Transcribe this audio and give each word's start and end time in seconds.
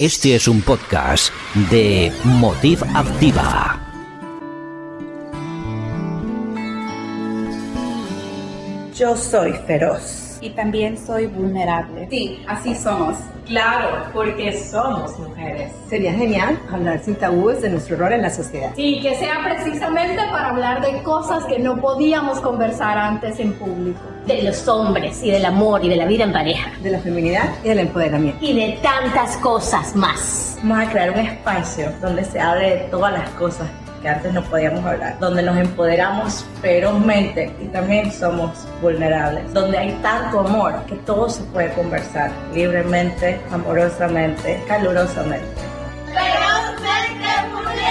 Este 0.00 0.36
es 0.36 0.46
un 0.46 0.62
podcast 0.62 1.32
de 1.72 2.12
Motiv 2.22 2.84
Activa. 2.94 3.80
Yo 8.94 9.16
soy 9.16 9.54
feroz. 9.66 10.38
Y 10.40 10.50
también 10.50 10.96
soy 10.96 11.26
vulnerable. 11.26 12.06
Sí, 12.10 12.44
así 12.46 12.76
somos. 12.76 13.16
Claro, 13.44 14.04
porque 14.12 14.56
somos 14.56 15.18
mujeres. 15.18 15.72
Sería 15.88 16.12
genial 16.12 16.60
hablar 16.70 17.02
sin 17.02 17.16
tabúes 17.16 17.60
de 17.60 17.70
nuestro 17.70 17.96
rol 17.96 18.12
en 18.12 18.22
la 18.22 18.30
sociedad. 18.30 18.70
Sí, 18.76 19.00
que 19.02 19.16
sea 19.16 19.42
precisamente 19.42 20.22
para 20.30 20.50
hablar 20.50 20.80
de 20.80 21.02
cosas 21.02 21.44
que 21.46 21.58
no 21.58 21.80
podíamos 21.80 22.40
conversar 22.40 22.96
antes 22.98 23.40
en 23.40 23.52
público. 23.54 23.98
De 24.28 24.42
los 24.42 24.68
hombres 24.68 25.22
y 25.22 25.30
del 25.30 25.46
amor 25.46 25.82
y 25.82 25.88
de 25.88 25.96
la 25.96 26.04
vida 26.04 26.24
en 26.24 26.34
pareja. 26.34 26.70
De 26.82 26.90
la 26.90 26.98
feminidad 26.98 27.48
y 27.64 27.68
del 27.68 27.78
empoderamiento. 27.78 28.44
Y 28.44 28.52
de 28.52 28.78
tantas 28.82 29.38
cosas 29.38 29.96
más. 29.96 30.58
Vamos 30.62 30.86
a 30.86 30.90
crear 30.90 31.12
un 31.12 31.20
espacio 31.20 31.90
donde 32.02 32.22
se 32.26 32.38
hable 32.38 32.68
de 32.68 32.76
todas 32.90 33.14
las 33.14 33.30
cosas 33.30 33.66
que 34.02 34.08
antes 34.10 34.30
no 34.34 34.42
podíamos 34.42 34.84
hablar, 34.84 35.18
donde 35.18 35.42
nos 35.42 35.56
empoderamos 35.56 36.44
ferozmente 36.60 37.50
y 37.58 37.68
también 37.68 38.12
somos 38.12 38.50
vulnerables, 38.82 39.50
donde 39.54 39.78
hay 39.78 39.92
tanto 40.02 40.40
amor 40.40 40.74
que 40.84 40.96
todo 40.96 41.30
se 41.30 41.42
puede 41.44 41.72
conversar 41.72 42.30
libremente, 42.52 43.40
amorosamente, 43.50 44.62
calurosamente. 44.68 45.48
¡Ferozmente 46.04 47.28
vulnerable! 47.50 47.88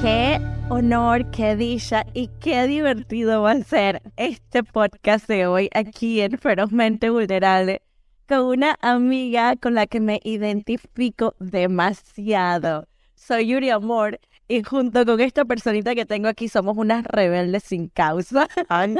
¡Qué 0.00 0.53
honor, 0.70 1.30
qué 1.30 1.56
dicha 1.56 2.04
y 2.14 2.28
qué 2.40 2.66
divertido 2.66 3.42
va 3.42 3.52
a 3.52 3.62
ser 3.62 4.02
este 4.16 4.62
podcast 4.62 5.26
de 5.28 5.46
hoy 5.46 5.68
aquí 5.74 6.20
en 6.20 6.38
Ferozmente 6.38 7.10
Vulnerable! 7.10 7.82
con 8.26 8.40
una 8.40 8.78
amiga 8.80 9.54
con 9.56 9.74
la 9.74 9.86
que 9.86 10.00
me 10.00 10.20
identifico 10.24 11.34
demasiado. 11.38 12.88
Soy 13.14 13.48
Yuri 13.48 13.70
Amor 13.70 14.18
y 14.48 14.62
junto 14.62 15.04
con 15.04 15.20
esta 15.20 15.44
personita 15.44 15.94
que 15.94 16.06
tengo 16.06 16.28
aquí 16.28 16.48
somos 16.48 16.76
unas 16.76 17.04
rebeldes 17.04 17.64
sin 17.64 17.88
causa. 17.88 18.48
Ay, 18.68 18.96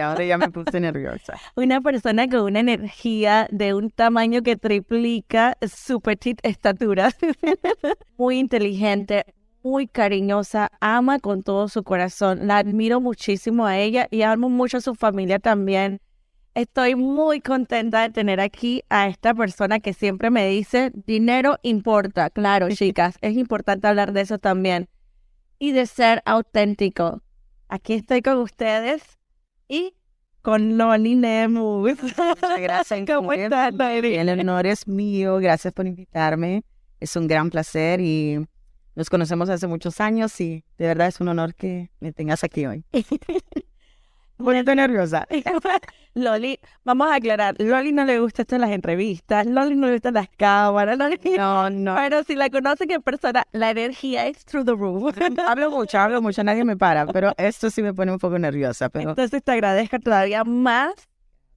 ahora 0.00 0.24
ya 0.24 0.38
me 0.38 0.50
puse 0.50 0.80
nerviosa. 0.80 1.38
Una 1.56 1.80
persona 1.80 2.28
con 2.28 2.40
una 2.40 2.60
energía 2.60 3.46
de 3.50 3.74
un 3.74 3.90
tamaño 3.90 4.42
que 4.42 4.56
triplica 4.56 5.56
su 5.62 6.00
petite 6.00 6.46
estatura. 6.48 7.10
Muy 8.18 8.38
inteligente, 8.38 9.24
muy 9.64 9.88
cariñosa, 9.88 10.70
ama 10.80 11.18
con 11.18 11.42
todo 11.42 11.68
su 11.68 11.82
corazón. 11.82 12.46
La 12.46 12.58
admiro 12.58 13.00
muchísimo 13.00 13.64
a 13.66 13.78
ella 13.78 14.06
y 14.10 14.22
amo 14.22 14.50
mucho 14.50 14.76
a 14.76 14.80
su 14.82 14.94
familia 14.94 15.38
también. 15.38 16.00
Estoy 16.54 16.94
muy 16.94 17.40
contenta 17.40 18.02
de 18.02 18.10
tener 18.10 18.40
aquí 18.40 18.84
a 18.90 19.08
esta 19.08 19.34
persona 19.34 19.80
que 19.80 19.94
siempre 19.94 20.30
me 20.30 20.46
dice, 20.46 20.92
dinero 21.06 21.58
importa. 21.62 22.28
Claro, 22.30 22.68
chicas, 22.70 23.16
es 23.22 23.36
importante 23.36 23.88
hablar 23.88 24.12
de 24.12 24.20
eso 24.20 24.38
también. 24.38 24.88
Y 25.58 25.72
de 25.72 25.86
ser 25.86 26.22
auténtico. 26.26 27.22
Aquí 27.68 27.94
estoy 27.94 28.20
con 28.20 28.38
ustedes 28.38 29.02
y 29.66 29.94
con 30.42 30.76
Loli 30.76 31.16
Nemus. 31.16 31.98
Gracias. 32.58 33.00
¿Cómo 33.06 33.32
estás, 33.32 33.72
El 33.80 34.28
honor 34.28 34.66
es 34.66 34.86
mío. 34.86 35.38
Gracias 35.38 35.72
por 35.72 35.86
invitarme. 35.86 36.64
Es 37.00 37.16
un 37.16 37.26
gran 37.26 37.48
placer 37.48 38.00
y 38.00 38.46
nos 38.94 39.10
conocemos 39.10 39.48
hace 39.48 39.66
muchos 39.66 40.00
años 40.00 40.40
y 40.40 40.64
de 40.78 40.86
verdad 40.86 41.08
es 41.08 41.20
un 41.20 41.28
honor 41.28 41.54
que 41.54 41.90
me 42.00 42.12
tengas 42.12 42.44
aquí 42.44 42.66
hoy. 42.66 42.84
Poniendo 44.36 44.74
nerviosa. 44.74 45.26
Loli, 46.14 46.58
vamos 46.84 47.08
a 47.08 47.16
aclarar, 47.16 47.54
Loli 47.58 47.92
no 47.92 48.04
le 48.04 48.18
gusta 48.18 48.42
esto 48.42 48.56
en 48.56 48.60
las 48.62 48.70
entrevistas, 48.70 49.46
Loli 49.46 49.74
no 49.76 49.86
le 49.86 49.94
gustan 49.94 50.14
las 50.14 50.28
cámaras, 50.28 50.98
Loli... 50.98 51.18
No, 51.36 51.70
no. 51.70 51.94
Pero 51.96 52.22
si 52.24 52.34
la 52.34 52.50
conocen 52.50 52.90
en 52.90 53.02
persona, 53.02 53.44
la 53.52 53.70
energía 53.70 54.26
es 54.26 54.44
through 54.44 54.64
the 54.64 54.72
roof. 54.72 55.16
hablo 55.46 55.70
mucho, 55.70 55.98
hablo 55.98 56.20
mucho, 56.20 56.42
nadie 56.42 56.64
me 56.64 56.76
para, 56.76 57.06
pero 57.06 57.32
esto 57.36 57.70
sí 57.70 57.82
me 57.82 57.94
pone 57.94 58.12
un 58.12 58.18
poco 58.18 58.38
nerviosa. 58.38 58.88
Pero... 58.88 59.10
Entonces 59.10 59.42
te 59.42 59.52
agradezco 59.52 59.98
todavía 59.98 60.44
más 60.44 60.94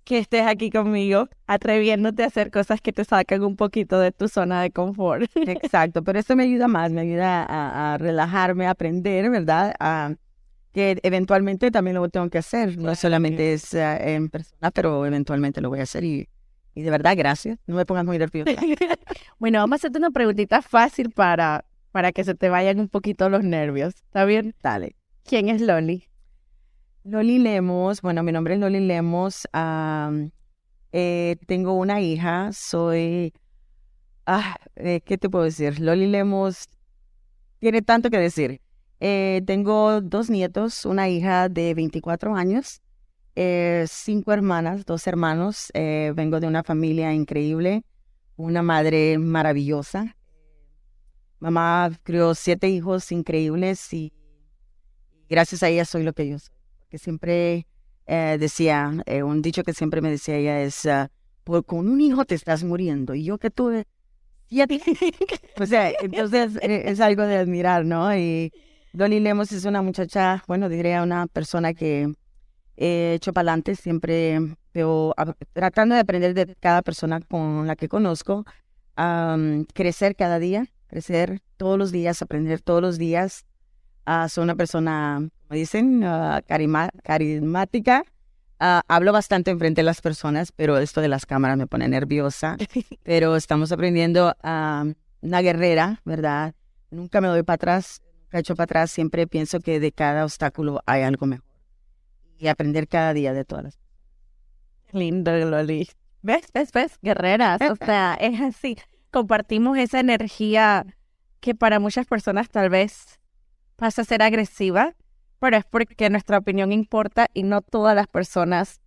que 0.07 0.19
estés 0.19 0.47
aquí 0.47 0.71
conmigo, 0.71 1.27
atreviéndote 1.47 2.23
a 2.23 2.27
hacer 2.27 2.49
cosas 2.49 2.79
que 2.79 2.93
te 2.93 3.03
sacan 3.03 3.43
un 3.43 3.57
poquito 3.57 3.99
de 3.99 4.13
tu 4.13 4.29
zona 4.29 4.61
de 4.61 4.71
confort. 4.71 5.29
Exacto, 5.35 6.01
pero 6.01 6.17
esto 6.17 6.33
me 6.37 6.43
ayuda 6.43 6.69
más, 6.69 6.93
me 6.93 7.01
ayuda 7.01 7.43
a, 7.43 7.93
a 7.93 7.97
relajarme, 7.97 8.67
a 8.67 8.69
aprender, 8.69 9.29
¿verdad? 9.29 9.75
A 9.81 10.13
que 10.71 10.97
eventualmente 11.03 11.71
también 11.71 11.95
lo 11.97 12.07
tengo 12.07 12.29
que 12.29 12.37
hacer. 12.37 12.77
No 12.77 12.95
solamente 12.95 13.51
es 13.51 13.73
eh, 13.73 14.15
en 14.15 14.29
persona, 14.29 14.71
pero 14.71 15.05
eventualmente 15.05 15.59
lo 15.59 15.67
voy 15.69 15.81
a 15.81 15.83
hacer 15.83 16.05
y, 16.05 16.29
y 16.73 16.83
de 16.83 16.89
verdad, 16.89 17.13
gracias. 17.17 17.59
No 17.67 17.75
me 17.75 17.85
pongas 17.85 18.05
muy 18.05 18.17
nerviosa. 18.17 18.51
bueno, 19.39 19.59
vamos 19.59 19.73
a 19.73 19.75
hacerte 19.75 19.97
una 19.97 20.11
preguntita 20.11 20.61
fácil 20.61 21.11
para, 21.11 21.65
para 21.91 22.13
que 22.13 22.23
se 22.23 22.33
te 22.33 22.47
vayan 22.47 22.79
un 22.79 22.87
poquito 22.87 23.27
los 23.29 23.43
nervios. 23.43 23.95
¿Está 23.95 24.23
bien? 24.23 24.55
Dale. 24.63 24.95
¿Quién 25.25 25.49
es 25.49 25.59
Loli? 25.59 26.06
Loli 27.07 27.39
Lemos, 27.39 28.01
bueno, 28.01 28.21
mi 28.21 28.33
nombre 28.33 28.55
es 28.55 28.59
Loli 28.59 28.81
Lemos. 28.81 29.47
eh, 30.91 31.35
tengo 31.47 31.73
una 31.73 32.01
hija, 32.01 32.51
soy... 32.51 33.33
Ah, 34.25 34.57
eh, 34.75 34.99
¿Qué 35.05 35.17
te 35.17 35.29
puedo 35.29 35.45
decir? 35.45 35.79
Loli 35.79 36.07
Lemos 36.07 36.67
tiene 37.59 37.81
tanto 37.81 38.09
que 38.09 38.17
decir. 38.19 38.59
Eh, 38.99 39.41
tengo 39.47 40.01
dos 40.01 40.29
nietos, 40.29 40.85
una 40.85 41.07
hija 41.07 41.47
de 41.47 41.73
24 41.73 42.35
años, 42.35 42.81
cinco 43.87 44.33
hermanas, 44.33 44.85
dos 44.85 45.07
hermanos. 45.07 45.71
Vengo 45.73 46.41
de 46.41 46.47
una 46.47 46.63
familia 46.63 47.13
increíble, 47.13 47.85
una 48.35 48.61
madre 48.61 49.17
maravillosa. 49.17 50.17
Mamá 51.39 51.89
crió 52.03 52.35
siete 52.35 52.67
hijos 52.67 53.13
increíbles 53.13 53.93
y 53.93 54.11
gracias 55.29 55.63
a 55.63 55.69
ella 55.69 55.85
soy 55.85 56.03
lo 56.03 56.11
que 56.11 56.27
yo 56.27 56.39
soy. 56.39 56.56
Que 56.89 56.97
siempre 56.97 57.67
decía, 58.05 59.03
un 59.23 59.41
dicho 59.41 59.63
que 59.63 59.73
siempre 59.73 60.01
me 60.01 60.09
decía 60.09 60.37
ella 60.37 60.61
es, 60.61 60.85
uh, 60.85 61.63
con 61.63 61.89
un 61.89 61.99
hijo 61.99 62.25
te 62.25 62.35
estás 62.35 62.63
muriendo. 62.63 63.13
Y 63.15 63.25
yo 63.25 63.37
que 63.37 63.49
tuve 63.49 63.85
siete. 64.47 64.81
o 65.59 65.63
entonces 66.01 66.57
es 66.61 66.99
algo 67.01 67.23
de 67.23 67.37
admirar, 67.37 67.85
¿no? 67.85 68.15
Y, 68.15 68.51
Dolly 68.97 69.19
Lemos 69.19 69.51
es 69.51 69.65
una 69.65 69.83
muchacha, 69.83 70.43
bueno, 70.47 70.69
diría 70.69 71.03
una 71.03 71.27
persona 71.27 71.73
que 71.73 72.11
he 72.77 73.13
hecho 73.15 73.31
para 73.31 73.51
adelante, 73.51 73.75
siempre 73.75 74.39
veo, 74.73 75.13
tratando 75.53 75.93
de 75.93 76.01
aprender 76.01 76.33
de 76.33 76.55
cada 76.55 76.81
persona 76.81 77.19
con 77.21 77.67
la 77.67 77.75
que 77.75 77.89
conozco, 77.89 78.45
crecer 79.73 80.15
cada 80.15 80.39
día, 80.39 80.65
crecer 80.87 81.41
todos 81.57 81.77
los 81.77 81.91
días, 81.91 82.21
aprender 82.21 82.61
todos 82.61 82.81
los 82.81 82.97
días. 82.97 83.45
Uh, 84.07 84.29
soy 84.29 84.43
una 84.43 84.55
persona, 84.55 85.27
como 85.47 85.59
dicen, 85.59 86.03
uh, 86.03 86.39
carismática. 87.03 88.03
Uh, 88.59 88.79
hablo 88.87 89.11
bastante 89.11 89.51
enfrente 89.51 89.81
de 89.81 89.85
las 89.85 90.01
personas, 90.01 90.51
pero 90.51 90.77
esto 90.77 91.01
de 91.01 91.09
las 91.09 91.25
cámaras 91.25 91.57
me 91.57 91.67
pone 91.67 91.87
nerviosa. 91.87 92.57
pero 93.03 93.35
estamos 93.35 93.71
aprendiendo 93.71 94.33
a 94.41 94.85
una 95.21 95.41
guerrera, 95.41 96.01
¿verdad? 96.05 96.55
Nunca 96.89 97.21
me 97.21 97.27
doy 97.27 97.43
para 97.43 97.55
atrás 97.55 98.01
hecho 98.31 98.55
para 98.55 98.65
atrás, 98.65 98.91
siempre 98.91 99.27
pienso 99.27 99.59
que 99.59 99.79
de 99.79 99.91
cada 99.91 100.23
obstáculo 100.23 100.81
hay 100.85 101.03
algo 101.03 101.25
mejor. 101.25 101.45
Y 102.37 102.47
aprender 102.47 102.87
cada 102.87 103.13
día 103.13 103.33
de 103.33 103.45
todas. 103.45 103.79
Lindo, 104.91 105.35
Loli. 105.35 105.89
¿Ves? 106.21 106.47
¿Ves? 106.53 106.71
¿Ves? 106.71 106.99
Guerreras. 107.01 107.59
O 107.61 107.75
sea, 107.75 108.15
es 108.19 108.39
así. 108.41 108.77
Compartimos 109.11 109.77
esa 109.77 109.99
energía 109.99 110.85
que 111.39 111.55
para 111.55 111.79
muchas 111.79 112.05
personas 112.05 112.49
tal 112.49 112.69
vez 112.69 113.16
pasa 113.77 114.01
a 114.01 114.05
ser 114.05 114.21
agresiva, 114.21 114.95
pero 115.39 115.55
es 115.55 115.65
porque 115.65 116.09
nuestra 116.09 116.37
opinión 116.37 116.73
importa 116.73 117.27
y 117.33 117.43
no 117.43 117.61
todas 117.61 117.95
las 117.95 118.07
personas 118.07 118.81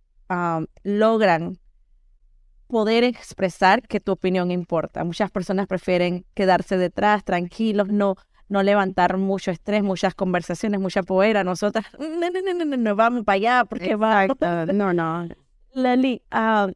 logran 0.83 1.57
poder 2.67 3.03
expresar 3.03 3.81
que 3.81 3.99
tu 3.99 4.13
opinión 4.13 4.49
importa. 4.51 5.03
Muchas 5.03 5.29
personas 5.29 5.67
prefieren 5.67 6.25
quedarse 6.33 6.77
detrás, 6.77 7.25
tranquilos, 7.25 7.89
no 7.89 8.15
no 8.51 8.63
levantar 8.63 9.17
mucho 9.17 9.49
estrés, 9.49 9.81
muchas 9.81 10.13
conversaciones, 10.13 10.79
mucha 10.79 11.03
poera. 11.03 11.43
Nosotras, 11.43 11.85
no, 11.97 12.29
no, 12.29 12.53
no, 12.53 12.65
no, 12.65 12.77
no 12.77 12.95
vamos 12.97 13.23
para 13.23 13.37
allá 13.37 13.65
porque 13.65 13.95
va. 13.95 14.27
No, 14.73 14.93
no. 14.93 15.29
Lali, 15.73 16.21
uh, 16.33 16.69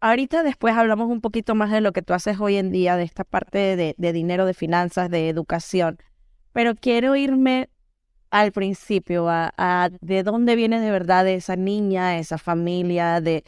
ahorita 0.00 0.42
después 0.42 0.76
hablamos 0.76 1.08
un 1.08 1.20
poquito 1.20 1.54
más 1.54 1.70
de 1.70 1.80
lo 1.80 1.92
que 1.92 2.02
tú 2.02 2.12
haces 2.12 2.40
hoy 2.40 2.56
en 2.56 2.72
día, 2.72 2.96
de 2.96 3.04
esta 3.04 3.22
parte 3.22 3.76
de, 3.76 3.94
de 3.96 4.12
dinero, 4.12 4.46
de 4.46 4.54
finanzas, 4.54 5.10
de 5.10 5.28
educación. 5.28 5.98
Pero 6.52 6.74
quiero 6.74 7.16
irme 7.16 7.68
al 8.30 8.52
principio, 8.52 9.26
a, 9.28 9.90
de 10.00 10.22
dónde 10.22 10.56
viene 10.56 10.80
de 10.80 10.90
verdad 10.90 11.28
esa 11.28 11.54
niña, 11.56 12.18
esa 12.18 12.38
familia, 12.38 13.20
de, 13.20 13.44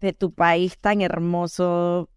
de 0.00 0.12
tu 0.12 0.32
país 0.32 0.76
tan 0.78 1.00
hermoso, 1.00 2.08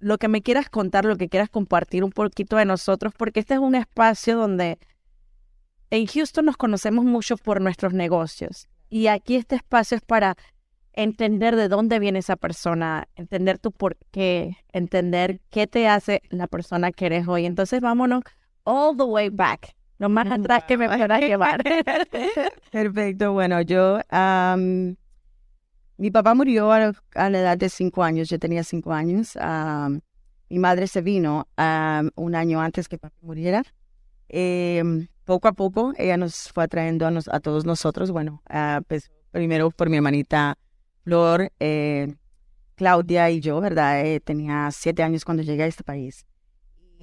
lo 0.00 0.18
que 0.18 0.28
me 0.28 0.42
quieras 0.42 0.68
contar, 0.68 1.04
lo 1.04 1.16
que 1.16 1.28
quieras 1.28 1.48
compartir 1.48 2.04
un 2.04 2.10
poquito 2.10 2.56
de 2.56 2.64
nosotros, 2.64 3.12
porque 3.16 3.40
este 3.40 3.54
es 3.54 3.60
un 3.60 3.74
espacio 3.74 4.36
donde 4.36 4.78
en 5.90 6.06
Houston 6.06 6.44
nos 6.44 6.56
conocemos 6.56 7.04
mucho 7.04 7.36
por 7.36 7.60
nuestros 7.60 7.92
negocios. 7.92 8.68
Y 8.88 9.06
aquí 9.06 9.36
este 9.36 9.56
espacio 9.56 9.96
es 9.96 10.02
para 10.02 10.36
entender 10.92 11.56
de 11.56 11.68
dónde 11.68 11.98
viene 11.98 12.18
esa 12.18 12.36
persona, 12.36 13.08
entender 13.14 13.58
tu 13.58 13.72
por 13.72 13.96
qué, 14.10 14.56
entender 14.72 15.40
qué 15.50 15.66
te 15.66 15.88
hace 15.88 16.22
la 16.30 16.46
persona 16.46 16.92
que 16.92 17.06
eres 17.06 17.28
hoy. 17.28 17.46
Entonces 17.46 17.80
vámonos 17.80 18.24
all 18.64 18.96
the 18.96 19.04
way 19.04 19.28
back, 19.28 19.74
lo 19.98 20.08
más 20.08 20.30
atrás 20.30 20.64
que 20.64 20.76
me 20.76 20.88
puedas 20.88 21.20
llevar. 21.20 21.62
Perfecto, 22.72 23.32
bueno, 23.32 23.60
yo, 23.62 24.00
mi 25.96 26.10
papá 26.10 26.34
murió 26.34 26.72
a, 26.72 26.92
la 27.14 27.38
edad 27.38 27.58
de 27.58 27.68
cinco 27.68 28.02
años, 28.02 28.28
yo 28.28 28.38
tenía 28.38 28.64
cinco 28.64 28.92
años. 28.92 29.36
mi 30.48 30.58
madre 30.58 30.86
se 30.86 31.02
vino 31.02 31.48
un 32.16 32.34
año 32.34 32.60
antes 32.60 32.88
que 32.88 32.98
papá 32.98 33.16
muriera. 33.20 33.62
Em, 34.28 35.08
poco 35.24 35.48
a 35.48 35.52
poco 35.52 35.92
ella 35.96 36.16
nos 36.16 36.52
fue 36.52 36.64
atrayendo 36.64 37.06
a, 37.06 37.12
a 37.32 37.40
todos 37.40 37.64
nosotros, 37.64 38.10
bueno, 38.10 38.42
pues, 38.86 39.10
primero 39.32 39.70
por 39.70 39.88
mi 39.90 39.96
hermanita 39.96 40.56
Flor, 41.04 41.50
eh, 41.58 42.14
Claudia 42.76 43.30
y 43.30 43.40
yo, 43.40 43.60
¿verdad? 43.60 44.04
Eh, 44.04 44.20
tenía 44.20 44.70
siete 44.70 45.02
años 45.02 45.24
cuando 45.24 45.42
llegué 45.42 45.64
a 45.64 45.66
este 45.66 45.84
país. 45.84 46.26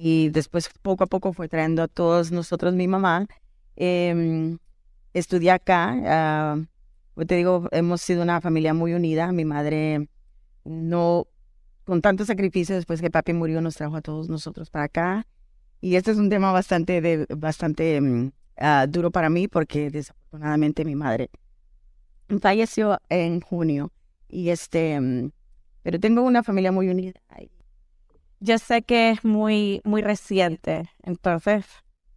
Y 0.00 0.28
después 0.28 0.70
poco 0.80 1.04
a 1.04 1.06
poco 1.08 1.32
fue 1.32 1.48
trayendo 1.48 1.82
a 1.82 1.88
todos 1.88 2.30
nosotros, 2.30 2.72
mi 2.72 2.86
mamá. 2.86 3.26
Em, 3.74 4.58
estudié 5.12 5.50
acá. 5.50 5.96
Ah, 6.06 6.56
te 7.26 7.34
digo, 7.34 7.68
hemos 7.72 8.00
sido 8.00 8.22
una 8.22 8.40
familia 8.40 8.74
muy 8.74 8.94
unida. 8.94 9.32
Mi 9.32 9.44
madre 9.44 10.08
no, 10.64 11.26
con 11.84 12.00
tanto 12.00 12.24
sacrificio 12.24 12.76
después 12.76 13.00
que 13.00 13.10
papi 13.10 13.32
murió, 13.32 13.60
nos 13.60 13.74
trajo 13.74 13.96
a 13.96 14.00
todos 14.00 14.28
nosotros 14.28 14.70
para 14.70 14.84
acá. 14.84 15.26
Y 15.80 15.96
este 15.96 16.12
es 16.12 16.18
un 16.18 16.30
tema 16.30 16.52
bastante, 16.52 17.26
bastante 17.36 18.00
mm, 18.00 18.30
ah, 18.58 18.86
duro 18.88 19.10
para 19.10 19.30
mí 19.30 19.48
porque 19.48 19.90
desafortunadamente 19.90 20.84
mi 20.84 20.94
madre 20.94 21.28
falleció 22.40 23.00
en 23.08 23.40
junio. 23.40 23.90
Y 24.28 24.50
este, 24.50 25.00
mm, 25.00 25.32
pero 25.82 25.98
tengo 25.98 26.22
una 26.22 26.44
familia 26.44 26.70
muy 26.70 26.88
unida. 26.88 27.20
Yo 28.40 28.58
sé 28.58 28.82
que 28.82 29.10
es 29.10 29.24
muy, 29.24 29.80
muy 29.84 30.02
reciente, 30.02 30.90
entonces 31.02 31.64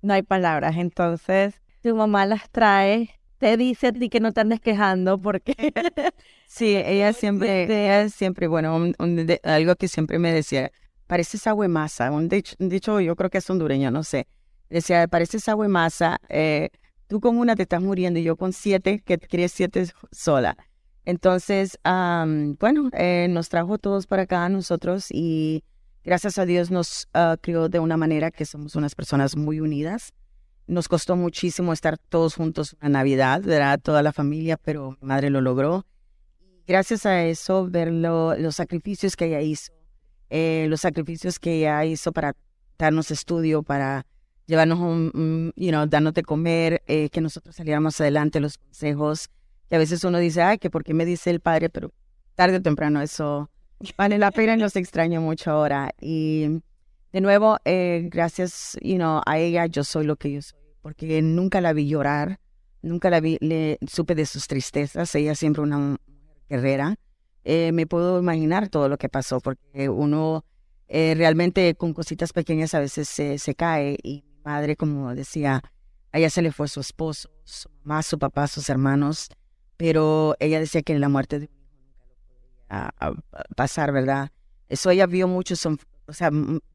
no 0.02 0.14
hay 0.14 0.22
palabras. 0.22 0.78
Entonces, 0.78 1.62
tu 1.82 1.96
mamá 1.96 2.26
las 2.26 2.50
trae, 2.50 3.10
te 3.40 3.58
dice 3.58 3.88
a 3.88 3.92
ti 3.92 4.10
que 4.10 4.20
no 4.20 4.32
te 4.32 4.42
andes 4.42 4.60
quejando 4.60 5.20
porque... 5.20 5.56
sí, 6.48 6.76
ella 6.76 7.14
siempre, 7.14 7.64
ella 7.64 8.10
siempre, 8.10 8.48
bueno, 8.48 8.92
algo 9.44 9.76
que 9.76 9.88
siempre 9.88 10.20
me 10.20 10.32
decía, 10.32 10.72
pareces 11.08 11.48
agua 11.48 11.68
masa, 11.68 12.12
un 12.12 12.30
dicho, 12.30 12.56
un 12.60 12.70
dicho, 12.70 13.00
yo 13.00 13.16
creo 13.16 13.30
que 13.30 13.40
es 13.40 13.50
hondureño, 13.50 13.90
no 13.90 14.04
sé. 14.04 14.28
Decía, 14.70 15.08
pareces 15.08 15.50
agua 15.50 15.68
masa, 15.68 16.22
eh, 16.30 16.70
tú 17.08 17.20
con 17.20 17.38
una 17.38 17.56
te 17.56 17.64
estás 17.64 17.82
muriendo 17.82 18.20
y 18.20 18.24
yo 18.24 18.38
con 18.38 18.54
siete, 18.54 19.02
que 19.04 19.18
quieres 19.18 19.52
siete 19.52 19.88
sola. 20.12 20.56
Entonces, 21.04 21.80
bueno, 21.84 22.90
eh, 22.94 23.28
nos 23.30 23.50
trajo 23.50 23.80
todos 23.80 24.06
para 24.06 24.22
acá 24.24 24.46
a 24.46 24.50
nosotros 24.50 25.08
y 25.10 25.64
gracias 26.04 26.38
a 26.38 26.46
Dios 26.46 26.72
nos 26.72 27.08
ah, 27.14 27.38
crió 27.42 27.70
de 27.70 27.80
una 27.80 27.98
manera 27.98 28.32
que 28.32 28.46
somos 28.46 28.76
unas 28.76 28.96
personas 28.96 29.36
muy 29.36 29.60
unidas. 29.60 30.14
Nos 30.68 30.88
costó 30.88 31.16
muchísimo 31.16 31.74
estar 31.74 31.98
todos 31.98 32.36
juntos 32.36 32.78
en 32.82 32.94
Navidad, 32.94 33.42
¿verdad? 33.42 33.80
Toda 33.82 34.04
la 34.04 34.14
familia, 34.14 34.58
pero 34.58 34.98
mi 35.02 35.08
madre 35.08 35.30
lo 35.30 35.42
logró. 35.42 35.86
Gracias 36.68 37.06
a 37.06 37.26
eso, 37.26 37.68
ver 37.68 37.92
los 37.92 38.56
sacrificios 38.56 39.16
que 39.16 39.26
ella 39.26 39.42
hizo, 39.42 39.74
eh, 40.30 40.68
los 40.70 40.82
sacrificios 40.82 41.40
que 41.40 41.56
ella 41.56 41.84
hizo 41.86 42.12
para 42.14 42.36
darnos 42.78 43.12
estudio, 43.12 43.64
para 43.64 44.06
llevarnos 44.46 44.80
un, 44.80 45.52
you 45.56 45.70
know, 45.70 45.86
dándote 45.86 46.24
comer, 46.24 46.82
eh, 46.88 47.10
que 47.10 47.20
nosotros 47.20 47.56
saliéramos 47.56 48.00
adelante, 48.00 48.40
los 48.40 48.58
consejos, 48.58 49.30
que 49.70 49.76
a 49.76 49.80
veces 49.80 50.04
uno 50.04 50.20
dice, 50.20 50.42
ay, 50.42 50.58
que 50.58 50.70
por 50.70 50.84
qué 50.84 50.94
me 50.94 51.06
dice 51.06 51.30
el 51.30 51.40
padre, 51.40 51.70
pero 51.70 51.92
tarde 52.36 52.58
o 52.58 52.62
temprano 52.62 53.02
eso 53.02 53.50
vale 53.98 54.18
la 54.18 54.32
pena 54.32 54.56
los 54.58 54.76
extraño 54.76 55.22
mucho 55.22 55.52
ahora. 55.52 55.92
Y 56.00 56.62
de 57.12 57.22
nuevo, 57.22 57.58
eh, 57.66 58.08
gracias, 58.12 58.78
you 58.82 58.96
know, 58.96 59.22
a 59.26 59.38
ella 59.38 59.66
yo 59.66 59.84
soy 59.84 60.06
lo 60.06 60.16
que 60.16 60.32
yo 60.32 60.42
soy, 60.42 60.60
porque 60.82 61.22
nunca 61.22 61.62
la 61.62 61.74
vi 61.74 61.88
llorar, 61.88 62.40
nunca 62.82 63.10
la 63.10 63.20
vi, 63.20 63.38
le 63.42 63.78
supe 63.88 64.16
de 64.16 64.26
sus 64.26 64.48
tristezas, 64.48 65.14
ella 65.16 65.36
siempre 65.36 65.62
una 65.62 65.98
guerrera. 66.50 66.96
Eh, 67.44 67.72
me 67.72 67.88
puedo 67.88 68.20
imaginar 68.20 68.70
todo 68.70 68.88
lo 68.88 68.98
que 68.98 69.10
pasó, 69.10 69.40
porque 69.40 69.90
uno 69.90 70.46
realmente 70.88 71.74
con 71.76 71.94
cositas 71.94 72.34
pequeñas 72.34 72.74
a 72.74 72.80
veces 72.80 73.08
se, 73.08 73.38
se 73.38 73.56
cae 73.56 73.98
y 74.04 74.26
madre, 74.44 74.76
como 74.76 75.16
decía, 75.16 75.62
a 76.12 76.18
ella 76.20 76.30
se 76.30 76.42
le 76.42 76.52
fue 76.52 76.68
su 76.68 76.82
esposo, 76.82 77.30
su 77.46 77.70
mamá, 77.84 78.04
su 78.04 78.20
papá, 78.20 78.48
sus 78.48 78.70
hermanos, 78.70 79.30
pero 79.78 80.36
ella 80.40 80.60
decía 80.60 80.82
que 80.82 80.98
la 81.00 81.08
muerte 81.08 81.40
de 81.40 81.50
lo 82.72 83.16
podía 83.16 83.46
pasar, 83.56 83.92
¿verdad? 83.92 84.32
Eso 84.70 84.90
ella 84.90 85.06
vio 85.06 85.28
muchos, 85.28 85.66
o 85.66 86.14
sea, 86.14 86.32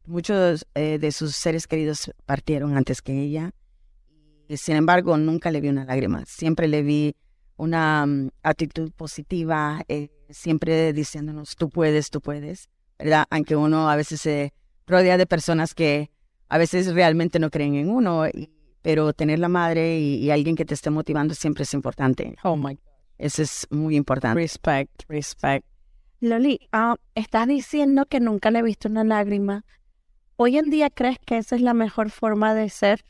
muchos 0.07 0.67
eh, 0.75 0.99
de 0.99 1.13
sus 1.13 1.35
seres 1.35 1.67
queridos 1.67 2.13
partieron 2.27 2.77
antes 2.77 3.01
que 3.03 3.19
ella. 3.21 3.53
Y, 4.49 4.57
sin 4.59 4.77
embargo, 4.77 5.17
nunca 5.17 5.51
le 5.51 5.61
vi 5.61 5.69
una 5.69 5.85
lágrima. 5.85 6.25
Siempre 6.27 6.69
le 6.69 6.83
vi 6.83 7.17
una 7.57 8.07
mm, 8.07 8.31
actitud 8.43 8.93
positiva, 8.93 9.83
eh, 9.89 10.11
siempre 10.31 10.93
diciéndonos, 10.93 11.57
tú 11.57 11.69
puedes, 11.71 12.11
tú 12.11 12.21
puedes, 12.21 12.69
¿verdad? 12.99 13.25
Aunque 13.31 13.57
uno 13.57 13.91
a 13.91 13.97
veces 13.97 14.21
se 14.21 14.53
rodea 14.87 15.17
de 15.17 15.27
personas 15.27 15.75
que 15.75 16.11
a 16.49 16.59
veces 16.59 16.93
realmente 16.95 17.39
no 17.39 17.51
creen 17.51 17.75
en 17.75 17.91
uno, 17.91 18.25
pero 18.83 19.13
tener 19.13 19.39
la 19.39 19.49
madre 19.49 19.99
y, 19.99 20.31
alguien 20.31 20.55
que 20.55 20.65
te 20.65 20.75
esté 20.75 20.91
motivando 20.91 21.35
siempre 21.35 21.65
es 21.65 21.75
importante. 21.75 22.37
Oh 22.45 22.57
my 22.57 22.75
God. 22.75 22.81
Eso 23.19 23.43
es 23.43 23.67
muy 23.71 23.97
importante. 23.97 24.41
Respect, 24.41 25.03
respect. 25.09 25.67
Loli, 26.21 26.69
uh, 26.73 26.97
estás 27.15 27.47
diciendo 27.47 28.07
que 28.07 28.21
nunca 28.21 28.51
le 28.51 28.61
he 28.61 28.63
visto 28.63 28.89
una 28.89 29.05
lágrima. 29.05 29.65
¿Hoy 30.37 30.59
en 30.59 30.71
día 30.71 30.91
crees 30.91 31.19
que 31.19 31.39
esa 31.39 31.57
es 31.57 31.63
la 31.63 31.75
mejor 31.75 32.11
forma 32.11 32.55
de 32.55 32.69
ser? 32.69 33.05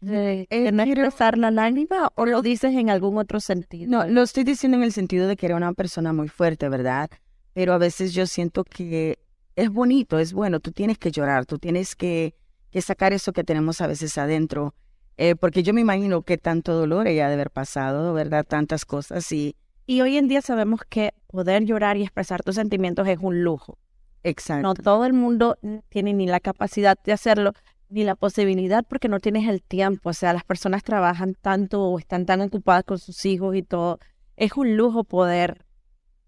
¿De, 0.00 0.46
eh, 0.50 0.72
no 0.72 0.82
expresar 0.82 1.38
la 1.38 1.50
lágrima 1.50 2.10
o 2.16 2.26
lo 2.26 2.42
dices 2.42 2.74
en 2.74 2.90
algún 2.90 3.18
otro 3.18 3.40
sentido? 3.40 3.90
No, 3.90 4.06
lo 4.06 4.22
estoy 4.22 4.44
diciendo 4.44 4.76
en 4.78 4.84
el 4.84 4.92
sentido 4.92 5.28
de 5.28 5.36
que 5.36 5.46
era 5.46 5.56
una 5.56 5.72
persona 5.74 6.12
muy 6.12 6.28
fuerte, 6.28 6.68
¿verdad? 6.68 7.10
Pero 7.52 7.72
a 7.72 7.78
veces 7.78 8.12
yo 8.12 8.26
siento 8.26 8.64
que 8.64 9.18
es 9.54 9.70
bonito, 9.70 10.18
es 10.18 10.32
bueno, 10.32 10.60
tú 10.60 10.72
tienes 10.72 10.98
que 10.98 11.10
llorar, 11.10 11.46
tú 11.46 11.58
tienes 11.58 11.94
que 11.94 12.34
que 12.72 12.82
sacar 12.82 13.12
eso 13.12 13.32
que 13.32 13.44
tenemos 13.44 13.80
a 13.80 13.86
veces 13.86 14.18
adentro. 14.18 14.74
Eh, 15.18 15.36
porque 15.36 15.62
yo 15.62 15.74
me 15.74 15.82
imagino 15.82 16.22
que 16.22 16.38
tanto 16.38 16.72
dolor 16.72 17.06
ella 17.06 17.28
de 17.28 17.34
haber 17.34 17.50
pasado, 17.50 18.14
¿verdad? 18.14 18.44
Tantas 18.48 18.84
cosas 18.84 19.30
y... 19.30 19.54
Y 19.86 20.00
hoy 20.00 20.16
en 20.16 20.26
día 20.26 20.40
sabemos 20.40 20.80
que 20.88 21.12
poder 21.32 21.64
llorar 21.64 21.96
y 21.96 22.02
expresar 22.02 22.42
tus 22.42 22.54
sentimientos 22.54 23.08
es 23.08 23.18
un 23.20 23.42
lujo. 23.42 23.78
Exacto. 24.22 24.62
No 24.62 24.74
todo 24.74 25.04
el 25.04 25.14
mundo 25.14 25.58
tiene 25.88 26.12
ni 26.12 26.26
la 26.26 26.38
capacidad 26.38 26.96
de 27.02 27.12
hacerlo, 27.12 27.52
ni 27.88 28.04
la 28.04 28.14
posibilidad 28.14 28.84
porque 28.88 29.08
no 29.08 29.18
tienes 29.18 29.48
el 29.48 29.62
tiempo. 29.62 30.10
O 30.10 30.12
sea, 30.12 30.32
las 30.32 30.44
personas 30.44 30.84
trabajan 30.84 31.34
tanto 31.34 31.82
o 31.82 31.98
están 31.98 32.26
tan 32.26 32.40
ocupadas 32.42 32.84
con 32.84 32.98
sus 32.98 33.24
hijos 33.26 33.56
y 33.56 33.62
todo. 33.62 33.98
Es 34.36 34.52
un 34.56 34.76
lujo 34.76 35.02
poder 35.02 35.64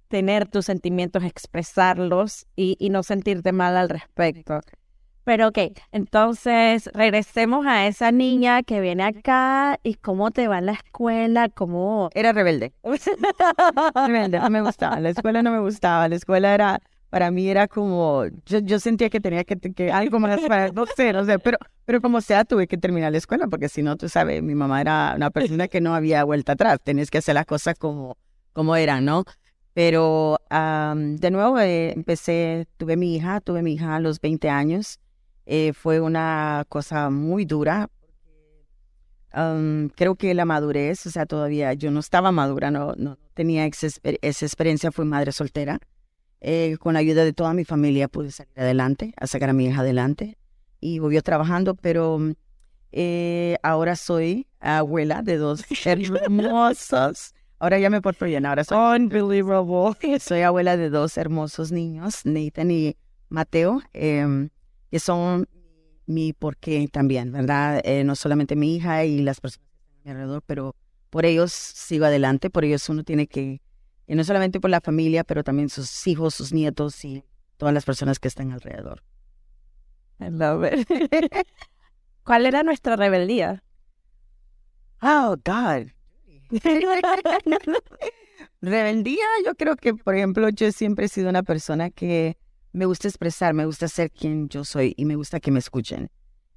tener 0.08 0.48
tus 0.48 0.64
sentimientos, 0.64 1.22
expresarlos 1.22 2.46
y, 2.56 2.76
y 2.80 2.90
no 2.90 3.02
sentirte 3.02 3.52
mal 3.52 3.76
al 3.76 3.88
respecto. 3.88 4.60
Pero 5.24 5.48
ok, 5.48 5.58
entonces 5.90 6.90
regresemos 6.92 7.66
a 7.66 7.86
esa 7.86 8.12
niña 8.12 8.62
que 8.62 8.80
viene 8.82 9.04
acá 9.04 9.80
y 9.82 9.94
cómo 9.94 10.30
te 10.30 10.48
va 10.48 10.58
en 10.58 10.66
la 10.66 10.72
escuela, 10.72 11.48
cómo... 11.48 12.10
Era 12.12 12.34
rebelde. 12.34 12.74
rebelde, 14.06 14.38
no 14.38 14.50
me 14.50 14.60
gustaba, 14.60 15.00
la 15.00 15.08
escuela 15.08 15.42
no 15.42 15.50
me 15.50 15.60
gustaba, 15.60 16.08
la 16.10 16.16
escuela 16.16 16.52
era, 16.52 16.78
para 17.08 17.30
mí 17.30 17.48
era 17.48 17.68
como, 17.68 18.26
yo, 18.44 18.58
yo 18.58 18.78
sentía 18.78 19.08
que 19.08 19.18
tenía 19.18 19.44
que, 19.44 19.56
que 19.56 19.90
algo 19.90 20.20
más 20.20 20.40
para, 20.42 20.68
no 20.72 20.84
sé, 20.94 21.14
no 21.14 21.24
sé, 21.24 21.38
pero, 21.38 21.56
pero 21.86 22.02
como 22.02 22.20
sea 22.20 22.44
tuve 22.44 22.66
que 22.66 22.76
terminar 22.76 23.10
la 23.10 23.18
escuela 23.18 23.46
porque 23.46 23.70
si 23.70 23.82
no, 23.82 23.96
tú 23.96 24.10
sabes, 24.10 24.42
mi 24.42 24.54
mamá 24.54 24.82
era 24.82 25.14
una 25.16 25.30
persona 25.30 25.68
que 25.68 25.80
no 25.80 25.94
había 25.94 26.22
vuelta 26.24 26.52
atrás, 26.52 26.80
tenés 26.84 27.10
que 27.10 27.18
hacer 27.18 27.34
las 27.34 27.46
cosas 27.46 27.78
como, 27.78 28.18
como 28.52 28.76
eran, 28.76 29.06
¿no? 29.06 29.24
Pero 29.72 30.38
de 30.50 31.30
nuevo 31.32 31.58
eh, 31.58 31.92
empecé, 31.92 32.68
tuve 32.76 32.96
mi 32.96 33.16
hija, 33.16 33.40
tuve 33.40 33.62
mi 33.62 33.72
hija 33.72 33.96
a 33.96 34.00
los 34.00 34.20
20 34.20 34.50
años 34.50 35.00
eh, 35.46 35.72
fue 35.72 36.00
una 36.00 36.64
cosa 36.68 37.10
muy 37.10 37.44
dura. 37.44 37.88
creo 39.96 40.14
que 40.14 40.34
la 40.34 40.44
madurez, 40.44 41.06
o 41.06 41.10
sea, 41.10 41.26
todavía 41.26 41.72
yo 41.74 41.90
no 41.90 42.00
estaba 42.00 42.32
madura, 42.32 42.70
no, 42.70 42.94
no 42.96 43.18
tenía 43.34 43.66
esa, 43.66 43.86
experiencia, 44.46 44.92
fui 44.92 45.04
madre 45.04 45.32
soltera. 45.32 45.80
Eh, 46.40 46.76
con 46.78 46.92
la 46.94 47.00
ayuda 47.00 47.24
de 47.24 47.32
toda 47.32 47.54
mi 47.54 47.64
familia 47.64 48.06
pude 48.06 48.30
salir 48.30 48.52
adelante, 48.56 49.14
a 49.16 49.26
sacar 49.26 49.48
a 49.48 49.54
mi 49.54 49.66
hija 49.66 49.80
adelante 49.80 50.36
y 50.78 50.98
volvió 50.98 51.22
trabajando, 51.22 51.74
pero 51.74 52.18
eh, 52.92 53.56
ahora 53.62 53.96
soy 53.96 54.46
abuela 54.60 55.22
de 55.22 55.38
dos 55.38 55.64
hermosos. 55.86 57.34
Ahora 57.58 57.78
ya 57.78 57.88
me 57.88 58.02
porto 58.02 58.26
bien, 58.26 58.44
ahora 58.44 58.62
soy 58.62 58.98
unbelievable. 58.98 59.96
Soy 60.20 60.42
abuela 60.42 60.76
de 60.76 60.90
dos 60.90 61.16
hermosos 61.16 61.72
niños, 61.72 62.26
Nathan 62.26 62.70
y 62.70 62.96
Mateo. 63.30 63.80
Em, 63.94 64.50
que 64.94 65.00
son 65.00 65.48
mi 66.06 66.32
porqué 66.32 66.86
también, 66.86 67.32
¿verdad? 67.32 67.80
Eh, 67.84 68.04
no 68.04 68.14
solamente 68.14 68.54
mi 68.54 68.76
hija 68.76 69.04
y 69.04 69.22
las 69.22 69.40
personas 69.40 69.66
que 69.66 69.80
están 69.80 69.92
a 69.92 70.04
mi 70.04 70.10
alrededor, 70.12 70.42
pero 70.46 70.76
por 71.10 71.26
ellos 71.26 71.52
sigo 71.52 72.04
adelante, 72.04 72.48
por 72.48 72.64
ellos 72.64 72.88
uno 72.88 73.02
tiene 73.02 73.26
que 73.26 73.60
Y 74.06 74.14
no 74.14 74.22
solamente 74.22 74.60
por 74.60 74.70
la 74.70 74.80
familia, 74.80 75.24
pero 75.24 75.42
también 75.42 75.68
sus 75.68 76.06
hijos, 76.06 76.36
sus 76.36 76.52
nietos 76.52 77.04
y 77.04 77.24
todas 77.56 77.74
las 77.74 77.84
personas 77.84 78.20
que 78.20 78.28
están 78.28 78.52
alrededor. 78.52 79.02
I 80.20 80.30
love 80.30 80.64
it. 80.64 80.86
¿Cuál 82.22 82.46
era 82.46 82.62
nuestra 82.62 82.94
rebeldía? 82.94 83.64
Oh, 85.02 85.34
God. 85.44 85.88
rebeldía, 88.62 89.26
yo 89.44 89.56
creo 89.56 89.74
que, 89.74 89.94
por 89.94 90.14
ejemplo, 90.14 90.50
yo 90.50 90.70
siempre 90.70 91.06
he 91.06 91.08
sido 91.08 91.30
una 91.30 91.42
persona 91.42 91.90
que 91.90 92.38
me 92.74 92.86
gusta 92.86 93.06
expresar, 93.06 93.54
me 93.54 93.66
gusta 93.66 93.86
ser 93.86 94.10
quien 94.10 94.48
yo 94.48 94.64
soy 94.64 94.94
y 94.96 95.04
me 95.04 95.14
gusta 95.14 95.38
que 95.38 95.52
me 95.52 95.60
escuchen. 95.60 96.10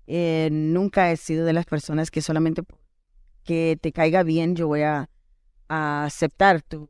Eh, 0.08 0.50
nunca 0.52 1.12
he 1.12 1.18
sido 1.18 1.46
de 1.46 1.54
las 1.54 1.66
personas 1.66 2.10
que 2.10 2.22
solamente 2.22 2.64
que 3.44 3.78
te 3.80 3.92
caiga 3.92 4.24
bien 4.24 4.56
yo 4.56 4.68
voy 4.68 4.82
a, 4.82 5.10
aceptar 5.70 6.62
tu 6.62 6.90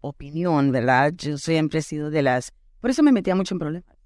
opinión, 0.00 0.70
¿verdad? 0.70 1.12
Yo 1.16 1.38
siempre 1.38 1.80
he 1.80 1.82
sido 1.82 2.08
de 2.08 2.22
las... 2.22 2.52
Por 2.80 2.90
eso 2.90 3.02
me 3.02 3.10
metía 3.10 3.34
mucho 3.34 3.54
en 3.54 3.58
problemas. 3.58 3.96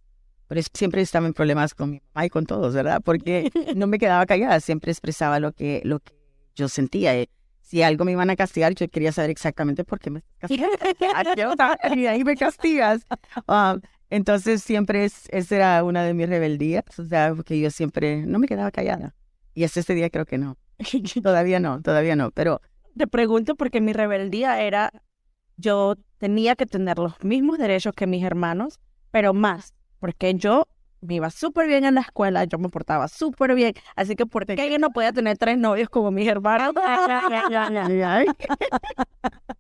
Pero 0.49 0.62
siempre 0.73 1.02
estaba 1.02 1.26
en 1.26 1.35
problemas 1.35 1.75
con 1.75 1.90
mi 1.90 2.00
mamá 2.00 2.25
y 2.25 2.30
con 2.30 2.47
todos, 2.47 2.75
¿verdad? 2.75 3.02
Porque 3.04 3.50
no 3.76 3.87
me 3.87 3.99
quedaba 3.99 4.25
callada, 4.25 4.59
siempre 4.61 4.90
expresaba 4.90 5.38
lo 5.38 5.52
que, 5.52 5.83
lo 5.85 6.00
que 6.00 6.14
yo 6.57 6.69
sentía. 6.69 7.14
Eh, 7.14 7.28
si 7.61 7.83
algo 7.83 8.07
me 8.07 8.12
iban 8.12 8.30
a 8.30 8.37
castigar, 8.37 8.75
yo 8.75 8.88
quería 8.88 9.12
saber 9.12 9.30
exactamente 9.30 9.85
por 9.85 10.00
qué 10.00 10.11
me 10.11 10.23
castigando. 10.38 10.76
y 11.97 12.07
ahí 12.07 12.25
me 12.25 12.37
castigas. 12.37 13.07
Um, 13.47 13.80
entonces 14.11 14.62
siempre 14.62 15.05
es, 15.05 15.29
esa 15.31 15.57
era 15.57 15.85
una 15.85 16.05
de 16.05 16.14
mis 16.14 16.29
rebeldías, 16.29 16.85
o 16.99 17.07
sea, 17.07 17.33
porque 17.35 17.61
yo 17.61 17.71
siempre 17.71 18.26
no 18.26 18.38
me 18.38 18.49
quedaba 18.49 18.73
callada. 18.73 19.14
Y 19.55 19.64
hasta 19.64 19.81
este 19.81 19.95
día 19.95 20.11
creo 20.11 20.26
que 20.26 20.37
no. 20.37 20.59
todavía 21.23 21.61
no, 21.61 21.81
todavía 21.81 22.17
no, 22.17 22.31
pero... 22.33 22.61
Te 22.97 23.07
pregunto 23.07 23.55
porque 23.55 23.81
mi 23.81 23.93
rebeldía 23.93 24.61
era, 24.61 24.93
yo 25.57 25.95
tenía 26.19 26.57
que 26.57 26.67
tener 26.67 26.99
los 26.99 27.23
mismos 27.23 27.59
derechos 27.59 27.95
que 27.95 28.09
mis 28.09 28.25
hermanos, 28.25 28.81
pero 29.12 29.33
más, 29.33 29.75
porque 30.00 30.35
yo 30.35 30.67
me 31.00 31.14
iba 31.14 31.31
súper 31.31 31.69
bien 31.69 31.85
en 31.85 31.95
la 31.95 32.00
escuela, 32.02 32.45
yo 32.45 32.59
me 32.59 32.69
portaba 32.69 33.09
súper 33.09 33.55
bien, 33.55 33.73
así 33.97 34.17
que 34.17 34.26
¿por 34.26 34.45
qué 34.45 34.71
yo 34.71 34.79
no 34.79 34.90
podía 34.90 35.12
tener 35.12 35.38
tres 35.38 35.57
novios 35.57 35.88
como 35.88 36.11
mis 36.11 36.29
hermanos? 36.29 36.75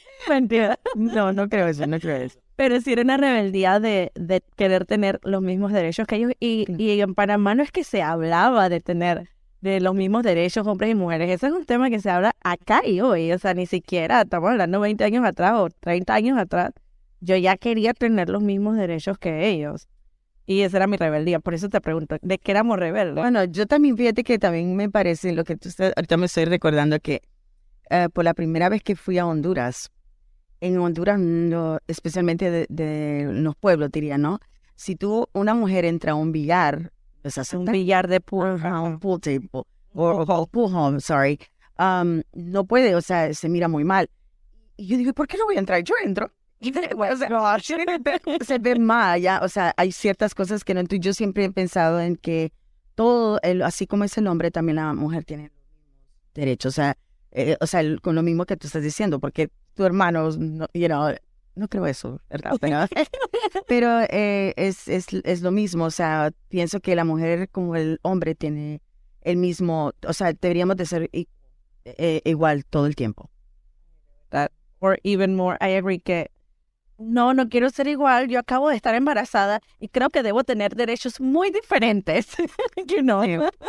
Mentira. 0.28 0.78
No, 0.94 1.32
no 1.32 1.48
creo 1.48 1.68
eso, 1.68 1.86
no 1.86 1.98
creo 1.98 2.16
eso. 2.16 2.38
Pero 2.56 2.80
sí 2.80 2.92
era 2.92 3.02
una 3.02 3.16
rebeldía 3.16 3.80
de, 3.80 4.12
de 4.14 4.42
querer 4.56 4.84
tener 4.84 5.18
los 5.22 5.42
mismos 5.42 5.72
derechos 5.72 6.06
que 6.06 6.16
ellos. 6.16 6.32
Y, 6.38 6.66
y 6.78 7.00
en 7.00 7.14
Panamá 7.14 7.54
no 7.54 7.62
es 7.62 7.72
que 7.72 7.84
se 7.84 8.02
hablaba 8.02 8.68
de 8.68 8.80
tener 8.80 9.28
de 9.62 9.80
los 9.80 9.94
mismos 9.94 10.22
derechos 10.22 10.66
hombres 10.66 10.90
y 10.90 10.94
mujeres. 10.94 11.30
Ese 11.30 11.46
es 11.46 11.52
un 11.52 11.64
tema 11.64 11.88
que 11.88 12.00
se 12.00 12.10
habla 12.10 12.34
acá 12.42 12.82
y 12.84 13.00
hoy. 13.00 13.32
O 13.32 13.38
sea, 13.38 13.54
ni 13.54 13.66
siquiera 13.66 14.22
estamos 14.22 14.50
hablando 14.50 14.80
20 14.80 15.02
años 15.04 15.24
atrás 15.24 15.54
o 15.54 15.68
30 15.70 16.14
años 16.14 16.38
atrás. 16.38 16.72
Yo 17.20 17.36
ya 17.36 17.56
quería 17.56 17.94
tener 17.94 18.28
los 18.28 18.42
mismos 18.42 18.76
derechos 18.76 19.18
que 19.18 19.48
ellos. 19.48 19.88
Y 20.44 20.62
esa 20.62 20.78
era 20.78 20.86
mi 20.88 20.96
rebeldía. 20.96 21.38
Por 21.38 21.54
eso 21.54 21.68
te 21.68 21.80
pregunto, 21.80 22.16
¿de 22.20 22.38
qué 22.38 22.50
éramos 22.50 22.78
rebeldes? 22.78 23.14
Bueno, 23.14 23.44
yo 23.44 23.66
también, 23.66 23.96
fíjate 23.96 24.24
que 24.24 24.38
también 24.38 24.74
me 24.74 24.90
parece, 24.90 25.32
lo 25.32 25.44
que 25.44 25.56
tú 25.56 25.68
estás, 25.68 25.92
ahorita 25.96 26.16
me 26.16 26.26
estoy 26.26 26.44
recordando 26.44 26.98
que 26.98 27.22
eh, 27.90 28.08
por 28.12 28.24
la 28.24 28.34
primera 28.34 28.68
vez 28.68 28.82
que 28.82 28.96
fui 28.96 29.18
a 29.18 29.26
Honduras, 29.26 29.90
en 30.60 30.78
Honduras, 30.78 31.18
no, 31.18 31.78
especialmente 31.88 32.66
de, 32.68 33.28
los 33.32 33.56
pueblos, 33.56 33.90
diría, 33.90 34.16
¿no? 34.16 34.38
Si 34.76 34.94
tú, 34.94 35.28
una 35.32 35.54
mujer 35.54 35.84
entra 35.84 36.12
a 36.12 36.14
un 36.14 36.30
billar, 36.30 36.92
pues 37.20 37.52
un 37.52 37.64
billar 37.64 38.06
de 38.08 38.20
pool, 38.20 38.60
un 38.64 38.98
pool 39.00 39.20
table, 39.20 39.64
o 39.94 40.46
pool 40.46 40.74
home, 40.74 41.00
sorry, 41.00 41.38
um, 41.78 42.22
no 42.32 42.64
puede, 42.64 42.94
o 42.94 43.00
sea, 43.00 43.34
se 43.34 43.48
mira 43.48 43.68
muy 43.68 43.84
mal. 43.84 44.08
Y 44.76 44.86
yo 44.86 44.96
digo, 44.96 45.12
¿por 45.12 45.26
qué 45.26 45.36
no 45.36 45.46
voy 45.46 45.56
a 45.56 45.60
entrar? 45.60 45.82
Yo 45.82 45.94
entro. 46.02 46.30
o 46.62 47.16
sea, 47.16 47.60
se 48.44 48.58
ve 48.58 48.78
mal, 48.78 49.20
ya, 49.20 49.40
o 49.42 49.48
sea, 49.48 49.74
hay 49.76 49.90
ciertas 49.90 50.32
cosas 50.32 50.62
que 50.62 50.74
no. 50.74 50.82
Yo 50.82 51.12
siempre 51.12 51.46
he 51.46 51.50
pensado 51.50 52.00
en 52.00 52.14
que 52.14 52.52
todo, 52.94 53.40
el, 53.42 53.62
así 53.62 53.88
como 53.88 54.04
es 54.04 54.16
el 54.16 54.28
hombre, 54.28 54.52
también 54.52 54.76
la 54.76 54.94
mujer 54.94 55.24
tiene 55.24 55.50
derechos, 56.34 56.74
o 56.74 56.76
sea, 56.76 56.96
eh, 57.32 57.56
o 57.60 57.66
sea, 57.66 57.82
con 58.00 58.14
lo 58.14 58.22
mismo 58.22 58.44
que 58.44 58.56
tú 58.56 58.66
estás 58.66 58.82
diciendo, 58.82 59.18
porque 59.18 59.50
tu 59.74 59.84
hermano, 59.84 60.30
no, 60.38 60.66
you 60.74 60.86
know, 60.86 61.14
no 61.54 61.68
creo 61.68 61.86
eso, 61.86 62.20
¿verdad? 62.30 62.52
Pero 63.68 64.00
eh, 64.10 64.52
es, 64.56 64.88
es, 64.88 65.06
es, 65.24 65.42
lo 65.42 65.50
mismo, 65.50 65.84
o 65.84 65.90
sea, 65.90 66.32
pienso 66.48 66.80
que 66.80 66.94
la 66.94 67.04
mujer 67.04 67.48
como 67.50 67.76
el 67.76 68.00
hombre 68.02 68.34
tiene 68.34 68.80
el 69.22 69.36
mismo, 69.36 69.92
o 70.06 70.12
sea, 70.12 70.32
deberíamos 70.32 70.76
de 70.76 70.86
ser 70.86 71.10
eh, 71.12 72.20
igual 72.24 72.64
todo 72.64 72.86
el 72.86 72.96
tiempo. 72.96 73.30
That, 74.30 74.50
or 74.80 74.98
even 75.04 75.36
more, 75.36 75.56
I 75.60 75.76
agree 75.76 76.00
que 76.00 76.30
no, 77.02 77.34
no 77.34 77.48
quiero 77.48 77.70
ser 77.70 77.88
igual, 77.88 78.28
yo 78.28 78.38
acabo 78.38 78.68
de 78.68 78.76
estar 78.76 78.94
embarazada 78.94 79.60
y 79.80 79.88
creo 79.88 80.10
que 80.10 80.22
debo 80.22 80.44
tener 80.44 80.74
derechos 80.74 81.20
muy 81.20 81.50
diferentes, 81.50 82.28
you 82.86 83.00
know? 83.00 83.22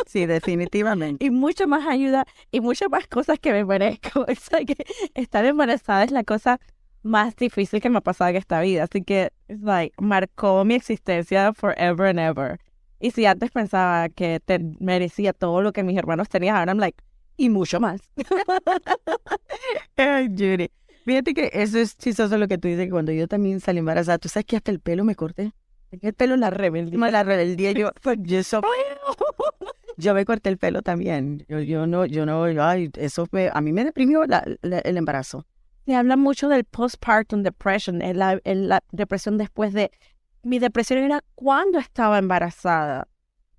sí, 0.06 0.26
definitivamente. 0.26 1.24
y 1.24 1.30
mucha 1.30 1.66
más 1.66 1.86
ayuda 1.86 2.26
y 2.50 2.60
muchas 2.60 2.88
más 2.90 3.06
cosas 3.06 3.38
que 3.38 3.52
me 3.52 3.64
merezco. 3.64 4.24
O 4.34 4.34
sea, 4.34 4.64
que 4.64 4.76
estar 5.14 5.44
embarazada 5.44 6.04
es 6.04 6.10
la 6.10 6.24
cosa 6.24 6.60
más 7.02 7.36
difícil 7.36 7.80
que 7.80 7.90
me 7.90 7.98
ha 7.98 8.00
pasado 8.00 8.30
en 8.30 8.36
esta 8.36 8.60
vida, 8.60 8.84
así 8.84 9.02
que, 9.02 9.30
es 9.48 9.60
like, 9.60 9.94
marcó 10.00 10.64
mi 10.64 10.74
existencia 10.74 11.52
forever 11.52 12.06
and 12.06 12.18
ever. 12.18 12.58
Y 13.00 13.10
si 13.10 13.26
antes 13.26 13.50
pensaba 13.50 14.08
que 14.08 14.40
te 14.40 14.58
merecía 14.80 15.32
todo 15.32 15.60
lo 15.60 15.72
que 15.72 15.82
mis 15.82 15.98
hermanos 15.98 16.28
tenían, 16.28 16.56
ahora 16.56 16.72
I'm 16.72 16.78
like, 16.78 17.02
y 17.36 17.50
mucho 17.50 17.80
más. 17.80 18.00
Ay, 19.96 20.28
Judy. 20.28 20.70
Fíjate 21.04 21.34
que 21.34 21.50
eso 21.52 21.78
es 21.78 21.96
chistoso 21.96 22.38
lo 22.38 22.48
que 22.48 22.56
tú 22.56 22.68
dices, 22.68 22.86
que 22.86 22.90
cuando 22.90 23.12
yo 23.12 23.28
también 23.28 23.60
salí 23.60 23.78
embarazada, 23.78 24.18
tú 24.18 24.28
sabes 24.28 24.46
que 24.46 24.56
hasta 24.56 24.70
el 24.70 24.80
pelo 24.80 25.04
me 25.04 25.14
corté. 25.14 25.52
El 26.00 26.14
pelo 26.14 26.36
la 26.36 26.50
rebeldía, 26.50 26.98
la 27.10 27.22
rebeldía, 27.22 27.72
yo, 27.72 27.92
pues, 28.02 28.18
yo, 28.22 28.40
yo 29.96 30.14
me 30.14 30.24
corté 30.24 30.48
el 30.48 30.58
pelo 30.58 30.82
también. 30.82 31.44
Yo, 31.48 31.60
yo 31.60 31.86
no, 31.86 32.06
yo 32.06 32.24
no, 32.24 32.44
ay, 32.62 32.90
eso 32.96 33.28
a 33.52 33.60
mí 33.60 33.72
me 33.72 33.84
deprimió 33.84 34.24
el 34.24 34.96
embarazo. 34.96 35.46
Se 35.86 35.94
habla 35.94 36.16
mucho 36.16 36.48
del 36.48 36.64
postpartum 36.64 37.42
depression, 37.42 37.98
la, 37.98 38.40
la 38.44 38.82
depresión 38.90 39.36
después 39.36 39.74
de, 39.74 39.90
mi 40.42 40.58
depresión 40.58 41.00
era 41.00 41.22
cuando 41.34 41.78
estaba 41.78 42.18
embarazada. 42.18 43.08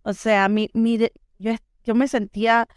O 0.01 0.13
sea, 0.13 0.49
mi, 0.49 0.69
mi, 0.73 0.97
yo, 1.37 1.53
yo 1.83 1.95
me 1.95 2.07
sentía 2.07 2.67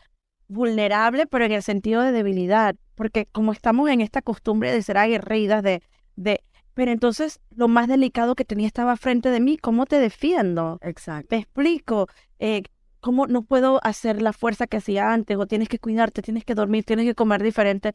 vulnerable, 0.49 1.27
pero 1.27 1.47
en 1.47 1.53
el 1.53 1.63
sentido 1.63 2.03
de 2.03 2.13
debilidad 2.13 2.77
porque 2.99 3.27
como 3.31 3.53
estamos 3.53 3.89
en 3.91 4.01
esta 4.01 4.23
costumbre 4.23 4.73
de 4.73 4.83
ser 4.83 4.99
aguerridas, 4.99 5.63
de, 5.63 5.83
de, 6.17 6.43
pero 6.75 6.91
entonces 6.91 7.39
lo 7.55 7.69
más 7.69 7.87
delicado 7.87 8.35
que 8.35 8.45
tenía 8.45 8.67
estaba 8.67 8.97
frente 8.97 9.31
de 9.31 9.39
mí, 9.39 9.57
¿cómo 9.57 9.87
te 9.87 10.01
defiendo? 10.01 10.81
Exacto. 10.83 11.29
Te 11.29 11.37
explico, 11.37 12.09
eh, 12.41 12.65
¿cómo 12.99 13.29
no 13.29 13.43
puedo 13.43 13.79
hacer 13.85 14.21
la 14.21 14.33
fuerza 14.33 14.67
que 14.67 14.79
hacía 14.79 15.13
antes? 15.13 15.37
O 15.37 15.47
tienes 15.47 15.69
que 15.69 15.79
cuidarte, 15.79 16.23
tienes 16.23 16.45
que 16.45 16.57
dormir, 16.57 16.83
tienes 16.83 17.07
que 17.07 17.15
comer 17.15 17.41
diferente. 17.41 17.93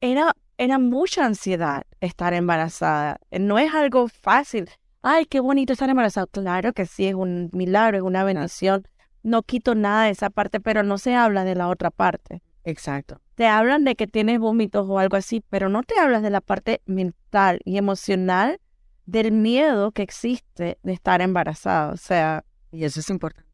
Era, 0.00 0.36
era 0.56 0.78
mucha 0.78 1.26
ansiedad 1.26 1.82
estar 2.00 2.32
embarazada. 2.32 3.18
No 3.32 3.58
es 3.58 3.74
algo 3.74 4.06
fácil. 4.06 4.70
Ay, 5.02 5.26
qué 5.26 5.40
bonito 5.40 5.72
estar 5.72 5.90
embarazada. 5.90 6.28
Claro 6.28 6.72
que 6.72 6.86
sí, 6.86 7.08
es 7.08 7.14
un 7.16 7.50
milagro, 7.52 7.96
es 7.96 8.04
una 8.04 8.22
bendición. 8.22 8.86
No 9.24 9.42
quito 9.42 9.74
nada 9.74 10.04
de 10.04 10.10
esa 10.10 10.30
parte, 10.30 10.60
pero 10.60 10.84
no 10.84 10.96
se 10.96 11.16
habla 11.16 11.42
de 11.42 11.56
la 11.56 11.66
otra 11.66 11.90
parte. 11.90 12.40
Exacto 12.68 13.20
te 13.38 13.46
hablan 13.46 13.84
de 13.84 13.94
que 13.94 14.08
tienes 14.08 14.40
vómitos 14.40 14.84
o 14.88 14.98
algo 14.98 15.16
así, 15.16 15.44
pero 15.48 15.68
no 15.68 15.84
te 15.84 15.96
hablas 15.96 16.24
de 16.24 16.30
la 16.30 16.40
parte 16.40 16.82
mental 16.86 17.60
y 17.64 17.78
emocional 17.78 18.60
del 19.06 19.30
miedo 19.30 19.92
que 19.92 20.02
existe 20.02 20.76
de 20.82 20.92
estar 20.92 21.20
embarazada. 21.20 21.92
O 21.92 21.96
sea. 21.96 22.44
Y 22.72 22.82
eso 22.82 22.98
es 22.98 23.08
importante. 23.10 23.48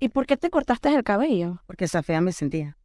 ¿Y 0.00 0.08
por 0.08 0.24
qué 0.24 0.38
te 0.38 0.48
cortaste 0.48 0.88
el 0.94 1.04
cabello? 1.04 1.60
Porque 1.66 1.84
esa 1.84 2.02
fea 2.02 2.22
me 2.22 2.32
sentía. 2.32 2.78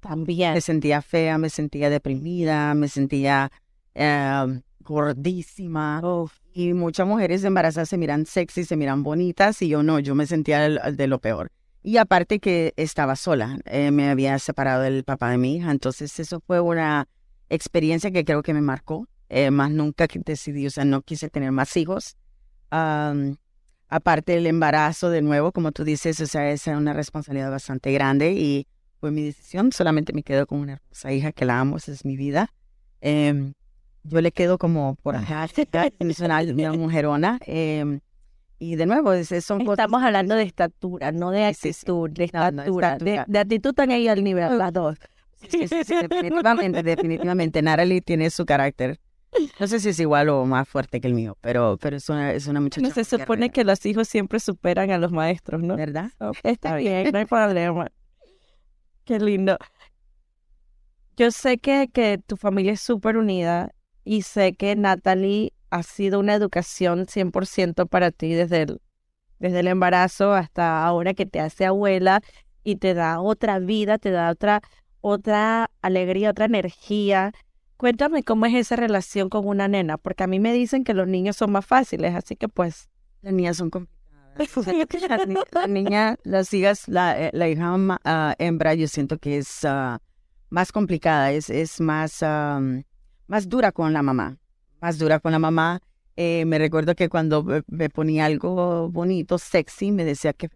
También. 0.00 0.54
Me 0.54 0.62
sentía 0.62 1.02
fea, 1.02 1.36
me 1.36 1.50
sentía 1.50 1.90
deprimida, 1.90 2.72
me 2.72 2.88
sentía 2.88 3.52
em, 3.92 4.62
gordísima. 4.80 6.00
Y 6.54 6.72
muchas 6.72 7.06
mujeres 7.06 7.44
embarazadas 7.44 7.90
se 7.90 7.98
miran 7.98 8.24
sexy, 8.24 8.64
se 8.64 8.74
miran 8.74 9.02
bonitas, 9.02 9.60
y 9.60 9.68
yo 9.68 9.82
no, 9.82 9.98
yo 9.98 10.14
me 10.14 10.24
sentía 10.24 10.60
de 10.66 11.06
lo 11.08 11.18
peor. 11.18 11.50
Y 11.88 11.96
aparte 11.96 12.38
que 12.38 12.74
estaba 12.76 13.16
sola, 13.16 13.58
eh, 13.64 13.90
me 13.92 14.10
había 14.10 14.38
separado 14.38 14.82
del 14.82 15.04
papá 15.04 15.30
de 15.30 15.38
mi 15.38 15.56
hija, 15.56 15.70
entonces 15.70 16.20
eso 16.20 16.38
fue 16.46 16.60
una 16.60 17.08
experiencia 17.48 18.10
que 18.10 18.26
creo 18.26 18.42
que 18.42 18.52
me 18.52 18.60
marcó, 18.60 19.08
eh, 19.30 19.50
más 19.50 19.70
nunca 19.70 20.06
decidí, 20.06 20.66
o 20.66 20.70
sea, 20.70 20.84
no 20.84 21.00
quise 21.00 21.30
tener 21.30 21.50
más 21.50 21.74
hijos. 21.78 22.18
aparte 23.88 24.32
del 24.32 24.46
embarazo 24.46 25.08
de 25.08 25.22
nuevo, 25.22 25.50
como 25.50 25.72
tú 25.72 25.82
dices, 25.82 26.20
o 26.20 26.26
sea, 26.26 26.50
esa 26.50 26.72
es 26.72 26.76
una 26.76 26.92
responsabilidad 26.92 27.50
bastante 27.50 27.90
grande 27.90 28.32
y 28.32 28.66
fue 29.00 29.10
mi 29.10 29.22
decisión, 29.22 29.72
solamente 29.72 30.12
me 30.12 30.22
quedo 30.22 30.46
con 30.46 30.58
una 30.58 30.74
hermosa 30.74 31.10
hija 31.14 31.32
que 31.32 31.46
la 31.46 31.58
amo, 31.58 31.78
esa 31.78 31.92
es 31.92 32.04
mi 32.04 32.18
vida. 32.18 32.52
Em, 33.00 33.54
yo 34.02 34.20
le 34.20 34.30
quedo 34.30 34.58
como 34.58 34.96
por 34.96 35.16
acá, 35.16 35.48
una, 36.20 36.42
una 36.52 36.72
mujerona. 36.74 37.38
Eh, 37.46 38.00
y 38.58 38.76
de 38.76 38.86
nuevo, 38.86 39.12
es, 39.12 39.28
son 39.44 39.62
Estamos 39.62 40.02
hablando 40.02 40.34
de 40.34 40.42
estatura, 40.42 41.12
no 41.12 41.30
de 41.30 41.44
actitud, 41.44 42.10
de 42.10 42.24
estatura. 42.24 42.98
De, 42.98 43.38
actitud 43.38 43.70
están 43.70 43.90
al 43.90 44.24
nivel, 44.24 44.58
las 44.58 44.72
dos. 44.72 44.98
definitivamente, 45.40 46.82
definitivamente. 46.82 47.62
Natalie 47.62 48.00
tiene 48.00 48.30
su 48.30 48.44
carácter. 48.44 48.98
No 49.60 49.66
sé 49.66 49.78
si 49.78 49.90
es 49.90 50.00
igual 50.00 50.28
o 50.30 50.44
más 50.46 50.68
fuerte 50.68 51.00
que 51.00 51.06
el 51.06 51.14
mío, 51.14 51.36
pero, 51.40 51.78
pero 51.80 51.96
es 51.96 52.08
una, 52.08 52.32
es 52.32 52.46
una 52.46 52.60
muchacha. 52.60 52.86
No 52.86 52.92
se 52.92 53.04
supone 53.04 53.50
que 53.50 53.62
los 53.62 53.84
hijos 53.86 54.08
siempre 54.08 54.40
superan 54.40 54.90
a 54.90 54.98
los 54.98 55.12
maestros, 55.12 55.62
¿no? 55.62 55.76
¿Verdad? 55.76 56.10
está 56.42 56.76
bien, 56.76 57.12
no 57.12 57.18
hay 57.18 57.26
problema. 57.26 57.88
Qué 59.04 59.20
lindo. 59.20 59.56
Yo 61.16 61.30
sé 61.30 61.58
que, 61.58 61.88
que 61.92 62.18
tu 62.26 62.36
familia 62.36 62.72
es 62.72 62.80
súper 62.80 63.16
unida 63.16 63.72
y 64.04 64.22
sé 64.22 64.54
que 64.54 64.74
Natalie 64.76 65.52
ha 65.70 65.82
sido 65.82 66.20
una 66.20 66.34
educación 66.34 67.06
100% 67.06 67.88
para 67.88 68.10
ti 68.10 68.34
desde 68.34 68.62
el, 68.62 68.80
desde 69.38 69.60
el 69.60 69.68
embarazo 69.68 70.32
hasta 70.32 70.84
ahora 70.84 71.14
que 71.14 71.26
te 71.26 71.40
hace 71.40 71.64
abuela 71.66 72.22
y 72.64 72.76
te 72.76 72.94
da 72.94 73.20
otra 73.20 73.58
vida, 73.58 73.98
te 73.98 74.10
da 74.10 74.30
otra, 74.30 74.62
otra 75.00 75.70
alegría, 75.80 76.30
otra 76.30 76.46
energía. 76.46 77.32
Cuéntame 77.76 78.22
cómo 78.22 78.46
es 78.46 78.54
esa 78.54 78.76
relación 78.76 79.28
con 79.28 79.46
una 79.46 79.68
nena, 79.68 79.98
porque 79.98 80.24
a 80.24 80.26
mí 80.26 80.40
me 80.40 80.52
dicen 80.52 80.84
que 80.84 80.94
los 80.94 81.06
niños 81.06 81.36
son 81.36 81.52
más 81.52 81.64
fáciles, 81.64 82.14
así 82.14 82.36
que 82.36 82.48
pues... 82.48 82.88
Las 83.22 83.32
niñas 83.32 83.56
son 83.56 83.70
complicadas. 83.70 83.98
la, 85.52 85.66
niña, 85.66 86.16
las 86.22 86.52
hijas, 86.54 86.86
la, 86.86 87.20
eh, 87.20 87.30
la 87.32 87.48
hija 87.48 87.74
uh, 87.74 88.34
hembra, 88.38 88.74
yo 88.74 88.86
siento 88.86 89.18
que 89.18 89.38
es 89.38 89.64
uh, 89.64 89.98
más 90.50 90.72
complicada, 90.72 91.32
es, 91.32 91.50
es 91.50 91.80
más, 91.80 92.22
um, 92.22 92.82
más 93.26 93.48
dura 93.48 93.72
con 93.72 93.92
la 93.92 94.02
mamá, 94.02 94.38
más 94.80 94.98
dura 94.98 95.20
con 95.20 95.32
la 95.32 95.38
mamá. 95.38 95.80
Eh, 96.16 96.44
me 96.46 96.58
recuerdo 96.58 96.94
que 96.94 97.08
cuando 97.08 97.44
me 97.66 97.90
ponía 97.90 98.26
algo 98.26 98.88
bonito, 98.90 99.38
sexy, 99.38 99.92
me 99.92 100.04
decía 100.04 100.32
que... 100.32 100.50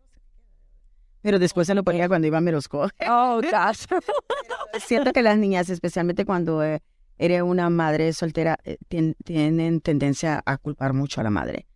Pero 1.20 1.38
después 1.38 1.68
se 1.68 1.74
lo 1.74 1.84
ponía 1.84 2.08
cuando 2.08 2.26
iba 2.26 2.38
a 2.38 2.40
Merosco. 2.40 2.88
Oh, 3.08 3.40
gosh. 3.40 3.86
Siento 4.84 5.12
que 5.12 5.22
las 5.22 5.38
niñas, 5.38 5.70
especialmente 5.70 6.24
cuando 6.24 6.64
eh, 6.64 6.82
eres 7.16 7.42
una 7.42 7.70
madre 7.70 8.12
soltera, 8.12 8.58
eh, 8.64 8.78
tienen 8.88 9.80
tendencia 9.80 10.42
a 10.44 10.56
culpar 10.56 10.94
mucho 10.94 11.20
a 11.20 11.24
la 11.24 11.30
madre. 11.30 11.66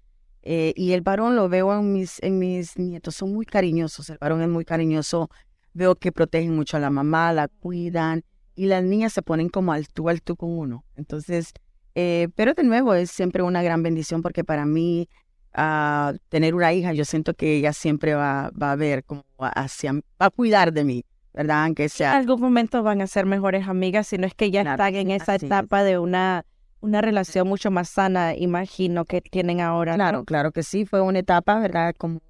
Y 0.49 0.93
el 0.93 1.01
varón 1.01 1.35
lo 1.35 1.49
veo 1.49 1.77
en 1.77 1.93
mis, 1.93 2.23
en 2.23 2.39
mis 2.39 2.79
nietos, 2.79 3.17
son 3.17 3.33
muy 3.33 3.45
cariñosos, 3.45 4.11
el 4.11 4.19
varón 4.19 4.43
es 4.43 4.49
muy 4.49 4.65
cariñoso, 4.65 5.29
veo 5.73 5.97
que 5.97 6.13
protegen 6.13 6.55
mucho 6.55 6.77
a 6.77 6.81
la 6.81 6.89
mamá, 6.89 7.33
la 7.33 7.49
cuidan, 7.49 8.23
y 8.55 8.67
las 8.67 8.83
niñas 8.83 9.13
se 9.13 9.23
ponen 9.23 9.49
como 9.49 9.73
al 9.73 9.87
tú 9.89 10.09
al 10.09 10.23
tú 10.23 10.37
con 10.37 10.51
uno. 10.51 10.85
Entonces, 10.95 11.53
eh, 11.99 12.29
pero 12.35 12.53
de 12.53 12.63
nuevo 12.63 12.93
es 12.93 13.11
siempre 13.11 13.43
una 13.43 13.63
gran 13.63 13.83
bendición 13.83 14.21
porque 14.21 14.45
para 14.45 14.67
mí 14.67 15.09
uh, 15.57 16.15
tener 16.29 16.55
una 16.55 16.71
hija, 16.75 16.93
yo 16.93 17.07
siento 17.07 17.33
que 17.33 17.57
ella 17.57 17.73
siempre 17.73 18.15
va, 18.15 18.51
va 18.51 18.73
a 18.73 18.77
ver 18.77 19.03
como 19.03 19.25
hacia, 19.39 19.95
va 19.95 20.27
a 20.27 20.29
cuidar 20.29 20.75
de 20.75 20.85
mí, 20.85 21.07
¿verdad? 21.33 21.65
Aunque 21.65 21.89
sea. 21.89 22.11
En 22.11 22.19
algún 22.19 22.43
momento 22.43 22.83
van 22.83 23.01
a 23.01 23.07
ser 23.07 23.25
mejores 23.25 23.67
amigas, 23.67 24.09
si 24.09 24.19
no 24.19 24.27
es 24.27 24.35
que 24.35 24.51
ya 24.51 24.61
están 24.61 24.95
en 24.95 25.11
esa 25.11 25.37
etapa 25.37 25.85
de 25.85 25.99
una, 25.99 26.45
una 26.81 27.01
relación 27.01 27.49
mucho 27.49 27.71
más 27.71 27.89
sana, 27.89 28.37
imagino 28.37 29.07
que 29.07 29.23
tienen 29.23 29.63
ahora. 29.63 29.95
Claro, 29.95 30.25
claro 30.27 30.53
que 30.53 30.63
sí, 30.65 30.85
fue 30.85 31.01
una 31.01 31.21
etapa, 31.21 31.59
¿verdad? 31.59 31.95
Como 31.97 32.21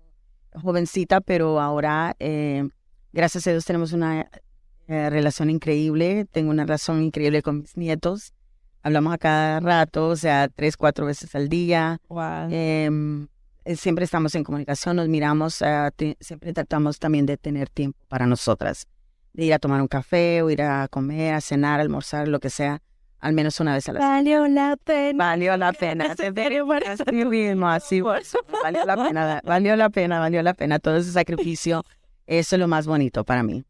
jovencita, 0.54 1.20
pero 1.20 1.60
ahora, 1.60 2.14
eh, 2.20 2.68
gracias 3.12 3.48
a 3.48 3.50
Dios, 3.50 3.64
tenemos 3.64 3.92
una 3.92 4.30
eh, 4.86 5.10
relación 5.10 5.50
increíble, 5.50 6.24
tengo 6.30 6.52
una 6.52 6.62
relación 6.62 7.02
increíble 7.02 7.42
con 7.42 7.62
mis 7.62 7.76
nietos 7.76 8.32
hablamos 8.86 9.12
a 9.14 9.18
cada 9.18 9.58
rato, 9.58 10.10
o 10.10 10.16
sea, 10.16 10.48
tres, 10.48 10.76
cuatro 10.76 11.06
veces 11.06 11.34
al 11.34 11.48
día. 11.48 12.00
Em, 12.50 13.26
eh, 13.64 13.74
siempre 13.74 14.04
estamos 14.04 14.32
en 14.36 14.44
comunicación, 14.44 14.94
nos 14.94 15.08
miramos, 15.08 15.60
siempre 16.20 16.52
tratamos 16.52 17.00
también 17.00 17.26
de 17.26 17.36
tener 17.36 17.68
tiempo 17.68 17.98
para 18.06 18.26
nosotras, 18.26 18.86
de 19.32 19.46
ir 19.46 19.54
a 19.54 19.58
tomar 19.58 19.80
un 19.80 19.88
café 19.88 20.40
o 20.42 20.50
ir 20.50 20.62
a 20.62 20.86
comer, 20.86 21.34
a 21.34 21.40
cenar, 21.40 21.80
almorzar, 21.80 22.28
lo 22.28 22.38
que 22.38 22.48
sea, 22.48 22.80
al 23.18 23.32
menos 23.32 23.58
una 23.58 23.74
vez 23.74 23.88
a 23.88 23.92
la 23.92 23.98
semana. 23.98 24.16
Valió 24.18 24.46
la 24.46 24.76
pena. 24.76 25.24
Valió 25.24 25.56
la 25.56 25.72
pena. 25.80 26.14
Así 26.86 27.24
mismo, 27.24 27.68
así. 27.68 28.00
Valió 28.62 28.84
la 28.84 28.96
pena, 28.96 29.40
valió 29.42 29.74
la 29.74 29.90
pena, 29.90 30.20
valió 30.20 30.42
la 30.44 30.54
pena. 30.54 30.78
Todo 30.78 30.98
ese 30.98 31.10
sacrificio, 31.10 31.82
eso 32.28 32.54
es 32.54 32.60
lo 32.60 32.68
más 32.68 32.86
bonito 32.86 33.24
para 33.24 33.42
mí. 33.42 33.64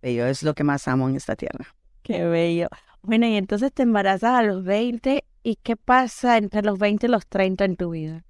Bello, 0.00 0.24
es 0.26 0.42
lo 0.42 0.54
que 0.54 0.64
más 0.64 0.88
amo 0.88 1.10
en 1.10 1.16
esta 1.16 1.36
tierra. 1.36 1.66
Qué 2.02 2.24
bello. 2.24 2.68
Bueno, 3.04 3.26
y 3.26 3.34
entonces 3.34 3.72
te 3.72 3.82
embarazas 3.82 4.38
a 4.38 4.42
los 4.44 4.62
20 4.62 5.24
y 5.42 5.56
¿qué 5.56 5.76
pasa 5.76 6.38
entre 6.38 6.62
los 6.62 6.78
20 6.78 7.06
y 7.06 7.10
los 7.10 7.26
30 7.26 7.64
en 7.64 7.76
tu 7.76 7.90
vida? 7.90 8.24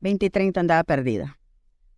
20 0.00 0.26
y 0.26 0.30
30 0.30 0.60
andaba 0.60 0.84
perdida. 0.84 1.38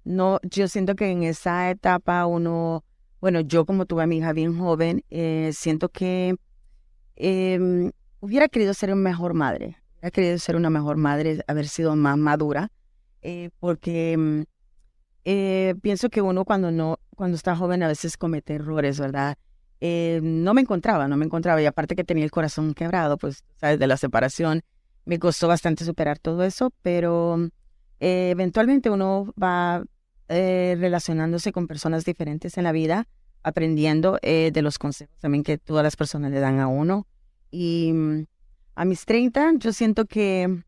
No, 0.04 0.38
yo 0.42 0.68
siento 0.68 0.94
que 0.94 1.10
en 1.10 1.24
esa 1.24 1.70
etapa 1.70 2.24
uno, 2.26 2.84
bueno, 3.20 3.40
yo 3.40 3.66
como 3.66 3.84
tuve 3.84 4.04
a 4.04 4.06
mi 4.06 4.18
hija 4.18 4.32
bien 4.32 4.56
joven, 4.56 5.04
eh, 5.10 5.50
siento 5.52 5.88
que 5.88 6.36
em, 7.16 7.90
hubiera 8.20 8.48
querido 8.48 8.74
ser 8.74 8.92
una 8.92 9.02
mejor 9.02 9.34
madre, 9.34 9.76
hubiera 9.94 10.10
querido 10.12 10.38
ser 10.38 10.54
una 10.54 10.70
mejor 10.70 10.98
madre, 10.98 11.42
haber 11.48 11.66
sido 11.66 11.96
más 11.96 12.16
madura, 12.16 12.70
eh, 13.22 13.50
porque 13.58 14.12
em, 14.12 14.44
eh, 15.24 15.74
pienso 15.82 16.08
que 16.10 16.22
uno 16.22 16.44
cuando 16.44 16.70
no, 16.70 17.00
cuando 17.16 17.36
está 17.36 17.56
joven 17.56 17.82
a 17.82 17.88
veces 17.88 18.16
comete 18.16 18.54
errores, 18.54 19.00
¿verdad? 19.00 19.36
Eh, 19.80 20.20
no 20.22 20.54
me 20.54 20.60
encontraba, 20.60 21.08
no 21.08 21.16
me 21.16 21.24
encontraba. 21.24 21.60
Y 21.62 21.66
aparte 21.66 21.96
que 21.96 22.04
tenía 22.04 22.24
el 22.24 22.30
corazón 22.30 22.74
quebrado, 22.74 23.16
pues, 23.16 23.44
¿sabes? 23.56 23.78
De 23.78 23.86
la 23.86 23.96
separación, 23.96 24.62
me 25.04 25.18
costó 25.18 25.48
bastante 25.48 25.84
superar 25.84 26.18
todo 26.18 26.44
eso, 26.44 26.72
pero 26.82 27.50
eh, 28.00 28.30
eventualmente 28.30 28.90
uno 28.90 29.32
va 29.40 29.82
eh, 30.28 30.76
relacionándose 30.78 31.52
con 31.52 31.66
personas 31.66 32.04
diferentes 32.04 32.58
en 32.58 32.64
la 32.64 32.72
vida, 32.72 33.08
aprendiendo 33.42 34.18
de 34.22 34.60
los 34.62 34.78
consejos 34.78 35.16
también 35.18 35.42
que 35.42 35.56
todas 35.56 35.82
las 35.82 35.96
personas 35.96 36.30
le 36.30 36.40
dan 36.40 36.60
a 36.60 36.68
uno. 36.68 37.06
Y 37.50 37.90
mm, 37.92 38.26
a 38.74 38.84
mis 38.84 39.04
30, 39.06 39.52
yo 39.56 39.72
siento 39.72 40.04
que 40.04 40.62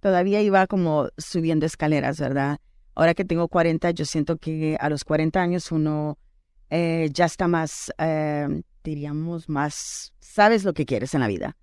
todavía 0.00 0.40
iba 0.40 0.66
como 0.66 1.08
subiendo 1.18 1.66
escaleras, 1.66 2.20
¿verdad? 2.20 2.58
Ahora 2.94 3.14
que 3.14 3.24
tengo 3.24 3.48
40, 3.48 3.90
yo 3.90 4.04
siento 4.04 4.38
que 4.38 4.76
a 4.80 4.88
los 4.88 5.04
40 5.04 5.40
años 5.40 5.72
uno 5.72 6.16
eh, 6.70 7.08
ya 7.12 7.26
está 7.26 7.48
más, 7.48 7.92
eh, 7.98 8.62
diríamos, 8.82 9.48
más, 9.48 10.12
sabes 10.20 10.64
lo 10.64 10.74
que 10.74 10.86
quieres 10.86 11.14
en 11.14 11.20
la 11.20 11.28
vida. 11.28 11.56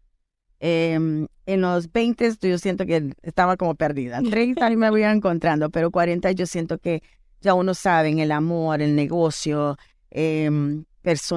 Em, 0.59 1.27
en 1.45 1.61
los 1.61 1.91
20 1.91 2.35
yo 2.41 2.57
siento 2.57 2.85
que 2.85 3.13
estaba 3.21 3.57
como 3.57 3.75
perdida. 3.75 4.21
30 4.21 4.69
me 4.71 4.89
voy 4.89 5.03
encontrando, 5.03 5.69
pero 5.69 5.91
40 5.91 6.31
yo 6.31 6.45
siento 6.45 6.77
que 6.77 7.03
ya 7.41 7.53
uno 7.53 7.73
sabe 7.73 8.09
en 8.09 8.19
el 8.19 8.31
amor, 8.31 8.81
el 8.81 8.95
negocio, 8.95 9.77
eh, 10.11 10.49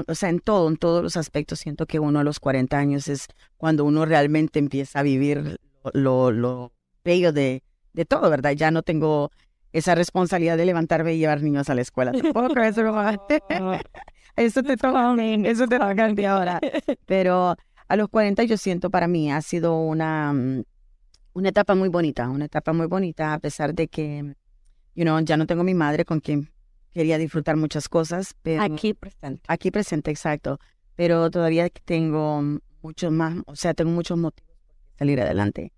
o 0.06 0.14
sea, 0.14 0.28
en 0.28 0.38
todo, 0.38 0.68
en 0.68 0.76
todos 0.76 1.02
los 1.02 1.16
aspectos, 1.16 1.58
siento 1.58 1.86
que 1.86 1.98
uno 1.98 2.20
a 2.20 2.24
los 2.24 2.38
40 2.38 2.78
años 2.78 3.08
es 3.08 3.26
cuando 3.56 3.84
uno 3.84 4.04
realmente 4.04 4.60
empieza 4.60 5.00
a 5.00 5.02
vivir 5.02 5.58
lo, 5.92 6.30
lo 6.30 6.72
bello 7.04 7.32
de, 7.32 7.64
de 7.92 8.04
todo, 8.04 8.30
¿verdad? 8.30 8.52
Ya 8.52 8.70
no 8.70 8.82
tengo 8.82 9.32
esa 9.76 9.94
responsabilidad 9.94 10.56
de 10.56 10.64
levantarme 10.64 11.14
y 11.14 11.18
llevar 11.18 11.42
niños 11.42 11.68
a 11.68 11.74
la 11.74 11.82
escuela. 11.82 12.12
Tampoco 12.12 12.58
eso, 12.60 12.80
eso 14.36 14.62
te 14.62 14.76
toca, 14.76 15.14
eso 15.44 15.68
te 15.68 15.78
toca 15.78 16.30
ahora. 16.30 16.60
Pero 17.06 17.56
a 17.86 17.96
los 17.96 18.08
40 18.08 18.44
yo 18.44 18.56
siento 18.56 18.88
para 18.88 19.06
mí 19.06 19.30
ha 19.30 19.42
sido 19.42 19.78
una, 19.78 20.32
mm, 20.32 20.62
una 21.34 21.48
etapa 21.50 21.74
muy 21.74 21.90
bonita, 21.90 22.30
una 22.30 22.46
etapa 22.46 22.72
muy 22.72 22.86
bonita 22.86 23.34
a 23.34 23.38
pesar 23.38 23.74
de 23.74 23.88
que, 23.88 24.34
you 24.94 25.04
know, 25.04 25.20
ya 25.20 25.36
no 25.36 25.46
tengo 25.46 25.62
mi 25.62 25.74
madre 25.74 26.06
con 26.06 26.20
quien 26.20 26.50
quería 26.90 27.18
disfrutar 27.18 27.56
muchas 27.56 27.86
cosas. 27.90 28.34
Pero, 28.40 28.62
aquí 28.62 28.94
presente. 28.94 29.42
Aquí 29.46 29.70
presente, 29.70 30.10
exacto. 30.10 30.58
Pero 30.94 31.30
todavía 31.30 31.68
tengo 31.84 32.42
muchos 32.80 33.12
más, 33.12 33.36
o 33.44 33.54
sea, 33.54 33.74
tengo 33.74 33.90
muchos 33.90 34.16
motivos 34.16 34.56
para 34.62 34.98
salir 35.00 35.20
adelante. 35.20 35.72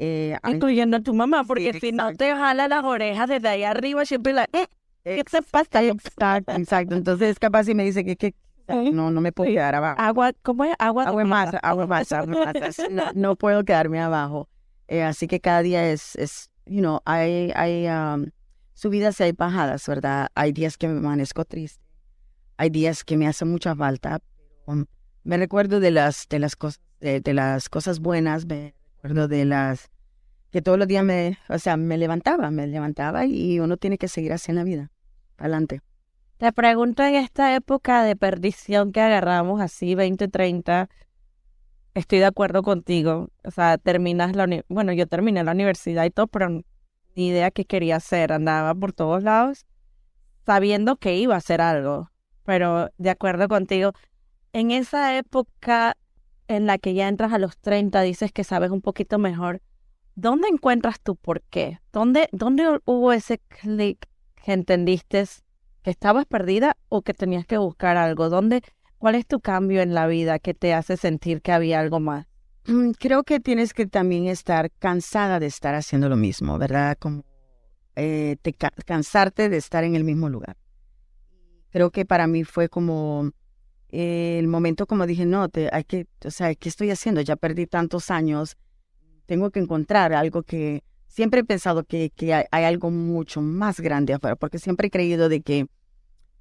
Eh, 0.00 0.38
Incluyendo 0.46 0.98
a 0.98 1.00
tu 1.00 1.12
mamá, 1.12 1.42
porque 1.42 1.78
si 1.80 1.90
no 1.90 2.14
te 2.14 2.30
jala 2.30 2.68
las 2.68 2.84
orejas 2.84 3.28
desde 3.28 3.48
ahí 3.48 3.64
arriba, 3.64 4.04
siempre 4.04 4.32
la... 4.32 4.48
Eh, 4.52 4.68
¿Qué 5.02 5.24
te 5.24 5.42
pasa? 5.42 5.82
Exacto, 5.82 6.52
exacto. 6.52 6.94
Entonces 6.94 7.38
capaz 7.40 7.64
si 7.64 7.74
me 7.74 7.84
dice 7.84 8.04
que, 8.04 8.16
que 8.16 8.34
no, 8.92 9.10
no 9.10 9.20
me 9.20 9.32
puedo 9.32 9.50
quedar 9.50 9.74
abajo. 9.74 10.00
Agua, 10.00 10.32
¿cómo 10.42 10.64
es? 10.64 10.74
Agua, 10.78 11.04
agua 11.04 11.24
más, 11.24 11.54
agua 11.62 11.86
más, 11.86 12.12
agua 12.12 12.52
más. 12.54 12.76
No, 13.14 13.34
puedo 13.34 13.64
quedarme 13.64 14.00
abajo. 14.00 14.48
Eh, 14.86 15.02
así 15.02 15.26
que 15.26 15.40
cada 15.40 15.62
día 15.62 15.90
es, 15.90 16.14
es 16.14 16.50
you 16.64 16.80
know, 16.80 17.00
hay, 17.04 17.52
hay 17.56 17.88
um, 17.88 18.26
subidas 18.74 19.18
y 19.18 19.24
hay 19.24 19.32
bajadas, 19.32 19.86
¿verdad? 19.88 20.28
Hay 20.36 20.52
días 20.52 20.78
que 20.78 20.86
me 20.86 20.98
amanezco 20.98 21.44
triste. 21.44 21.82
Hay 22.56 22.70
días 22.70 23.02
que 23.02 23.16
me 23.16 23.26
hace 23.26 23.44
mucha 23.44 23.74
falta. 23.74 24.20
Um, 24.66 24.86
me 25.24 25.38
recuerdo 25.38 25.80
de 25.80 25.90
las, 25.90 26.28
de 26.28 26.38
las 26.38 26.54
cosas, 26.54 26.80
de, 27.00 27.20
de 27.20 27.34
las 27.34 27.68
cosas 27.68 27.98
buenas, 28.00 28.46
me 28.46 28.74
recuerdo 29.02 29.28
de 29.28 29.44
las 29.44 29.90
que 30.50 30.62
todos 30.62 30.78
los 30.78 30.88
días 30.88 31.04
me, 31.04 31.38
o 31.48 31.58
sea, 31.58 31.76
me 31.76 31.98
levantaba, 31.98 32.50
me 32.50 32.66
levantaba 32.66 33.26
y 33.26 33.60
uno 33.60 33.76
tiene 33.76 33.98
que 33.98 34.08
seguir 34.08 34.32
así 34.32 34.50
en 34.50 34.56
la 34.56 34.64
vida, 34.64 34.90
adelante. 35.36 35.82
Te 36.38 36.52
pregunto 36.52 37.02
en 37.02 37.16
esta 37.16 37.54
época 37.54 38.02
de 38.02 38.16
perdición 38.16 38.92
que 38.92 39.00
agarramos 39.00 39.60
así 39.60 39.94
2030, 39.94 40.88
estoy 41.94 42.18
de 42.20 42.24
acuerdo 42.26 42.62
contigo, 42.62 43.28
o 43.44 43.50
sea, 43.50 43.78
terminas 43.78 44.34
la 44.36 44.46
bueno, 44.68 44.92
yo 44.92 45.06
terminé 45.06 45.42
la 45.44 45.52
universidad 45.52 46.04
y 46.04 46.10
todo, 46.10 46.26
pero 46.28 46.48
ni 46.48 46.64
idea 47.28 47.50
qué 47.50 47.64
quería 47.64 47.96
hacer, 47.96 48.32
andaba 48.32 48.74
por 48.74 48.92
todos 48.92 49.22
lados 49.22 49.66
sabiendo 50.48 50.96
que 50.96 51.14
iba 51.14 51.34
a 51.34 51.38
hacer 51.38 51.60
algo, 51.60 52.10
pero 52.42 52.88
de 52.96 53.10
acuerdo 53.10 53.48
contigo, 53.48 53.92
en 54.54 54.70
esa 54.70 55.18
época 55.18 55.94
en 56.48 56.66
la 56.66 56.78
que 56.78 56.94
ya 56.94 57.08
entras 57.08 57.32
a 57.32 57.38
los 57.38 57.56
30, 57.58 58.00
dices 58.02 58.32
que 58.32 58.44
sabes 58.44 58.70
un 58.70 58.80
poquito 58.80 59.18
mejor, 59.18 59.62
¿dónde 60.14 60.48
encuentras 60.48 61.00
tu 61.00 61.14
por 61.14 61.42
qué? 61.42 61.78
¿Dónde, 61.92 62.28
dónde 62.32 62.80
hubo 62.84 63.12
ese 63.12 63.38
clic 63.38 64.06
que 64.44 64.52
entendiste 64.52 65.24
que 65.82 65.90
estabas 65.90 66.26
perdida 66.26 66.76
o 66.88 67.02
que 67.02 67.14
tenías 67.14 67.46
que 67.46 67.58
buscar 67.58 67.96
algo? 67.96 68.28
¿Dónde, 68.28 68.62
¿Cuál 68.98 69.14
es 69.14 69.26
tu 69.26 69.40
cambio 69.40 69.80
en 69.80 69.94
la 69.94 70.08
vida 70.08 70.40
que 70.40 70.54
te 70.54 70.74
hace 70.74 70.96
sentir 70.96 71.40
que 71.40 71.52
había 71.52 71.78
algo 71.78 72.00
más? 72.00 72.26
Mm, 72.66 72.90
creo 72.98 73.22
que 73.22 73.38
tienes 73.38 73.72
que 73.72 73.86
también 73.86 74.26
estar 74.26 74.72
cansada 74.72 75.38
de 75.38 75.46
estar 75.46 75.74
haciendo 75.76 76.08
lo 76.08 76.16
mismo, 76.16 76.58
¿verdad? 76.58 76.98
Como 76.98 77.24
eh, 77.94 78.36
te, 78.42 78.52
cansarte 78.52 79.48
de 79.48 79.56
estar 79.56 79.84
en 79.84 79.94
el 79.94 80.02
mismo 80.02 80.28
lugar. 80.28 80.56
Creo 81.70 81.90
que 81.90 82.04
para 82.04 82.26
mí 82.26 82.42
fue 82.42 82.68
como 82.68 83.30
el 83.90 84.48
momento 84.48 84.86
como 84.86 85.06
dije, 85.06 85.24
no, 85.24 85.48
te, 85.48 85.70
hay 85.72 85.84
que, 85.84 86.06
o 86.24 86.30
sea, 86.30 86.54
¿qué 86.54 86.68
estoy 86.68 86.90
haciendo? 86.90 87.20
Ya 87.20 87.36
perdí 87.36 87.66
tantos 87.66 88.10
años, 88.10 88.56
tengo 89.26 89.50
que 89.50 89.60
encontrar 89.60 90.12
algo 90.12 90.42
que 90.42 90.82
siempre 91.06 91.40
he 91.40 91.44
pensado 91.44 91.84
que, 91.84 92.10
que 92.10 92.34
hay, 92.34 92.64
algo 92.64 92.90
mucho 92.90 93.40
más 93.40 93.80
grande 93.80 94.12
afuera, 94.12 94.36
porque 94.36 94.58
siempre 94.58 94.88
he 94.88 94.90
creído 94.90 95.28
de 95.28 95.40
que, 95.40 95.66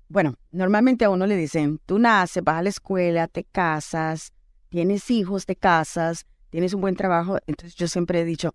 bueno, 0.09 0.35
normalmente 0.51 1.05
a 1.05 1.09
uno 1.09 1.25
le 1.25 1.35
dicen, 1.35 1.79
tú 1.85 1.99
naces, 1.99 2.43
vas 2.43 2.57
a 2.57 2.63
la 2.63 2.69
escuela, 2.69 3.27
te 3.27 3.43
casas, 3.45 4.33
tienes 4.69 5.09
hijos, 5.09 5.45
te 5.45 5.55
casas, 5.55 6.25
tienes 6.49 6.73
un 6.73 6.81
buen 6.81 6.95
trabajo, 6.95 7.37
entonces 7.47 7.75
yo 7.75 7.87
siempre 7.87 8.21
he 8.21 8.25
dicho, 8.25 8.53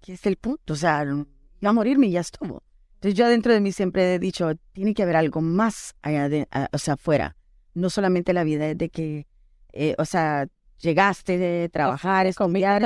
¿qué 0.00 0.14
es 0.14 0.26
el 0.26 0.36
punto? 0.36 0.72
O 0.72 0.76
sea, 0.76 1.04
iba 1.04 1.70
a 1.70 1.72
morirme 1.72 2.08
y 2.08 2.12
ya 2.12 2.20
estuvo. 2.20 2.62
Entonces 2.94 3.14
yo 3.16 3.28
dentro 3.28 3.52
de 3.52 3.60
mí 3.60 3.70
siempre 3.70 4.14
he 4.14 4.18
dicho, 4.18 4.52
tiene 4.72 4.94
que 4.94 5.02
haber 5.02 5.16
algo 5.16 5.40
más 5.40 5.94
allá 6.02 6.28
de, 6.28 6.48
o 6.72 6.78
sea, 6.78 6.94
afuera 6.94 7.36
no 7.74 7.90
solamente 7.90 8.32
la 8.32 8.44
vida 8.44 8.74
de 8.74 8.88
que, 8.88 9.26
eh, 9.72 9.94
o 9.98 10.04
sea, 10.04 10.48
llegaste 10.78 11.38
de 11.38 11.68
trabajar, 11.68 12.26
estudiar, 12.26 12.82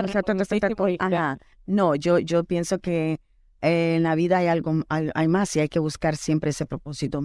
Ajá. 1.00 1.38
No, 1.66 1.94
yo, 1.94 2.18
yo 2.18 2.44
pienso 2.44 2.78
que 2.78 3.20
eh, 3.60 3.96
en 3.96 4.02
la 4.02 4.14
vida 4.14 4.38
hay 4.38 4.46
algo, 4.46 4.82
hay, 4.88 5.28
más 5.28 5.54
y 5.56 5.60
hay 5.60 5.68
que 5.68 5.78
buscar 5.78 6.16
siempre 6.16 6.50
ese 6.50 6.66
propósito. 6.66 7.22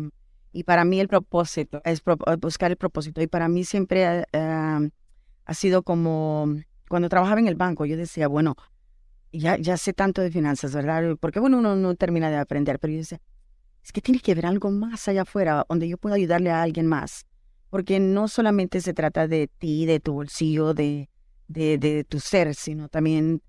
Y 0.52 0.64
para 0.64 0.86
mí 0.86 1.00
el 1.00 1.08
propósito 1.08 1.82
es 1.86 2.04
buscar 2.40 2.72
el 2.72 2.78
propósito. 2.78 3.22
Y 3.22 3.28
para 3.28 3.48
mí 3.48 3.64
siempre 3.64 4.26
eh, 4.32 4.90
ha 5.46 5.54
sido 5.54 5.84
como 5.84 6.48
cuando 6.90 7.10
trabajaba 7.10 7.40
en 7.40 7.48
el 7.48 7.56
banco, 7.56 7.86
yo 7.86 7.98
decía, 7.98 8.28
bueno, 8.28 8.56
ya, 9.32 9.58
ya 9.58 9.78
sé 9.78 9.94
tanto 9.94 10.22
de 10.22 10.30
finanzas, 10.30 10.76
¿verdad? 10.76 11.16
Porque 11.20 11.40
bueno, 11.40 11.58
uno 11.58 11.76
no 11.76 11.96
termina 11.96 12.30
de 12.30 12.38
aprender, 12.38 12.78
pero 12.78 12.94
yo 12.94 13.00
decía, 13.00 13.20
es 13.84 13.92
que 13.92 14.02
tiene 14.02 14.20
que 14.20 14.34
haber 14.34 14.46
algo 14.46 14.70
más 14.70 15.08
allá 15.08 15.24
afuera 15.24 15.66
donde 15.68 15.88
yo 15.88 15.98
pueda 15.98 16.16
ayudarle 16.16 16.52
a 16.52 16.62
alguien 16.62 16.86
más 16.86 17.26
porque 17.74 18.00
no 18.00 18.28
solamente 18.28 18.82
se 18.82 18.94
trata 18.94 19.28
de 19.28 19.48
ti, 19.48 19.88
de 19.88 20.00
tu 20.00 20.14
bolsillo, 20.14 20.76
de, 20.76 21.10
de, 21.48 22.06
tu 22.08 22.20
ser, 22.20 22.54
sino 22.54 22.88
también 22.88 23.42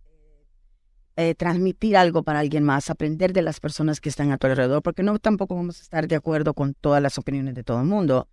eh, 1.16 1.34
transmitir 1.34 1.94
algo 1.98 2.22
para 2.22 2.38
alguien 2.38 2.64
más, 2.64 2.88
aprender 2.88 3.34
de 3.34 3.42
las 3.42 3.60
personas 3.60 4.00
que 4.00 4.08
están 4.08 4.32
a 4.32 4.38
tu 4.38 4.46
alrededor, 4.46 4.82
porque 4.82 5.02
no 5.02 5.18
tampoco 5.18 5.56
vamos 5.56 5.78
a 5.78 5.82
estar 5.82 6.08
de 6.08 6.16
acuerdo 6.16 6.54
con 6.54 6.72
todas 6.72 7.02
las 7.02 7.18
opiniones 7.18 7.54
de 7.54 7.64
todo 7.64 7.80
el 7.80 7.86
mundo, 7.86 8.26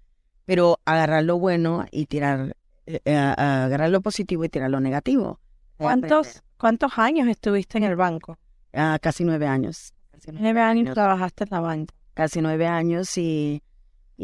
pero 0.46 0.80
agarrar 0.86 1.26
lo 1.26 1.38
bueno 1.38 1.86
y 1.92 2.06
tirar, 2.06 2.56
eh, 2.86 3.02
eh, 3.04 3.14
agarrar 3.14 3.90
lo 3.90 4.00
positivo 4.00 4.46
y 4.46 4.50
tirar 4.50 4.72
lo 4.72 4.80
negativo. 4.80 5.42
¿Cuántos, 5.76 6.42
¿Cuántos 6.56 6.98
años 7.00 7.28
estuviste 7.28 7.80
en 7.80 7.84
el 7.84 7.98
banco? 7.98 8.38
Ah, 8.72 8.98
casi 9.02 9.26
nueve 9.26 9.46
años. 9.46 9.94
nueve 10.32 10.62
años 10.62 10.94
trabajaste 10.94 11.44
en 11.44 11.50
la 11.52 11.60
banca. 11.60 11.94
Casi 12.14 12.42
nueve 12.42 12.66
años 12.66 13.18
y 13.18 13.62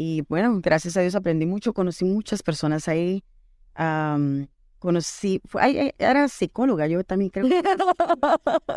y 0.00 0.22
bueno, 0.28 0.60
gracias 0.62 0.96
a 0.96 1.00
Dios 1.00 1.16
aprendí 1.16 1.44
mucho, 1.44 1.74
conocí 1.74 2.04
muchas 2.04 2.44
personas 2.44 2.86
ahí. 2.86 3.24
conocí, 4.78 5.40
fue, 5.44 5.92
era 5.98 6.28
psicóloga, 6.28 6.86
yo 6.86 7.02
también 7.02 7.30
creo. 7.30 7.46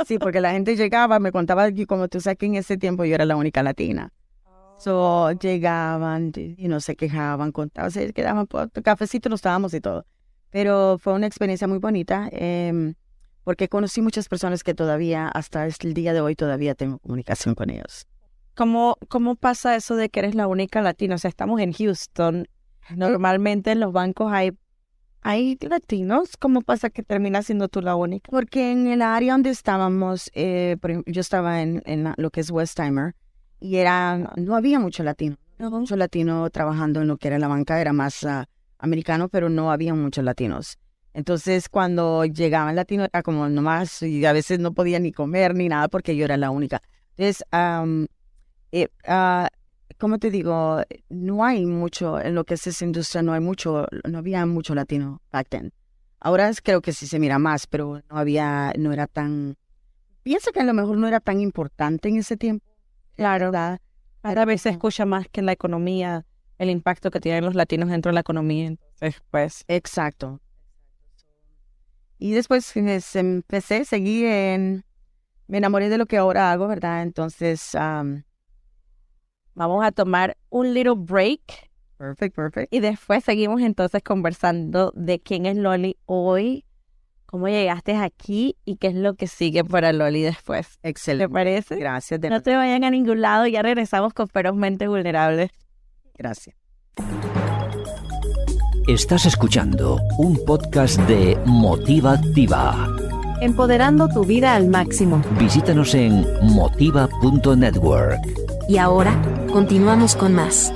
sí, 0.08 0.18
porque 0.18 0.42
la 0.42 0.50
gente 0.50 0.76
llegaba, 0.76 1.20
me 1.20 1.32
contaba 1.32 1.72
que 1.72 1.86
como 1.86 2.08
tú 2.08 2.20
sabes 2.20 2.40
que 2.40 2.48
en 2.48 2.56
ese 2.56 2.76
tiempo 2.76 3.06
yo 3.06 3.14
era 3.14 3.26
la 3.26 3.36
única 3.36 3.62
latina. 3.62 4.12
So, 4.80 5.26
oh. 5.26 5.32
llegaban 5.34 6.32
y 6.36 6.68
no 6.68 6.80
se 6.80 6.96
quejaban, 6.96 7.52
contaban, 7.52 7.92
se 7.92 8.14
quedaban, 8.14 8.48
por 8.48 8.72
cafecito 8.72 9.30
nos 9.30 9.38
estábamos 9.42 9.76
y 9.76 9.80
todo. 9.80 10.08
Pero 10.50 10.98
fue 10.98 11.14
una 11.14 11.28
experiencia 11.28 11.68
muy 11.68 11.78
bonita 11.78 12.30
em, 12.32 12.96
porque 13.44 13.70
conocí 13.70 14.02
muchas 14.02 14.28
personas 14.28 14.64
que 14.64 14.74
todavía, 14.74 15.28
hasta 15.28 15.68
el 15.68 15.94
día 15.94 16.14
de 16.14 16.22
hoy, 16.22 16.36
todavía 16.36 16.74
tengo 16.74 16.98
comunicación 16.98 17.54
con 17.54 17.70
ellos. 17.70 18.08
¿Cómo, 18.62 19.00
¿Cómo 19.08 19.36
pasa 19.38 19.76
eso 19.76 19.96
de 19.96 20.10
que 20.10 20.20
eres 20.20 20.36
la 20.36 20.46
única 20.46 20.84
latina? 20.84 21.16
O 21.16 21.18
sea, 21.18 21.30
estamos 21.30 21.60
en 21.62 21.74
Houston. 21.74 22.48
Normalmente 22.96 23.72
en 23.72 23.80
los 23.80 23.92
bancos 23.92 24.32
hay, 24.32 24.52
hay 25.24 25.58
latinos. 25.62 26.38
¿Cómo 26.38 26.62
pasa 26.62 26.92
que 26.92 27.02
termina 27.02 27.42
siendo 27.42 27.70
tú 27.70 27.82
la 27.82 27.96
única? 27.96 28.30
Porque 28.30 28.72
en 28.72 28.86
el 28.86 29.02
área 29.02 29.34
donde 29.34 29.50
estábamos, 29.50 30.30
eh, 30.36 30.78
yo 31.08 31.22
estaba 31.22 31.64
en, 31.64 31.82
en, 31.88 32.14
lo 32.18 32.30
que 32.30 32.42
es 32.42 32.52
Westheimer 32.52 33.16
y 33.60 33.78
era, 33.78 34.32
no 34.36 34.56
había 34.56 34.80
mucho 34.80 35.02
latino. 35.02 35.38
mucho 35.58 35.96
latino 35.96 36.48
trabajando 36.52 37.02
en 37.02 37.08
lo 37.08 37.18
que 37.18 37.30
era 37.30 37.40
la 37.40 37.48
banca, 37.48 37.82
era 37.82 37.94
más 37.94 38.24
ah, 38.26 38.48
americano, 38.78 39.28
pero 39.28 39.50
no 39.50 39.72
había 39.72 39.96
muchos 39.96 40.24
latinos. 40.24 40.78
Entonces, 41.16 41.68
cuando 41.68 42.26
llegaban 42.26 42.76
latinos, 42.76 43.10
era 43.12 43.24
como 43.24 43.50
nomás, 43.50 44.04
y 44.04 44.24
a 44.24 44.34
veces 44.34 44.60
no 44.60 44.72
podía 44.72 45.00
ni 45.00 45.12
comer 45.12 45.56
ni 45.56 45.68
nada 45.68 45.88
porque 45.88 46.16
yo 46.16 46.26
era 46.26 46.38
la 46.38 46.52
única. 46.52 46.84
Entonces, 47.18 47.44
eh, 48.72 48.88
uh, 49.08 49.48
¿cómo 49.98 50.18
te 50.18 50.30
digo? 50.30 50.82
No 51.10 51.44
hay 51.44 51.66
mucho, 51.66 52.20
en 52.20 52.36
lo 52.36 52.44
que 52.44 52.56
es 52.56 52.68
esa 52.68 52.86
industria, 52.86 53.22
no 53.22 53.34
hay 53.34 53.40
mucho, 53.40 53.88
no 54.04 54.18
había 54.18 54.46
mucho 54.46 54.76
latino 54.76 55.22
back 55.32 55.50
then. 55.50 55.74
Ahora 56.20 56.52
creo 56.64 56.82
que 56.82 56.94
sí 56.94 57.08
se 57.08 57.20
mira 57.20 57.40
más, 57.40 57.68
pero 57.68 58.02
no 58.10 58.18
había, 58.18 58.74
no 58.78 58.94
era 58.94 59.08
tan, 59.08 59.58
pienso 60.24 60.52
que 60.52 60.60
a 60.60 60.64
lo 60.64 60.74
mejor 60.74 60.98
no 60.98 61.08
era 61.08 61.20
tan 61.20 61.40
importante 61.40 62.10
en 62.10 62.18
ese 62.18 62.38
tiempo. 62.38 62.66
Claro, 63.16 63.52
cada 63.52 64.46
vez 64.46 64.62
se 64.62 64.70
escucha 64.70 65.06
más 65.06 65.28
que 65.30 65.40
en 65.40 65.48
la 65.48 65.52
economía, 65.52 66.26
el 66.58 66.70
impacto 66.70 67.10
que 67.10 67.20
tienen 67.20 67.44
los 67.44 67.56
latinos 67.56 67.90
dentro 67.90 68.12
de 68.12 68.14
la 68.14 68.20
economía. 68.22 68.68
Entonces, 68.68 69.22
pues. 69.32 69.64
Exacto. 69.68 70.40
Y 72.20 72.34
después 72.34 72.72
pues, 72.74 73.16
empecé, 73.16 73.84
seguí 73.84 74.26
en, 74.26 74.86
me 75.48 75.58
enamoré 75.58 75.90
de 75.90 75.98
lo 75.98 76.06
que 76.06 76.18
ahora 76.18 76.52
hago, 76.52 76.68
¿verdad? 76.68 77.02
Entonces, 77.02 77.76
Vamos 79.54 79.84
a 79.84 79.92
tomar 79.92 80.38
un 80.50 80.74
little 80.74 80.96
break. 80.96 81.70
Perfect, 81.98 82.36
perfect. 82.36 82.74
Y 82.74 82.80
después 82.80 83.24
seguimos 83.24 83.62
entonces 83.62 84.02
conversando 84.02 84.92
de 84.96 85.20
quién 85.20 85.46
es 85.46 85.56
Loli 85.56 85.98
hoy, 86.06 86.66
cómo 87.26 87.48
llegaste 87.48 87.96
aquí 87.96 88.56
y 88.66 88.78
qué 88.78 88.88
es 88.88 88.96
lo 88.96 89.14
que 89.14 89.28
sigue 89.28 89.64
para 89.64 89.94
Loli 89.94 90.22
después. 90.22 90.80
Excelente. 90.84 91.28
¿Te 91.28 91.34
parece? 91.34 91.76
Gracias. 91.76 92.20
No 92.22 92.42
te 92.42 92.56
vayan 92.56 92.84
a 92.84 92.90
ningún 92.90 93.22
lado, 93.22 93.46
ya 93.46 93.62
regresamos 93.62 94.14
con 94.14 94.28
Ferozmente 94.28 94.88
Vulnerables. 94.88 95.52
Gracias. 96.18 96.56
Estás 98.88 99.28
escuchando 99.28 100.00
un 100.18 100.44
podcast 100.44 101.00
de 101.02 101.38
Motiva 101.46 102.14
Activa. 102.14 102.88
Empoderando 103.40 104.08
tu 104.08 104.24
vida 104.24 104.56
al 104.56 104.68
máximo. 104.68 105.22
Visítanos 105.40 105.94
en 105.94 106.26
motiva.network. 106.42 108.51
Y 108.72 108.78
ahora, 108.78 109.22
continuamos 109.52 110.16
con 110.16 110.34
más. 110.34 110.72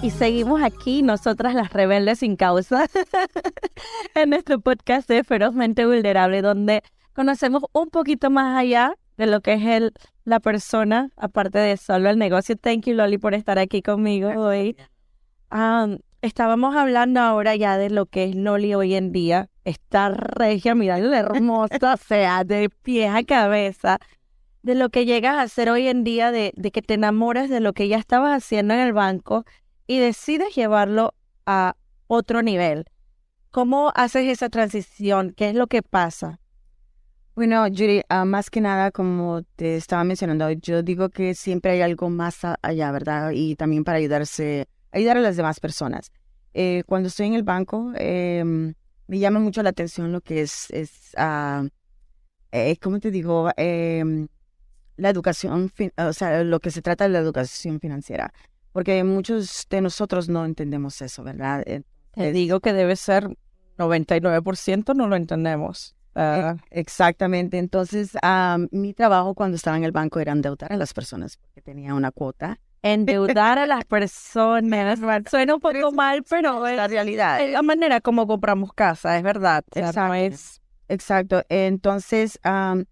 Y 0.00 0.08
seguimos 0.08 0.62
aquí, 0.62 1.02
nosotras 1.02 1.54
las 1.54 1.74
rebeldes 1.74 2.20
sin 2.20 2.36
causa, 2.36 2.86
en 4.14 4.30
nuestro 4.30 4.60
podcast 4.60 5.10
de 5.10 5.24
Ferozmente 5.24 5.84
Vulnerable, 5.84 6.40
donde 6.40 6.82
conocemos 7.12 7.64
un 7.74 7.90
poquito 7.90 8.30
más 8.30 8.58
allá 8.58 8.94
de 9.18 9.26
lo 9.26 9.42
que 9.42 9.52
es 9.52 9.62
el, 9.66 9.92
la 10.24 10.40
persona, 10.40 11.10
aparte 11.18 11.58
de 11.58 11.76
solo 11.76 12.08
el 12.08 12.16
negocio. 12.16 12.56
Thank 12.56 12.86
you, 12.86 12.94
Loli, 12.94 13.18
por 13.18 13.34
estar 13.34 13.58
aquí 13.58 13.82
conmigo 13.82 14.30
hoy. 14.30 14.74
Um, 15.52 15.98
estábamos 16.22 16.74
hablando 16.76 17.20
ahora 17.20 17.56
ya 17.56 17.76
de 17.76 17.90
lo 17.90 18.06
que 18.06 18.24
es 18.24 18.34
Loli 18.34 18.74
hoy 18.74 18.94
en 18.94 19.12
día, 19.12 19.50
esta 19.68 20.08
regia, 20.10 20.74
mira, 20.74 20.98
hermosa, 20.98 21.96
sea, 22.08 22.44
de 22.44 22.70
pie 22.70 23.08
a 23.08 23.22
cabeza, 23.24 23.98
de 24.62 24.74
lo 24.74 24.90
que 24.90 25.04
llegas 25.04 25.36
a 25.36 25.42
hacer 25.42 25.70
hoy 25.70 25.88
en 25.88 26.04
día, 26.04 26.32
de, 26.32 26.52
de 26.56 26.70
que 26.70 26.82
te 26.82 26.94
enamoras 26.94 27.48
de 27.50 27.60
lo 27.60 27.72
que 27.72 27.88
ya 27.88 27.98
estabas 27.98 28.42
haciendo 28.42 28.74
en 28.74 28.80
el 28.80 28.92
banco 28.92 29.44
y 29.86 29.98
decides 29.98 30.54
llevarlo 30.54 31.14
a 31.46 31.76
otro 32.06 32.42
nivel. 32.42 32.86
¿Cómo 33.50 33.92
haces 33.94 34.26
esa 34.26 34.48
transición? 34.48 35.32
¿Qué 35.36 35.50
es 35.50 35.54
lo 35.54 35.66
que 35.66 35.82
pasa? 35.82 36.40
Bueno, 37.34 37.64
Judy, 37.66 38.02
ah, 38.08 38.24
más 38.24 38.50
que 38.50 38.60
nada, 38.60 38.90
como 38.90 39.42
te 39.54 39.76
estaba 39.76 40.02
mencionando, 40.02 40.50
yo 40.50 40.82
digo 40.82 41.08
que 41.08 41.34
siempre 41.34 41.72
hay 41.72 41.82
algo 41.82 42.10
más 42.10 42.40
allá, 42.62 42.90
¿verdad? 42.90 43.30
Y 43.32 43.54
también 43.54 43.84
para 43.84 43.98
ayudarse, 43.98 44.66
ayudar 44.90 45.18
a 45.18 45.20
las 45.20 45.36
demás 45.36 45.60
personas. 45.60 46.10
Eh, 46.52 46.82
cuando 46.86 47.08
estoy 47.08 47.28
en 47.28 47.34
el 47.34 47.44
banco, 47.44 47.92
eh, 47.94 48.74
me 49.08 49.18
llama 49.18 49.40
mucho 49.40 49.62
la 49.62 49.70
atención 49.70 50.12
lo 50.12 50.20
que 50.20 50.42
es, 50.42 50.70
es 50.70 51.12
uh, 51.18 51.68
eh, 52.52 52.76
¿cómo 52.80 53.00
te 53.00 53.10
digo? 53.10 53.50
Eh, 53.56 54.26
la 54.96 55.10
educación, 55.10 55.72
o 55.96 56.12
sea, 56.12 56.44
lo 56.44 56.60
que 56.60 56.70
se 56.70 56.82
trata 56.82 57.04
de 57.04 57.10
la 57.10 57.18
educación 57.18 57.80
financiera. 57.80 58.32
porque 58.72 59.02
muchos 59.02 59.66
de 59.70 59.80
nosotros 59.80 60.28
no 60.28 60.44
entendemos 60.44 61.02
eso, 61.02 61.24
¿verdad? 61.24 61.64
Te 62.12 62.32
digo 62.32 62.60
que 62.60 62.72
debe 62.72 62.96
ser 62.96 63.28
99% 63.78 64.94
no 64.94 65.08
lo 65.08 65.16
entendemos. 65.16 65.94
Uh, 66.14 66.58
exactamente. 66.70 67.58
Entonces, 67.58 68.16
um, 68.22 68.66
mi 68.72 68.92
trabajo 68.92 69.34
cuando 69.34 69.56
estaba 69.56 69.76
en 69.76 69.84
el 69.84 69.92
banco 69.92 70.18
era 70.18 70.32
endeudar 70.32 70.72
a 70.72 70.76
las 70.76 70.92
personas 70.92 71.36
porque 71.36 71.62
tenía 71.62 71.94
una 71.94 72.10
cuota. 72.10 72.58
Endeudar 72.92 73.58
a 73.58 73.66
las 73.66 73.84
personas. 73.84 74.98
Suena 75.30 75.54
un 75.54 75.60
poco 75.60 75.92
mal, 75.92 76.22
pero 76.28 76.66
es 76.66 76.76
la 76.76 76.88
realidad. 76.88 77.40
Es 77.40 77.52
la 77.52 77.62
manera 77.62 78.00
como 78.00 78.26
compramos 78.26 78.72
casa, 78.72 79.16
es 79.16 79.22
verdad. 79.22 79.64
Exacto. 79.74 80.14
es... 80.14 80.60
Exacto. 80.88 81.42
Entonces, 81.48 82.40
um, 82.44 82.84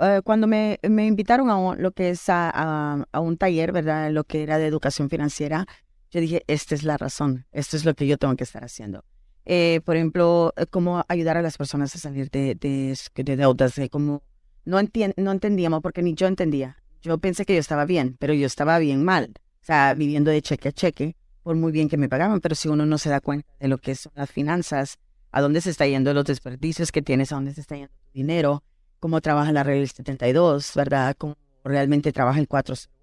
uh, 0.00 0.22
cuando 0.22 0.46
me, 0.46 0.78
me, 0.88 1.06
invitaron 1.06 1.50
a 1.50 1.74
lo 1.76 1.92
que 1.92 2.10
es 2.10 2.28
a, 2.28 2.50
a, 2.50 3.04
a, 3.10 3.20
un 3.20 3.38
taller, 3.38 3.72
¿verdad? 3.72 4.10
Lo 4.10 4.24
que 4.24 4.42
era 4.42 4.58
de 4.58 4.66
educación 4.66 5.08
financiera, 5.08 5.66
yo 6.10 6.20
dije, 6.20 6.44
esta 6.46 6.74
es 6.74 6.82
la 6.82 6.96
razón, 6.96 7.46
esto 7.52 7.76
es 7.76 7.84
lo 7.84 7.94
que 7.94 8.06
yo 8.06 8.18
tengo 8.18 8.36
que 8.36 8.44
estar 8.44 8.64
haciendo. 8.64 9.04
Eh, 9.46 9.80
por 9.84 9.96
ejemplo, 9.96 10.52
eh, 10.56 10.66
cómo 10.66 11.04
ayudar 11.08 11.38
a 11.38 11.42
las 11.42 11.56
personas 11.56 11.94
a 11.94 11.98
salir 11.98 12.30
de, 12.30 12.54
de, 12.54 12.98
de 13.14 13.36
deudas, 13.36 13.74
de 13.76 13.88
cómo 13.88 14.22
no, 14.66 14.78
no 15.16 15.32
entendíamos, 15.32 15.80
porque 15.80 16.02
ni 16.02 16.14
yo 16.14 16.26
entendía. 16.26 16.76
Yo 17.02 17.18
pensé 17.18 17.44
que 17.44 17.54
yo 17.54 17.60
estaba 17.60 17.84
bien, 17.84 18.16
pero 18.18 18.34
yo 18.34 18.46
estaba 18.46 18.78
bien 18.78 19.04
mal. 19.04 19.34
O 19.62 19.64
sea, 19.64 19.94
viviendo 19.94 20.30
de 20.30 20.42
cheque 20.42 20.68
a 20.68 20.72
cheque, 20.72 21.16
por 21.42 21.56
muy 21.56 21.72
bien 21.72 21.88
que 21.88 21.96
me 21.96 22.08
pagaban, 22.08 22.40
pero 22.40 22.54
si 22.54 22.68
uno 22.68 22.86
no 22.86 22.98
se 22.98 23.10
da 23.10 23.20
cuenta 23.20 23.48
de 23.60 23.68
lo 23.68 23.78
que 23.78 23.94
son 23.94 24.12
las 24.14 24.30
finanzas, 24.30 24.98
a 25.30 25.40
dónde 25.40 25.60
se 25.60 25.70
está 25.70 25.86
yendo 25.86 26.12
los 26.14 26.24
desperdicios 26.24 26.90
que 26.92 27.02
tienes, 27.02 27.32
a 27.32 27.36
dónde 27.36 27.54
se 27.54 27.60
está 27.60 27.76
yendo 27.76 27.92
tu 27.92 28.12
dinero, 28.12 28.62
cómo 29.00 29.20
trabaja 29.20 29.52
la 29.52 29.62
regla 29.62 29.86
72, 29.86 30.72
¿verdad? 30.74 31.14
Cómo 31.16 31.36
realmente 31.64 32.12
trabaja 32.12 32.40
el 32.40 32.48
401. 32.48 32.94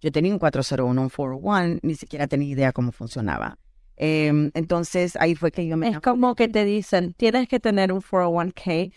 Yo 0.00 0.10
tenía 0.10 0.32
un 0.32 0.38
401, 0.38 1.00
un 1.00 1.08
401, 1.08 1.80
ni 1.82 1.94
siquiera 1.94 2.26
tenía 2.26 2.48
idea 2.48 2.72
cómo 2.72 2.92
funcionaba. 2.92 3.58
Eh, 3.96 4.50
entonces 4.54 5.16
ahí 5.16 5.36
fue 5.36 5.52
que 5.52 5.66
yo 5.66 5.76
me... 5.76 5.88
Es 5.88 6.00
como 6.00 6.34
que 6.34 6.48
te 6.48 6.64
dicen, 6.64 7.14
tienes 7.14 7.46
que 7.48 7.60
tener 7.60 7.92
un 7.92 8.00
401k, 8.00 8.92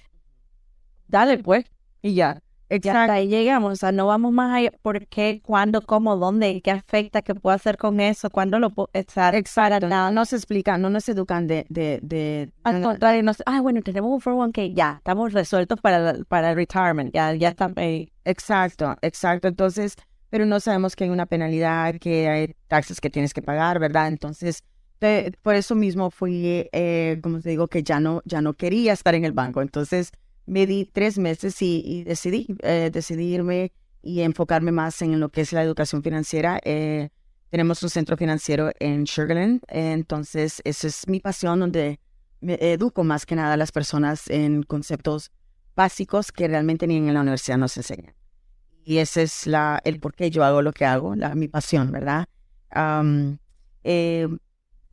dale 1.07 1.37
pues, 1.39 1.65
y 2.01 2.15
ya. 2.15 2.41
Exacto. 2.69 2.99
hasta 2.99 3.13
ahí 3.13 3.27
llegamos, 3.27 3.73
o 3.73 3.75
sea, 3.75 3.91
no 3.91 4.07
vamos 4.07 4.31
más 4.31 4.55
allá, 4.55 4.71
¿por 4.81 5.05
qué, 5.07 5.41
cuándo, 5.43 5.81
cómo, 5.81 6.15
dónde, 6.15 6.61
qué 6.61 6.71
afecta, 6.71 7.21
qué 7.21 7.35
puedo 7.35 7.55
hacer 7.55 7.77
con 7.77 7.99
eso, 7.99 8.29
cuándo 8.29 8.59
lo 8.59 8.71
puedo 8.71 8.89
estar? 8.93 9.35
Exacto, 9.35 9.87
no 9.87 10.11
nos 10.11 10.33
explican, 10.33 10.81
no 10.81 10.89
nos 10.89 11.07
educan 11.07 11.47
de... 11.47 11.65
de, 11.69 11.99
de 12.01 12.51
Al 12.63 12.81
contrario, 12.81 13.21
nos, 13.23 13.43
ah, 13.45 13.61
bueno, 13.61 13.81
tenemos 13.81 14.11
un 14.11 14.19
401k, 14.19 14.73
ya, 14.73 14.95
estamos 14.97 15.33
resueltos 15.33 15.79
para, 15.79 16.15
para 16.27 16.51
el 16.51 16.55
retirement, 16.55 17.13
ya, 17.13 17.33
ya 17.35 17.49
está 17.49 17.71
ahí. 17.75 18.11
Exacto, 18.23 18.95
exacto, 19.01 19.47
entonces, 19.47 19.95
pero 20.29 20.45
no 20.45 20.59
sabemos 20.59 20.95
que 20.95 21.03
hay 21.03 21.11
una 21.11 21.27
penalidad, 21.27 21.95
que 21.99 22.27
hay 22.27 22.55
taxes 22.67 22.99
que 22.99 23.11
tienes 23.11 23.33
que 23.33 23.43
pagar, 23.43 23.79
¿verdad? 23.79 24.07
Entonces, 24.07 24.63
por 25.41 25.55
eso 25.55 25.75
mismo 25.75 26.09
fui, 26.09 26.67
eh, 26.71 27.19
como 27.21 27.39
te 27.39 27.49
digo, 27.49 27.67
que 27.67 27.83
ya 27.83 27.99
no, 27.99 28.21
ya 28.25 28.41
no 28.41 28.53
quería 28.53 28.93
estar 28.93 29.13
en 29.15 29.25
el 29.25 29.33
banco. 29.33 29.61
Entonces 29.61 30.11
me 30.45 30.67
di 30.67 30.85
tres 30.85 31.17
meses 31.17 31.61
y, 31.61 32.03
decidí, 32.03 32.47
eh, 32.61 32.89
decidirme 32.91 33.71
y 34.01 34.21
enfocarme 34.21 34.71
más 34.71 35.01
en 35.01 35.19
lo 35.19 35.29
que 35.29 35.41
es 35.41 35.53
la 35.53 35.63
educación 35.63 36.03
financiera. 36.03 36.59
Eh, 36.63 37.09
tenemos 37.49 37.81
un 37.83 37.89
centro 37.89 38.17
financiero 38.17 38.71
en 38.79 39.07
Sugarland, 39.07 39.61
entonces 39.67 40.61
esa 40.65 40.87
es 40.87 41.07
mi 41.07 41.19
pasión 41.19 41.59
donde 41.59 41.99
me 42.41 42.55
educo 42.59 43.03
más 43.03 43.25
que 43.25 43.35
nada 43.35 43.53
a 43.53 43.57
las 43.57 43.71
personas 43.71 44.29
en 44.29 44.63
conceptos 44.63 45.31
básicos 45.75 46.31
que 46.31 46.47
realmente 46.47 46.85
ni 46.85 46.97
en 46.97 47.13
la 47.13 47.21
universidad 47.21 47.57
nos 47.57 47.77
enseñan. 47.77 48.13
Y 48.83 48.97
ese 48.97 49.23
es 49.23 49.47
el 49.83 49.99
por 49.99 50.13
qué 50.13 50.29
yo 50.29 50.43
hago 50.43 50.61
lo 50.61 50.73
que 50.73 50.85
hago, 50.85 51.15
la, 51.15 51.33
mi 51.33 51.47
pasión, 51.47 51.91
¿verdad? 51.91 52.27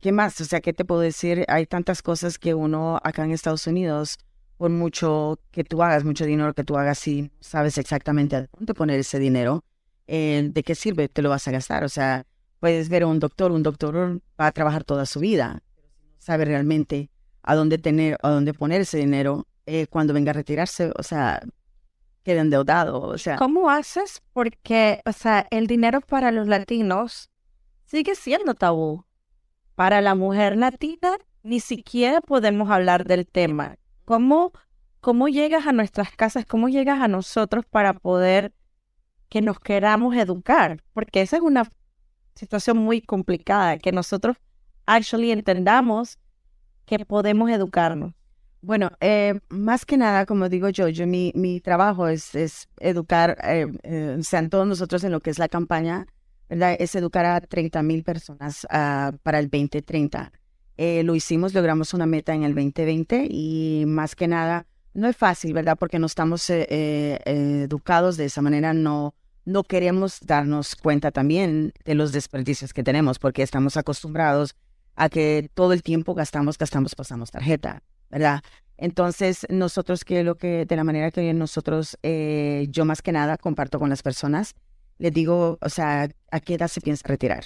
¿Qué 0.03 0.11
más? 0.11 0.41
O 0.41 0.45
sea, 0.45 0.59
¿qué 0.59 0.73
te 0.73 0.83
puedo 0.83 0.99
decir? 0.99 1.45
Hay 1.47 1.65
tantas 1.65 2.01
cosas 2.01 2.37
que 2.37 2.53
uno 2.53 2.99
acá 3.03 3.23
en 3.23 3.31
Estados 3.31 3.67
Unidos, 3.67 4.17
por 4.63 4.69
mucho 4.69 5.41
que 5.51 5.65
tú 5.65 5.83
hagas, 5.83 6.05
mucho 6.05 6.23
dinero 6.23 6.53
que 6.53 6.63
tú 6.63 6.77
hagas, 6.77 7.05
y 7.09 7.29
sabes 7.41 7.77
exactamente 7.77 8.37
a 8.37 8.47
dónde 8.57 8.73
poner 8.73 8.97
ese 8.97 9.19
dinero, 9.19 9.65
eh, 10.07 10.51
¿de 10.53 10.63
qué 10.63 10.73
sirve? 10.73 11.09
Te 11.09 11.21
lo 11.21 11.27
vas 11.27 11.45
a 11.49 11.51
gastar. 11.51 11.83
O 11.83 11.89
sea, 11.89 12.25
puedes 12.61 12.87
ver 12.87 13.03
a 13.03 13.07
un 13.07 13.19
doctor, 13.19 13.51
un 13.51 13.61
doctor 13.61 14.21
va 14.39 14.47
a 14.47 14.51
trabajar 14.53 14.85
toda 14.85 15.05
su 15.05 15.19
vida, 15.19 15.61
sabe 16.17 16.45
realmente 16.45 17.09
a 17.41 17.55
dónde 17.55 17.77
tener, 17.77 18.17
a 18.23 18.29
dónde 18.29 18.53
poner 18.53 18.79
ese 18.79 18.97
dinero 18.99 19.47
eh, 19.65 19.87
cuando 19.87 20.13
venga 20.13 20.29
a 20.29 20.33
retirarse, 20.33 20.93
o 20.97 21.03
sea, 21.03 21.43
queda 22.23 22.39
endeudado, 22.39 23.01
o 23.01 23.17
sea. 23.17 23.35
¿Cómo 23.35 23.69
haces? 23.69 24.21
Porque, 24.31 25.01
o 25.05 25.11
sea, 25.11 25.45
el 25.51 25.67
dinero 25.67 25.99
para 25.99 26.31
los 26.31 26.47
latinos 26.47 27.29
sigue 27.83 28.15
siendo 28.15 28.53
tabú 28.53 29.03
para 29.75 29.99
la 29.99 30.15
mujer 30.15 30.55
latina 30.55 31.17
ni 31.43 31.59
siquiera 31.59 32.21
podemos 32.21 32.69
hablar 32.69 33.03
del 33.03 33.27
tema. 33.27 33.75
¿Cómo, 34.05 34.51
cómo 34.99 35.27
llegas 35.27 35.67
a 35.67 35.71
nuestras 35.71 36.11
casas? 36.11 36.45
¿Cómo 36.45 36.69
llegas 36.69 37.01
a 37.01 37.07
nosotros 37.07 37.65
para 37.65 37.93
poder 37.93 38.53
que 39.29 39.41
nos 39.41 39.59
queramos 39.59 40.15
educar? 40.15 40.83
Porque 40.93 41.21
esa 41.21 41.37
es 41.37 41.41
una 41.41 41.69
situación 42.35 42.77
muy 42.77 43.01
complicada, 43.01 43.77
que 43.77 43.91
nosotros 43.91 44.37
actually 44.85 45.31
entendamos 45.31 46.17
que 46.85 47.05
podemos 47.05 47.49
educarnos. 47.49 48.13
Bueno, 48.61 48.91
eh, 49.01 49.39
más 49.49 49.85
que 49.85 49.97
nada, 49.97 50.25
como 50.25 50.47
digo 50.47 50.69
yo, 50.69 50.87
yo 50.87 51.05
mi, 51.05 51.31
mi 51.35 51.59
trabajo 51.59 52.07
es, 52.07 52.33
es 52.33 52.69
educar, 52.79 53.37
eh, 53.43 53.67
eh, 53.83 54.17
sean 54.21 54.49
todos 54.49 54.65
nosotros 54.65 55.03
en 55.03 55.11
lo 55.11 55.19
que 55.19 55.29
es 55.29 55.39
la 55.39 55.49
campaña 55.49 56.07
es 56.49 56.95
educar 56.95 57.25
a 57.25 57.41
30 57.41 57.81
mil 57.83 58.03
personas 58.03 58.65
uh, 58.65 59.15
para 59.23 59.39
el 59.39 59.49
2030. 59.49 60.31
Eh, 60.77 61.03
lo 61.03 61.15
hicimos, 61.15 61.53
logramos 61.53 61.93
una 61.93 62.05
meta 62.05 62.33
en 62.33 62.43
el 62.43 62.55
2020 62.55 63.27
y 63.29 63.83
más 63.85 64.15
que 64.15 64.27
nada, 64.27 64.65
no 64.93 65.07
es 65.07 65.15
fácil, 65.15 65.53
¿verdad? 65.53 65.77
Porque 65.77 65.99
no 65.99 66.07
estamos 66.07 66.49
eh, 66.49 66.65
eh, 66.69 67.19
educados 67.25 68.17
de 68.17 68.25
esa 68.25 68.41
manera, 68.41 68.73
no, 68.73 69.13
no 69.45 69.63
queremos 69.63 70.19
darnos 70.21 70.75
cuenta 70.75 71.11
también 71.11 71.73
de 71.85 71.95
los 71.95 72.11
desperdicios 72.11 72.73
que 72.73 72.83
tenemos, 72.83 73.19
porque 73.19 73.43
estamos 73.43 73.77
acostumbrados 73.77 74.55
a 74.95 75.09
que 75.09 75.49
todo 75.53 75.73
el 75.73 75.83
tiempo 75.83 76.13
gastamos, 76.13 76.57
gastamos, 76.57 76.95
pasamos 76.95 77.31
tarjeta, 77.31 77.83
¿verdad? 78.09 78.41
Entonces, 78.77 79.45
nosotros 79.49 80.03
que 80.03 80.23
lo 80.23 80.35
que, 80.35 80.65
de 80.65 80.75
la 80.75 80.83
manera 80.83 81.11
que 81.11 81.33
nosotros, 81.33 81.97
yo 82.01 82.85
más 82.85 83.01
que 83.01 83.11
nada 83.11 83.37
comparto 83.37 83.79
con 83.79 83.89
las 83.89 84.01
personas, 84.01 84.55
le 84.97 85.11
digo, 85.11 85.57
o 85.61 85.69
sea, 85.69 86.09
¿a 86.31 86.39
qué 86.39 86.55
edad 86.55 86.67
se 86.67 86.81
piensa 86.81 87.07
retirar? 87.07 87.45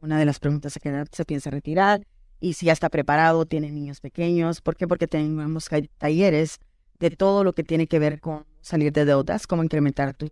Una 0.00 0.18
de 0.18 0.24
las 0.24 0.38
preguntas, 0.38 0.76
¿a 0.76 0.80
qué 0.80 0.90
edad 0.90 1.08
se 1.10 1.24
piensa 1.24 1.50
retirar? 1.50 2.06
Y 2.46 2.52
si 2.52 2.66
ya 2.66 2.72
está 2.72 2.90
preparado, 2.90 3.44
tiene 3.44 3.72
niños 3.72 3.98
pequeños. 3.98 4.60
¿Por 4.60 4.76
qué? 4.76 4.86
Porque 4.86 5.08
tenemos 5.08 5.68
talleres 5.98 6.60
de 7.00 7.10
todo 7.10 7.42
lo 7.42 7.54
que 7.54 7.64
tiene 7.64 7.88
que 7.88 7.98
ver 7.98 8.20
con 8.20 8.46
salir 8.60 8.92
de 8.92 9.04
deudas, 9.04 9.48
cómo 9.48 9.64
incrementar 9.64 10.14
tu, 10.14 10.30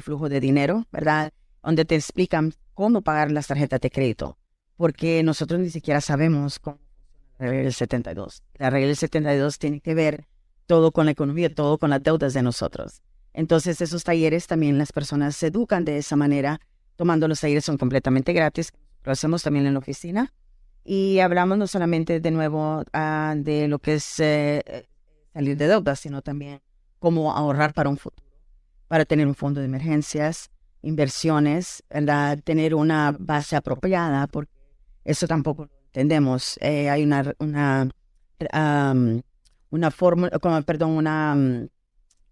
flujo 0.00 0.28
de 0.28 0.38
dinero, 0.38 0.84
¿verdad? 0.92 1.32
Donde 1.62 1.86
te 1.86 1.94
explican 1.94 2.52
cómo 2.74 3.00
pagar 3.00 3.30
las 3.30 3.46
tarjetas 3.46 3.80
de 3.80 3.90
crédito. 3.90 4.36
Porque 4.76 5.22
nosotros 5.22 5.58
ni 5.58 5.70
siquiera 5.70 6.02
sabemos 6.02 6.58
cómo 6.58 6.78
la 7.38 7.46
regla 7.46 7.62
del 7.62 7.72
72. 7.72 8.42
La 8.56 8.68
regla 8.68 8.88
del 8.88 8.96
72 8.96 9.58
tiene 9.58 9.80
que 9.80 9.94
ver 9.94 10.26
todo 10.66 10.92
con 10.92 11.06
la 11.06 11.12
economía, 11.12 11.54
todo 11.54 11.78
con 11.78 11.88
las 11.88 12.02
deudas 12.02 12.34
de 12.34 12.42
nosotros. 12.42 13.00
Entonces, 13.32 13.80
esos 13.80 14.04
talleres 14.04 14.46
también 14.46 14.76
las 14.76 14.92
personas 14.92 15.34
se 15.36 15.46
educan 15.46 15.86
de 15.86 15.96
esa 15.96 16.16
manera. 16.16 16.60
Tomando 16.96 17.26
los 17.26 17.40
talleres 17.40 17.64
son 17.64 17.78
completamente 17.78 18.34
gratis. 18.34 18.74
Lo 19.04 19.12
hacemos 19.12 19.42
también 19.42 19.64
en 19.64 19.72
la 19.72 19.78
oficina. 19.78 20.34
Y 20.86 21.18
hablamos 21.18 21.58
no 21.58 21.66
solamente 21.66 22.20
de 22.20 22.30
nuevo 22.30 22.84
ah, 22.92 23.34
de 23.36 23.66
lo 23.66 23.80
que 23.80 23.94
es 23.94 24.20
eh, 24.20 24.88
salir 25.32 25.56
de 25.56 25.66
deudas, 25.66 25.98
sino 25.98 26.22
también 26.22 26.60
cómo 27.00 27.32
ahorrar 27.32 27.74
para 27.74 27.88
un 27.88 27.96
futuro, 27.96 28.24
para 28.86 29.04
tener 29.04 29.26
un 29.26 29.34
fondo 29.34 29.60
de 29.60 29.66
emergencias, 29.66 30.50
inversiones, 30.82 31.82
¿verdad? 31.90 32.38
tener 32.44 32.74
una 32.74 33.16
base 33.18 33.56
apropiada, 33.56 34.28
porque 34.28 34.52
eso 35.04 35.26
tampoco 35.26 35.64
lo 35.64 35.72
entendemos. 35.86 36.56
Eh, 36.60 36.88
hay 36.88 37.02
una, 37.02 37.34
una, 37.40 37.90
una 39.70 39.90
fórmula, 39.90 40.30
perdón, 40.64 40.90
una 40.90 41.68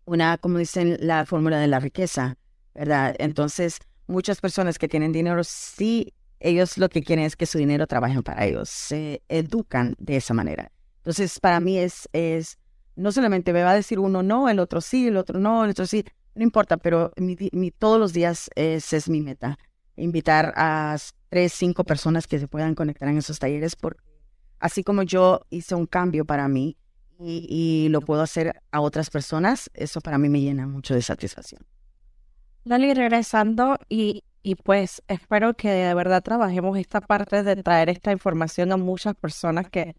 una, 0.04 0.38
como 0.38 0.58
dicen, 0.58 0.96
la 1.00 1.26
fórmula 1.26 1.58
de 1.58 1.66
la 1.66 1.80
riqueza, 1.80 2.36
¿verdad? 2.74 3.14
Entonces, 3.18 3.78
muchas 4.06 4.40
personas 4.40 4.78
que 4.78 4.88
tienen 4.88 5.12
dinero, 5.12 5.42
sí, 5.44 6.12
ellos 6.44 6.78
lo 6.78 6.88
que 6.88 7.02
quieren 7.02 7.24
es 7.24 7.36
que 7.36 7.46
su 7.46 7.58
dinero 7.58 7.86
trabaje 7.86 8.22
para 8.22 8.44
ellos, 8.44 8.68
se 8.68 9.22
educan 9.28 9.94
de 9.98 10.16
esa 10.16 10.34
manera. 10.34 10.70
Entonces, 10.98 11.40
para 11.40 11.60
mí 11.60 11.78
es, 11.78 12.08
es, 12.12 12.58
no 12.96 13.12
solamente 13.12 13.52
me 13.52 13.62
va 13.62 13.72
a 13.72 13.74
decir 13.74 13.98
uno 13.98 14.22
no, 14.22 14.48
el 14.48 14.58
otro 14.58 14.80
sí, 14.80 15.08
el 15.08 15.16
otro 15.16 15.38
no, 15.38 15.64
el 15.64 15.70
otro 15.70 15.86
sí, 15.86 16.04
no 16.34 16.42
importa, 16.42 16.76
pero 16.76 17.12
todos 17.78 17.98
los 17.98 18.12
días 18.12 18.50
es 18.56 19.08
mi 19.08 19.20
meta, 19.20 19.58
invitar 19.96 20.52
a 20.56 20.96
tres, 21.28 21.52
cinco 21.52 21.84
personas 21.84 22.26
que 22.26 22.38
se 22.38 22.48
puedan 22.48 22.74
conectar 22.74 23.08
en 23.08 23.18
esos 23.18 23.38
talleres, 23.38 23.76
porque 23.76 24.02
así 24.58 24.82
como 24.82 25.02
yo 25.02 25.46
hice 25.50 25.74
un 25.74 25.86
cambio 25.86 26.24
para 26.24 26.48
mí, 26.48 26.76
y, 27.20 27.88
lo 27.90 28.00
puedo 28.00 28.22
hacer 28.22 28.60
a 28.70 28.80
otras 28.80 29.10
personas, 29.10 29.70
eso 29.74 30.00
para 30.00 30.18
mí 30.18 30.28
me 30.28 30.40
llena 30.40 30.66
mucho 30.66 30.94
de 30.94 31.02
satisfacción. 31.02 31.64
Lali, 32.64 32.94
regresando 32.94 33.78
y, 33.88 34.24
y 34.42 34.54
pues 34.56 35.02
espero 35.08 35.54
que 35.54 35.70
de 35.70 35.94
verdad 35.94 36.22
trabajemos 36.22 36.78
esta 36.78 37.00
parte 37.00 37.42
de 37.42 37.62
traer 37.62 37.90
esta 37.90 38.12
información 38.12 38.72
a 38.72 38.76
muchas 38.76 39.14
personas 39.14 39.68
que, 39.70 39.96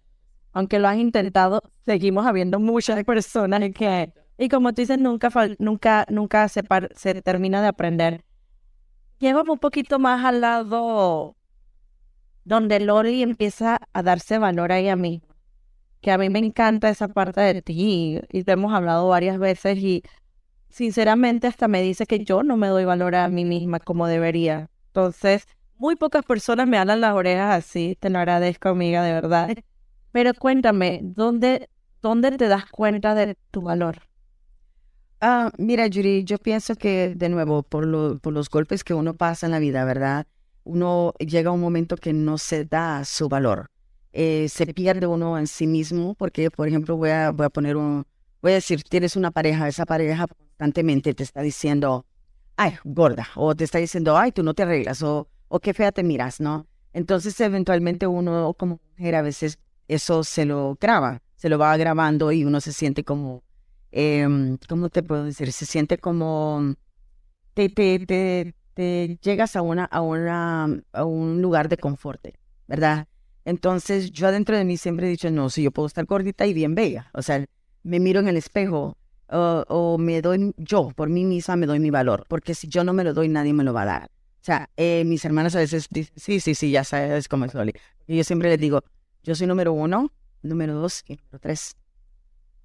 aunque 0.52 0.80
lo 0.80 0.88
han 0.88 1.00
intentado, 1.00 1.62
seguimos 1.86 2.26
habiendo 2.26 2.60
muchas 2.60 3.04
personas 3.04 3.72
que, 3.74 4.14
y 4.38 4.50
como 4.50 4.74
tú 4.74 4.82
dices, 4.82 5.00
nunca, 5.00 5.30
nunca, 5.60 6.06
nunca 6.10 6.48
se, 6.50 6.64
se 6.96 7.22
termina 7.22 7.62
de 7.62 7.68
aprender. 7.68 8.24
Llévame 9.20 9.52
un 9.52 9.60
poquito 9.60 10.00
más 10.00 10.26
al 10.26 10.42
lado 10.42 11.36
donde 12.46 12.80
Loli 12.80 13.24
empieza 13.24 13.80
a 13.92 14.04
darse 14.04 14.38
valor 14.38 14.72
ahí 14.72 14.88
a 14.88 14.96
mí, 14.96 15.22
que 16.02 16.12
a 16.12 16.18
mí 16.18 16.30
me 16.30 16.40
encanta 16.40 16.90
esa 16.90 17.08
parte 17.08 17.42
de 17.42 17.62
ti 17.62 18.22
y, 18.32 18.44
te 18.44 18.52
hemos 18.52 18.74
hablado 18.74 19.08
varias 19.10 19.40
veces 19.40 19.78
y 19.80 20.04
sinceramente 20.76 21.48
hasta 21.48 21.70
me 21.70 21.82
dice 21.82 22.06
que 22.06 22.26
yo 22.26 22.44
no 22.44 22.58
me 22.58 22.68
doy 22.68 22.84
valor 22.84 23.16
a 23.16 23.30
mí 23.30 23.46
misma 23.46 23.80
como 23.80 24.08
debería. 24.08 24.70
Entonces, 24.88 25.48
muy 25.78 25.96
pocas 25.96 26.26
personas 26.26 26.68
me 26.68 26.78
hablan 26.78 27.00
las 27.00 27.14
orejas 27.14 27.56
así, 27.56 27.98
te 27.98 28.10
lo 28.10 28.20
agradezco 28.20 28.68
amiga, 28.68 29.02
de 29.02 29.14
verdad. 29.14 29.56
Pero 30.12 30.34
cuéntame, 30.34 31.00
¿dónde, 31.02 31.70
dónde 32.02 32.32
te 32.32 32.50
das 32.50 32.66
cuenta 32.70 33.16
de 33.16 33.38
tu 33.52 33.62
valor? 33.62 34.00
Ah, 35.22 35.50
mira, 35.58 35.88
Yuri, 35.88 36.26
yo 36.26 36.38
pienso 36.40 36.76
que, 36.76 37.14
de 37.16 37.30
nuevo, 37.30 37.64
por, 37.64 37.86
lo, 37.86 38.20
por 38.20 38.34
los 38.34 38.50
golpes 38.50 38.84
que 38.84 38.94
uno 38.94 39.14
pasa 39.14 39.46
en 39.46 39.54
la 39.54 39.60
vida, 39.60 39.86
¿verdad? 39.86 40.28
Uno 40.66 41.14
llega 41.20 41.52
a 41.52 41.54
un 41.54 41.62
momento 41.62 41.96
que 41.96 42.12
no 42.12 42.38
se 42.38 42.66
da 42.66 43.06
su 43.06 43.30
valor. 43.30 43.68
Eh, 44.12 44.50
se 44.50 44.66
pierde 44.74 45.08
uno 45.08 45.38
en 45.38 45.48
sí 45.48 45.68
mismo, 45.68 46.16
porque, 46.16 46.52
por 46.52 46.68
ejemplo, 46.68 46.98
voy 46.98 47.12
a, 47.12 47.32
voy 47.32 47.46
a 47.46 47.50
poner 47.50 47.78
un, 47.78 48.06
voy 48.46 48.52
a 48.52 48.56
decir, 48.56 48.84
tienes 48.84 49.16
una 49.16 49.32
pareja, 49.32 49.68
esa 49.68 49.88
pareja 49.88 50.28
constantemente 50.28 51.16
te 51.16 51.24
está 51.24 51.42
diciendo, 51.42 52.06
ay, 52.58 52.76
gorda, 52.84 53.28
o 53.34 53.56
te 53.56 53.64
está 53.64 53.80
diciendo, 53.80 54.16
ay, 54.16 54.32
tú 54.32 54.44
no 54.44 54.54
te 54.54 54.62
arreglas, 54.62 55.02
o, 55.02 55.28
o 55.48 55.60
qué 55.60 55.74
fea 55.74 55.92
te 55.92 56.04
miras, 56.04 56.40
¿no? 56.40 56.68
Entonces, 56.94 57.40
eventualmente 57.42 58.06
uno 58.06 58.54
como 58.54 58.80
mujer 58.92 59.16
a 59.16 59.24
veces 59.24 59.58
eso 59.88 60.24
se 60.24 60.46
lo 60.46 60.78
graba, 60.80 61.24
se 61.36 61.50
lo 61.50 61.58
va 61.58 61.76
grabando 61.76 62.32
y 62.32 62.46
uno 62.46 62.62
se 62.62 62.72
siente 62.72 63.04
como 63.04 63.44
eh, 63.92 64.28
¿cómo 64.70 64.90
te 64.90 65.02
puedo 65.02 65.24
decir? 65.24 65.52
Se 65.52 65.66
siente 65.66 65.98
como, 65.98 66.76
te, 67.56 67.70
te, 67.70 68.54
te, 68.76 69.18
llegas 69.24 69.56
a, 69.56 69.64
una, 69.64 69.86
a, 69.86 70.02
una, 70.02 70.84
a 70.94 71.04
un 71.04 71.42
lugar 71.42 71.68
de 71.68 71.78
confort, 71.78 72.28
¿verdad? 72.68 73.08
Entonces 73.44 74.12
yo 74.12 74.28
adentro 74.28 74.56
de 74.56 74.66
mí 74.66 74.78
siempre 74.78 75.08
he 75.08 75.10
dicho, 75.10 75.32
no, 75.32 75.50
si 75.50 75.64
yo 75.64 75.72
puedo 75.72 75.88
estar 75.88 76.06
gordita 76.06 76.46
y 76.46 76.54
bien 76.54 76.76
bella, 76.76 77.10
o 77.16 77.24
sea, 77.24 77.44
me 77.86 78.00
miro 78.00 78.20
en 78.20 78.28
el 78.28 78.36
espejo 78.36 78.98
o 79.28 79.98
me 79.98 80.22
doy, 80.22 80.54
yo 80.58 80.92
por 80.96 81.10
mí 81.10 81.24
misma 81.24 81.56
me 81.56 81.66
doy 81.66 81.80
mi 81.80 81.90
valor, 81.90 82.26
porque 82.28 82.54
si 82.54 82.68
yo 82.68 82.84
no 82.84 82.94
me 82.94 83.04
lo 83.04 83.14
doy, 83.14 83.30
nadie 83.30 83.54
me 83.54 83.64
lo 83.64 83.74
va 83.74 83.84
a 83.84 83.86
dar. 83.86 84.04
O 84.06 84.46
sea, 84.46 84.70
eh, 84.76 85.04
mis 85.06 85.24
hermanas 85.26 85.56
a 85.56 85.60
veces 85.60 85.88
dicen, 85.90 86.14
sí, 86.18 86.40
sí, 86.40 86.54
sí, 86.54 86.70
ya 86.70 86.84
sabes 86.84 87.28
cómo 87.28 87.46
es 87.46 87.54
Loli. 87.54 87.74
Y 88.06 88.18
yo 88.18 88.24
siempre 88.24 88.50
les 88.50 88.60
digo, 88.60 88.84
yo 89.24 89.34
soy 89.34 89.48
número 89.48 89.74
uno, 89.74 90.12
número 90.44 90.76
dos 90.76 91.04
y 91.08 91.16
número 91.16 91.40
tres 91.40 91.76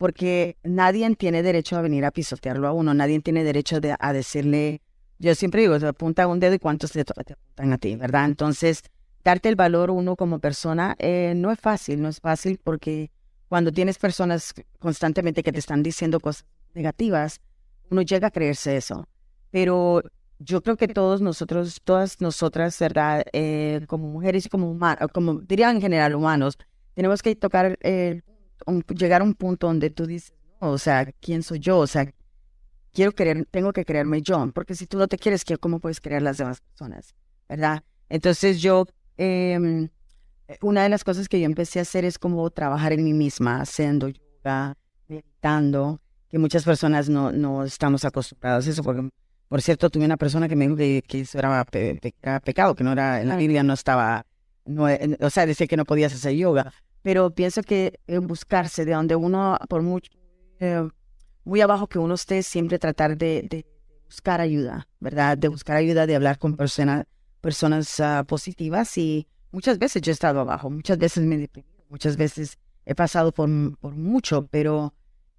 porque 0.01 0.57
nadie 0.63 1.15
tiene 1.15 1.43
derecho 1.43 1.77
a 1.77 1.83
venir 1.83 2.07
a 2.07 2.11
pisotearlo 2.11 2.67
a 2.67 2.73
uno, 2.73 2.95
nadie 2.95 3.21
tiene 3.21 3.45
derecho 3.45 3.81
a 3.99 4.13
decirle, 4.15 4.81
yo 5.19 5.35
siempre 5.35 5.61
digo, 5.61 5.79
se 5.79 5.87
apunta 5.87 6.27
un 6.27 6.41
dedo 6.41 6.55
y 6.55 6.59
cuántos 6.59 6.93
te, 6.93 7.03
apuntan 7.03 7.75
a 7.75 7.77
ti, 7.77 7.97
¿verdad? 7.97 8.25
Entonces, 8.25 8.83
darte 9.23 9.51
el 9.51 9.57
valor 9.57 9.91
uno 9.91 10.17
como 10.17 10.39
persona 10.39 10.97
eh, 10.99 11.35
no 11.37 11.51
es 11.51 11.61
fácil, 11.61 12.01
no 12.01 12.09
es 12.09 12.19
fácil 12.19 12.59
porque 12.65 13.11
cuando 13.51 13.73
tienes 13.73 13.99
personas 13.99 14.55
constantemente 14.79 15.43
que 15.43 15.51
te 15.51 15.59
están 15.59 15.83
diciendo 15.83 16.21
cosas 16.21 16.47
negativas, 16.73 17.41
uno 17.91 18.01
llega 18.03 18.29
a 18.29 18.31
creerse 18.31 18.77
eso. 18.77 19.09
Pero 19.51 20.05
yo 20.39 20.63
creo 20.63 20.77
que 20.77 20.87
todos 20.87 21.21
nosotros, 21.21 21.81
todas 21.83 22.21
nosotras, 22.21 22.79
¿verdad? 22.79 23.25
Eh, 23.33 23.81
como 23.89 24.07
mujeres 24.07 24.47
y 24.47 24.49
como 24.49 24.71
humanos, 24.71 25.11
como 25.13 25.41
dirían 25.41 25.75
en 25.75 25.83
general 25.83 26.15
humanos, 26.15 26.59
tenemos 26.95 27.23
que 27.23 27.35
tocar 27.35 27.77
el 27.81 28.23
llegar 28.97 29.21
a 29.21 29.25
un 29.25 29.35
punto 29.35 29.67
donde 29.67 29.91
tú 29.91 30.07
dices, 30.07 30.33
o 30.61 30.79
sea, 30.79 31.07
¿quién 31.21 31.43
soy 31.43 31.59
yo? 31.59 31.79
O 31.79 31.89
sea, 31.89 32.09
quiero 32.93 33.11
creer, 33.11 33.49
tengo 33.51 33.73
que 33.73 33.85
creerme 33.85 34.23
yo, 34.23 34.49
porque 34.55 34.77
si 34.77 34.87
tú 34.87 34.97
no 34.97 35.09
te 35.09 35.19
quieres, 35.19 35.45
¿cómo 35.59 35.81
puedes 35.81 36.01
creer 36.01 36.23
las 36.23 36.39
demás 36.39 36.61
personas? 36.61 37.17
¿Verdad? 37.49 37.83
Entonces 38.09 38.63
yo, 38.63 38.87
em, 39.17 39.89
una 40.63 40.83
de 40.83 40.89
las 40.89 41.05
cosas 41.05 41.29
que 41.29 41.41
yo 41.41 41.47
empecé 41.47 41.79
a 41.79 41.83
hacer 41.83 42.05
es 42.05 42.19
como 42.19 42.49
trabajar 42.51 42.93
en 42.93 43.05
mí 43.05 43.13
misma, 43.13 43.61
haciendo 43.61 44.09
yoga, 44.09 44.77
meditando, 45.09 46.01
que 46.29 46.39
muchas 46.39 46.65
personas 46.65 47.09
no, 47.09 47.33
no 47.33 47.65
estamos 47.65 48.05
acostumbrados 48.05 48.67
a 48.67 48.71
eso, 48.71 48.83
porque, 48.83 49.09
por 49.49 49.63
cierto, 49.63 49.91
tuve 49.91 50.05
una 50.05 50.17
persona 50.17 50.49
que 50.49 50.57
me 50.57 50.67
dijo 50.67 50.77
que, 50.77 51.03
que 51.07 51.21
eso 51.21 51.39
era, 51.39 51.65
pecado, 51.65 52.75
que 52.75 52.85
no 52.85 52.93
era, 52.93 53.21
en 53.21 53.29
la 53.29 53.37
Biblia 53.37 53.63
no 53.63 53.75
estaba, 53.75 54.25
no, 54.65 54.87
o 55.21 55.31
sea, 55.31 55.47
decía 55.47 55.67
que 55.67 55.77
no 55.77 55.85
podías 55.85 56.15
hacer 56.15 56.35
yoga, 56.35 56.73
pero 57.03 57.31
pienso 57.31 57.63
que 57.63 57.99
buscarse 58.23 58.85
de 58.85 58.93
donde 58.93 59.17
uno, 59.17 59.59
por 59.69 59.83
mucho, 59.83 60.11
eh, 60.59 60.89
muy 61.45 61.61
abajo 61.61 61.87
que 61.87 61.99
uno 61.99 62.15
esté, 62.15 62.43
siempre 62.43 62.79
tratar 62.79 63.17
de, 63.17 63.67
buscar 64.05 64.41
ayuda, 64.41 64.89
¿verdad? 64.99 65.39
De 65.39 65.49
buscar 65.49 65.77
ayuda, 65.77 66.07
de 66.07 66.17
hablar 66.17 66.39
con 66.39 66.57
personas 66.57 67.07
personas 67.41 68.01
ah, 68.01 68.25
positivas 68.27 68.99
y 68.99 69.27
muchas 69.53 69.79
veces 69.79 70.03
yo 70.03 70.11
he 70.11 70.15
estado 70.15 70.41
abajo, 70.41 70.71
muchas 70.71 70.99
veces 70.99 71.25
me 71.25 71.37
he 71.37 71.39
deprimido, 71.39 71.85
muchas 71.89 72.17
veces 72.17 72.59
he 72.85 72.95
pasado 72.95 73.33
por, 73.33 73.49
por 73.79 73.95
mucho, 73.95 74.47
pero 74.47 74.95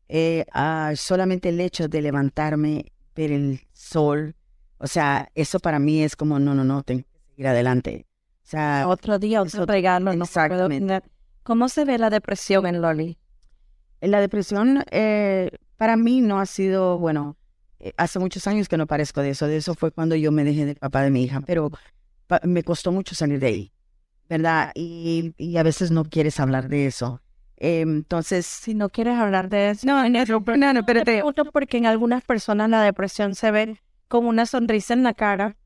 eh, 0.07 0.45
ah, 0.53 0.93
solamente 0.95 1.49
el 1.49 1.59
hecho 1.59 1.87
de 1.87 2.01
levantarme, 2.01 2.91
ver 3.15 3.31
el 3.31 3.61
sol, 3.73 4.35
o 4.77 4.87
sea, 4.87 5.29
eso 5.35 5.59
para 5.59 5.79
mí 5.79 6.01
es 6.01 6.15
como, 6.15 6.39
no, 6.39 6.55
no, 6.55 6.63
no, 6.63 6.81
tengo 6.83 7.03
que 7.03 7.19
seguir 7.29 7.47
adelante. 7.47 8.07
O 8.43 8.49
sea, 8.51 8.87
otro 8.87 9.19
día, 9.19 9.41
otro 9.41 9.65
regalo, 9.65 10.13
no 10.13 10.23
exactamente. 10.23 11.03
¿Cómo 11.43 11.69
se 11.69 11.85
ve 11.85 11.97
la 11.97 12.09
depresión 12.09 12.65
en 12.65 12.81
Loli? 12.81 13.17
La 14.01 14.19
depresión 14.19 14.83
eh, 14.89 15.51
para 15.77 15.97
mí 15.97 16.21
no 16.21 16.39
ha 16.39 16.47
sido, 16.47 16.97
bueno, 16.97 17.37
eh, 17.79 17.93
hace 17.97 18.19
muchos 18.19 18.47
años 18.47 18.67
que 18.67 18.77
no 18.77 18.87
parezco 18.87 19.21
de 19.21 19.29
eso. 19.29 19.47
De 19.47 19.57
eso 19.57 19.75
fue 19.75 19.91
cuando 19.91 20.15
yo 20.15 20.31
me 20.31 20.43
dejé 20.43 20.65
del 20.65 20.75
papá 20.75 21.03
de 21.03 21.11
mi 21.11 21.23
hija, 21.23 21.41
pero 21.41 21.71
me 22.43 22.63
costó 22.63 22.91
mucho 22.91 23.15
salir 23.15 23.39
de 23.39 23.47
ahí, 23.47 23.71
¿verdad? 24.31 24.71
Y, 24.75 25.33
y 25.37 25.57
a 25.57 25.63
veces 25.63 25.91
no 25.91 26.05
quieres 26.05 26.39
hablar 26.39 26.69
de 26.69 26.85
eso. 26.85 27.21
Eh, 27.57 27.81
entonces, 27.81 28.45
si 28.45 28.73
no 28.73 28.87
quieres 28.87 29.17
hablar 29.17 29.49
de 29.49 29.71
eso, 29.71 29.85
no, 29.85 30.07
no, 30.07 30.23
no, 30.25 30.73
no 30.73 30.79
espérate. 30.79 31.21
Porque 31.51 31.77
en 31.77 31.85
algunas 31.85 32.23
personas 32.23 32.69
la 32.69 32.81
depresión 32.81 33.35
se 33.35 33.51
ve 33.51 33.81
como 34.07 34.29
una 34.29 34.45
sonrisa 34.45 34.93
en 34.93 35.03
la 35.03 35.13
cara 35.13 35.57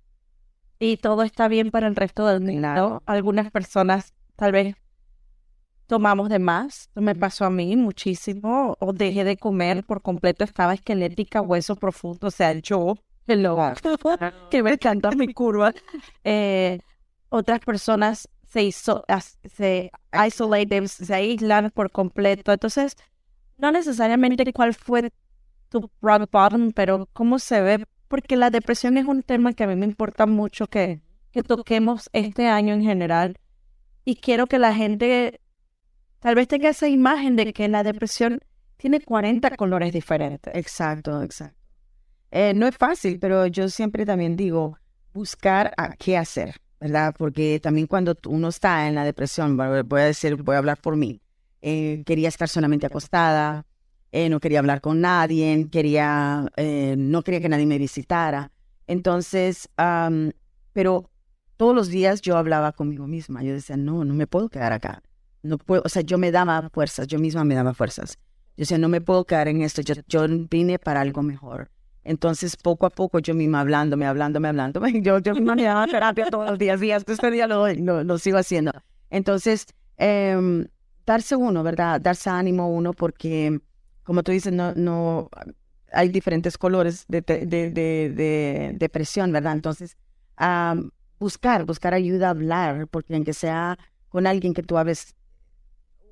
y 0.80 0.98
todo 0.98 1.22
está 1.22 1.48
bien 1.48 1.70
para 1.70 1.86
el 1.86 1.96
resto 1.96 2.26
del 2.26 2.42
mundo. 2.42 3.04
Algunas 3.06 3.52
personas 3.52 4.16
tal 4.36 4.52
vez 4.52 4.76
tomamos 5.86 6.30
de 6.30 6.40
más, 6.40 6.90
me 6.96 7.14
pasó 7.14 7.46
a 7.46 7.52
mí 7.52 7.76
muchísimo, 7.76 8.76
o 8.80 8.94
dejé 8.94 9.24
de 9.24 9.38
comer 9.38 9.84
por 9.84 10.02
completo, 10.02 10.44
estaba 10.44 10.74
esquelética, 10.74 11.40
hueso 11.40 11.76
profundo, 11.76 12.28
o 12.28 12.32
sea, 12.32 12.52
yo, 12.54 12.96
hello, 13.28 13.56
que 14.50 14.64
me 14.64 14.72
encanta 14.72 15.12
mi 15.12 15.32
curva. 15.36 15.72
Eh, 16.24 16.80
otras 17.30 17.60
personas 17.60 18.30
se, 18.56 18.64
hizo, 18.64 19.04
se 19.44 19.92
isolate, 20.26 20.88
se 20.88 21.14
aíslan 21.14 21.72
por 21.72 21.92
completo, 21.92 22.54
entonces, 22.54 22.96
no 23.58 23.72
necesariamente 23.72 24.52
cuál 24.54 24.74
fue 24.74 25.12
tu 25.70 25.92
rock 26.02 26.30
bottom, 26.32 26.72
pero 26.72 27.10
cómo 27.12 27.40
se 27.40 27.62
ve, 27.62 27.86
porque 28.08 28.38
la 28.38 28.50
depresión 28.50 28.98
es 28.98 29.06
un 29.06 29.24
tema 29.24 29.54
que 29.54 29.66
a 29.66 29.68
mí 29.68 29.76
me 29.76 29.86
importa 29.86 30.26
mucho 30.26 30.68
que, 30.68 31.02
que 31.32 31.44
toquemos 31.44 32.10
este 32.14 32.48
año 32.48 32.74
en 32.74 32.84
general, 32.84 33.38
y 34.06 34.16
quiero 34.16 34.48
que 34.48 34.60
la 34.60 34.74
gente 34.74 35.42
Tal 36.26 36.34
vez 36.34 36.48
tenga 36.48 36.70
esa 36.70 36.88
imagen 36.88 37.36
de 37.36 37.54
que 37.54 37.68
la 37.68 37.84
depresión 37.84 38.40
tiene 38.78 39.00
40 39.00 39.56
colores 39.58 39.94
diferentes. 39.94 40.56
Exacto, 40.56 41.22
exacto. 41.22 41.56
Eh, 42.32 42.52
no 42.56 42.66
es 42.66 42.76
fácil, 42.76 43.20
pero 43.20 43.46
yo 43.46 43.70
siempre 43.70 44.08
también 44.08 44.36
digo, 44.36 44.80
buscar 45.14 45.72
a 45.78 45.96
qué 45.96 46.18
hacer, 46.18 46.56
¿verdad? 46.86 47.16
Porque 47.18 47.60
también 47.60 47.88
cuando 47.88 48.16
uno 48.28 48.50
está 48.50 48.88
en 48.88 48.96
la 48.96 49.04
depresión, 49.04 49.58
voy 49.58 50.02
a 50.02 50.06
decir, 50.06 50.36
voy 50.36 50.56
a 50.56 50.60
hablar 50.60 50.80
por 50.80 50.96
mí, 50.96 51.20
eh, 51.62 52.04
quería 52.06 52.30
estar 52.30 52.48
solamente 52.48 52.86
acostada, 52.86 53.66
eh, 54.12 54.30
no 54.30 54.40
quería 54.40 54.60
hablar 54.60 54.82
con 54.82 55.02
nadie, 55.02 55.68
quería, 55.72 56.46
no 56.98 57.24
quería 57.24 57.42
que 57.42 57.50
nadie 57.50 57.66
me 57.66 57.78
visitara. 57.78 58.52
Entonces, 58.88 59.68
pero 60.74 61.10
todos 61.58 61.76
los 61.76 61.88
días 61.90 62.22
yo 62.22 62.38
hablaba 62.38 62.72
conmigo 62.72 63.08
misma, 63.08 63.44
yo 63.44 63.54
decía, 63.54 63.78
no, 63.78 64.06
no 64.06 64.14
me 64.14 64.28
puedo 64.28 64.50
quedar 64.50 64.74
acá 64.74 65.02
no 65.46 65.58
puedo, 65.58 65.84
o 65.86 65.90
sea, 65.90 66.02
yo 66.02 66.18
me 66.18 66.32
daba 66.32 66.70
fuerzas, 66.70 67.08
yo 67.08 67.20
misma 67.20 67.44
me 67.44 67.56
daba 67.56 67.74
fuerzas. 67.74 68.18
Yo 68.58 68.62
decía, 68.62 68.78
no 68.78 68.90
me 68.90 69.02
puedo 69.02 69.26
quedar 69.26 69.48
en 69.48 69.62
esto, 69.62 69.82
yo, 69.82 69.96
yo 70.08 70.26
vine 70.50 70.80
para 70.80 71.02
algo 71.02 71.22
mejor. 71.22 71.70
Entonces, 72.06 72.56
poco 72.56 72.86
a 72.86 72.92
poco, 72.92 73.18
yo 73.18 73.34
misma 73.34 73.62
hablándome, 73.62 74.06
hablándome, 74.06 74.48
hablándome, 74.48 74.94
yo, 75.02 75.18
yo 75.20 75.34
me 75.36 75.64
daba 75.64 75.88
terapia 75.88 76.28
todos 76.30 76.52
los 76.52 76.60
días, 76.60 76.82
hasta 76.82 77.14
este 77.14 77.32
día 77.32 77.48
lo, 77.48 77.68
lo, 77.74 78.18
sigo 78.20 78.38
haciendo. 78.38 78.72
Entonces, 79.10 79.66
eh, 79.98 80.68
darse 81.06 81.36
uno, 81.36 81.64
¿verdad? 81.64 82.00
Darse 82.00 82.30
ánimo 82.30 82.70
uno, 82.70 82.94
porque, 82.94 83.60
como 84.04 84.22
tú 84.22 84.32
dices, 84.32 84.54
no, 84.54 84.74
no, 84.76 85.30
hay 85.92 86.10
diferentes 86.10 86.60
colores 86.60 87.06
de, 87.08 87.22
de, 87.22 87.46
de, 87.46 87.72
de 87.72 88.76
depresión, 88.76 89.32
¿verdad? 89.32 89.54
Entonces, 89.54 89.98
buscar, 91.20 91.66
buscar 91.66 91.96
ayuda 91.96 92.28
a 92.28 92.32
hablar, 92.32 92.88
porque 92.88 93.16
aunque 93.16 93.34
sea 93.34 93.80
con 94.10 94.28
alguien 94.28 94.54
que 94.54 94.62
tú 94.62 94.78
hables 94.78 95.16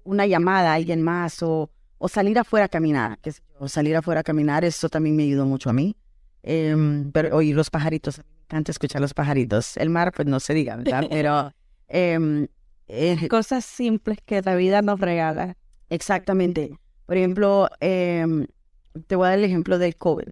una 0.03 0.25
llamada 0.25 0.71
a 0.71 0.73
alguien 0.75 1.03
más 1.03 1.43
o, 1.43 1.69
o 2.03 2.09
salir 2.09 2.37
afuera 2.37 2.65
a 2.65 2.67
caminar, 2.67 3.17
que 3.19 3.31
o 3.59 3.69
salir 3.69 3.95
afuera 3.95 4.19
a 4.19 4.23
caminar, 4.23 4.65
eso 4.65 4.89
también 4.89 5.15
me 5.15 5.23
ayudó 5.23 5.45
mucho 5.45 5.69
a 5.69 5.73
mí. 5.73 5.95
Eh, 6.43 6.75
pero 7.13 7.37
oír 7.37 7.55
los 7.55 7.69
pajaritos, 7.69 8.17
me 8.17 8.25
encanta 8.43 8.71
escuchar 8.73 8.99
los 8.99 9.13
pajaritos. 9.13 9.77
El 9.77 9.89
mar, 9.89 10.11
pues 10.13 10.27
no 10.27 10.41
se 10.41 10.53
diga, 10.53 10.75
¿verdad? 10.75 11.05
Pero 11.09 11.53
eh, 11.87 12.49
eh, 12.89 13.27
cosas 13.29 13.63
simples 13.63 14.17
que 14.25 14.41
la 14.41 14.55
vida 14.55 14.81
nos 14.81 14.99
regala. 14.99 15.55
Exactamente. 15.89 16.77
Por 17.05 17.15
ejemplo, 17.15 17.69
em, 17.79 18.47
te 19.07 19.15
voy 19.15 19.27
a 19.27 19.29
dar 19.29 19.39
el 19.39 19.45
ejemplo 19.45 19.77
del 19.77 19.95
COVID. 19.95 20.27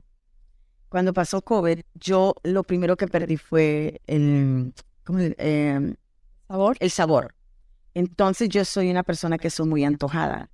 Cuando 0.90 1.14
pasó 1.14 1.42
COVID, 1.42 1.80
yo 1.94 2.36
lo 2.44 2.64
primero 2.64 2.98
que 2.98 3.08
perdí 3.08 3.38
fue 3.38 4.02
el, 4.08 4.74
¿cómo 5.06 5.20
sabor. 6.50 6.76
El 6.82 6.92
sabor. 6.92 7.34
Entonces 7.94 8.50
yo 8.50 8.66
soy 8.66 8.92
una 8.92 9.04
persona 9.04 9.38
que 9.38 9.50
soy 9.50 9.70
muy 9.70 9.86
antojada. 9.86 10.51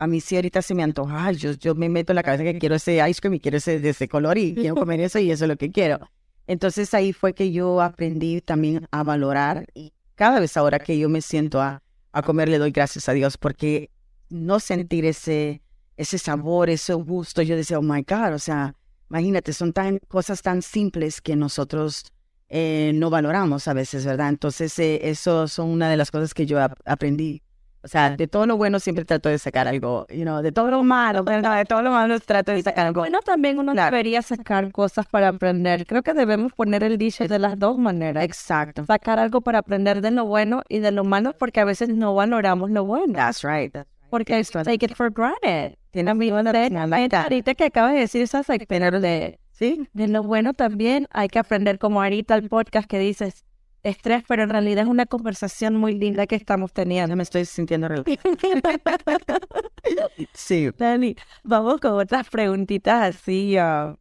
A 0.00 0.06
mí 0.06 0.20
sí 0.20 0.34
ahorita 0.34 0.62
se 0.62 0.74
me 0.74 0.82
antoja, 0.82 1.30
yo, 1.32 1.52
yo 1.52 1.74
me 1.74 1.88
meto 1.88 2.12
en 2.12 2.16
la 2.16 2.22
cabeza 2.22 2.42
que 2.42 2.58
quiero 2.58 2.74
ese 2.74 3.06
ice 3.08 3.20
cream 3.20 3.34
y 3.34 3.40
quiero 3.40 3.58
ese 3.58 3.78
de 3.78 3.90
ese 3.90 4.08
color 4.08 4.38
y 4.38 4.54
quiero 4.54 4.74
comer 4.82 5.00
eso 5.00 5.18
y 5.18 5.30
eso 5.30 5.44
es 5.44 5.48
lo 5.48 5.56
que 5.56 5.70
quiero. 5.70 6.00
Entonces 6.46 6.92
ahí 6.94 7.12
fue 7.12 7.34
que 7.34 7.52
yo 7.52 7.80
aprendí 7.80 8.40
también 8.40 8.88
a 8.90 9.04
valorar 9.04 9.66
y 9.74 9.92
cada 10.16 10.40
vez 10.40 10.56
ahora 10.56 10.78
que 10.78 10.98
yo 10.98 11.08
me 11.08 11.22
siento 11.22 11.60
a, 11.60 11.82
a 12.12 12.22
comer 12.22 12.48
le 12.48 12.58
doy 12.58 12.72
gracias 12.72 13.08
a 13.08 13.12
Dios 13.12 13.36
porque 13.36 13.90
no 14.30 14.58
sentir 14.58 15.04
ese, 15.04 15.62
ese 15.96 16.18
sabor, 16.18 16.70
ese 16.70 16.94
gusto, 16.94 17.42
yo 17.42 17.56
decía, 17.56 17.78
oh 17.78 17.82
my 17.82 18.02
God, 18.02 18.34
o 18.34 18.38
sea, 18.38 18.74
imagínate, 19.10 19.52
son 19.52 19.72
tan, 19.72 19.98
cosas 20.08 20.40
tan 20.40 20.62
simples 20.62 21.20
que 21.20 21.36
nosotros 21.36 22.10
eh, 22.48 22.92
no 22.94 23.10
valoramos 23.10 23.68
a 23.68 23.74
veces, 23.74 24.04
¿verdad? 24.04 24.28
Entonces, 24.28 24.76
eh, 24.78 25.00
eso 25.10 25.46
son 25.46 25.68
una 25.68 25.90
de 25.90 25.96
las 25.96 26.10
cosas 26.10 26.34
que 26.34 26.46
yo 26.46 26.58
aprendí. 26.84 27.42
O 27.82 27.88
sea, 27.88 28.10
de 28.10 28.26
todo 28.26 28.46
lo 28.46 28.56
bueno 28.58 28.78
siempre 28.78 29.04
trato 29.04 29.30
de 29.30 29.38
sacar 29.38 29.66
algo, 29.66 30.06
you 30.10 30.22
know, 30.22 30.42
de 30.42 30.52
todo 30.52 30.70
lo 30.70 30.82
malo, 30.84 31.22
de 31.22 31.64
todo 31.64 31.82
lo 31.82 31.90
malo 31.90 32.20
trato 32.20 32.52
de 32.52 32.62
sacar 32.62 32.86
algo. 32.86 33.00
Bueno, 33.00 33.20
también 33.22 33.58
uno 33.58 33.72
debería 33.74 34.20
sacar 34.20 34.70
cosas 34.70 35.06
para 35.06 35.28
aprender. 35.28 35.86
Creo 35.86 36.02
que 36.02 36.12
debemos 36.12 36.52
poner 36.52 36.84
el 36.84 36.98
dicho 36.98 37.26
de 37.26 37.38
las 37.38 37.58
dos 37.58 37.78
maneras. 37.78 38.24
Exacto. 38.24 38.84
Sacar 38.84 39.18
algo 39.18 39.40
para 39.40 39.60
aprender 39.60 40.02
de 40.02 40.10
lo 40.10 40.26
bueno 40.26 40.62
y 40.68 40.80
de 40.80 40.90
lo 40.92 41.04
malo 41.04 41.34
porque 41.38 41.60
a 41.60 41.64
veces 41.64 41.88
no 41.88 42.14
valoramos 42.14 42.70
lo 42.70 42.84
bueno. 42.84 43.14
That's 43.14 43.42
right. 43.42 43.74
Porque 44.10 44.42
take 44.64 44.84
it 44.84 44.94
for 44.94 45.10
granted. 45.10 45.76
Tiene 45.90 46.10
ahorita 46.10 47.54
que 47.54 47.64
acabas 47.64 47.92
de 47.94 48.00
decir 48.00 48.22
esas 48.22 48.46
de, 48.46 49.38
¿Sí? 49.52 49.88
de 49.92 50.08
lo 50.08 50.22
bueno 50.22 50.52
también 50.52 51.06
hay 51.10 51.28
que 51.28 51.38
aprender 51.38 51.78
como 51.78 52.02
ahorita 52.02 52.34
el 52.34 52.48
podcast 52.48 52.88
que 52.88 52.98
dices 52.98 53.44
estrés, 53.82 54.22
pero 54.26 54.42
en 54.42 54.50
realidad 54.50 54.84
es 54.84 54.90
una 54.90 55.06
conversación 55.06 55.76
muy 55.76 55.94
linda 55.94 56.26
que 56.26 56.36
estamos 56.36 56.72
teniendo. 56.72 57.16
Me 57.16 57.22
estoy 57.22 57.44
sintiendo 57.44 57.88
real. 57.88 58.04
sí. 60.32 60.70
Dani, 60.76 61.16
vamos 61.42 61.80
con 61.80 61.92
otras 61.92 62.28
preguntitas 62.28 63.16
así. 63.16 63.52
ya 63.52 63.96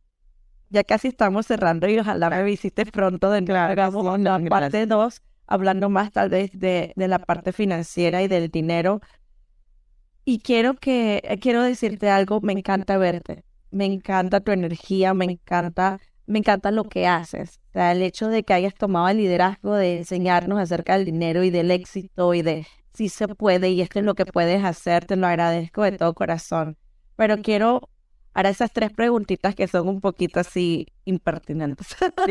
casi 0.88 1.10
estamos 1.10 1.48
cerrando 1.48 1.88
y 1.88 2.00
ojalá 2.00 2.30
me 2.30 2.44
visites 2.44 2.92
pronto 2.92 3.32
de 3.32 3.42
nuevo. 3.42 3.60
Hagamos 3.60 4.20
la 4.20 4.40
parte 4.50 4.86
2, 4.86 5.22
hablando 5.48 5.90
más 5.90 6.12
tal 6.12 6.30
vez 6.30 6.52
de, 6.54 6.94
de 6.96 7.08
la 7.08 7.20
parte 7.20 7.54
financiera 7.54 8.22
y 8.22 8.28
del 8.28 8.50
dinero 8.50 9.02
y 10.30 10.40
quiero 10.42 10.76
que, 10.76 11.22
eh, 11.24 11.40
quiero 11.40 11.64
decirte 11.64 12.10
algo, 12.10 12.40
me 12.42 12.54
encanta 12.54 12.98
verte, 13.00 13.44
me 13.72 13.86
encanta 13.86 14.42
tu 14.42 14.52
energía, 14.52 15.16
me 15.16 15.26
encanta, 15.26 16.00
me 16.30 16.40
encanta 16.40 16.70
lo 16.70 16.84
que 16.84 17.08
haces. 17.08 17.60
O 17.70 17.72
sea, 17.74 17.92
el 17.92 18.04
hecho 18.04 18.28
de 18.28 18.44
que 18.44 18.54
hayas 18.54 18.76
tomado 18.76 19.10
el 19.10 19.18
liderazgo 19.18 19.74
de 19.74 19.98
enseñarnos 19.98 20.60
acerca 20.60 20.96
del 20.96 21.06
dinero 21.06 21.44
y 21.44 21.50
del 21.50 21.72
éxito 21.72 22.36
y 22.36 22.44
de 22.44 22.68
si 22.94 23.10
se 23.10 23.28
puede 23.28 23.70
y 23.72 23.82
esto 23.82 23.98
es 23.98 24.06
lo 24.06 24.14
que 24.14 24.26
puedes 24.26 24.64
hacer, 24.64 25.06
te 25.06 25.16
lo 25.16 25.26
agradezco 25.26 25.82
de 25.82 25.94
todo 25.94 26.14
corazón. 26.14 26.78
Pero 27.16 27.42
quiero 27.42 27.90
ahora 28.36 28.50
esas 28.50 28.72
tres 28.72 28.92
preguntitas 28.92 29.56
que 29.56 29.68
son 29.68 29.88
un 29.88 30.02
poquito 30.02 30.40
así 30.40 30.86
impertinentes. 31.04 31.96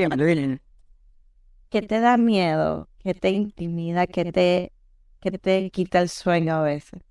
¿Qué 1.69 1.83
te 1.83 1.99
da 1.99 2.17
miedo? 2.17 2.89
¿Qué 2.99 3.15
te 3.15 3.31
intimida? 3.31 4.07
¿Qué 4.07 4.31
te, 4.31 4.73
qué 5.21 5.33
te 5.33 5.71
quita 5.71 6.01
el 6.01 6.09
sueño 6.09 6.55
a 6.55 6.63
veces? 6.63 7.03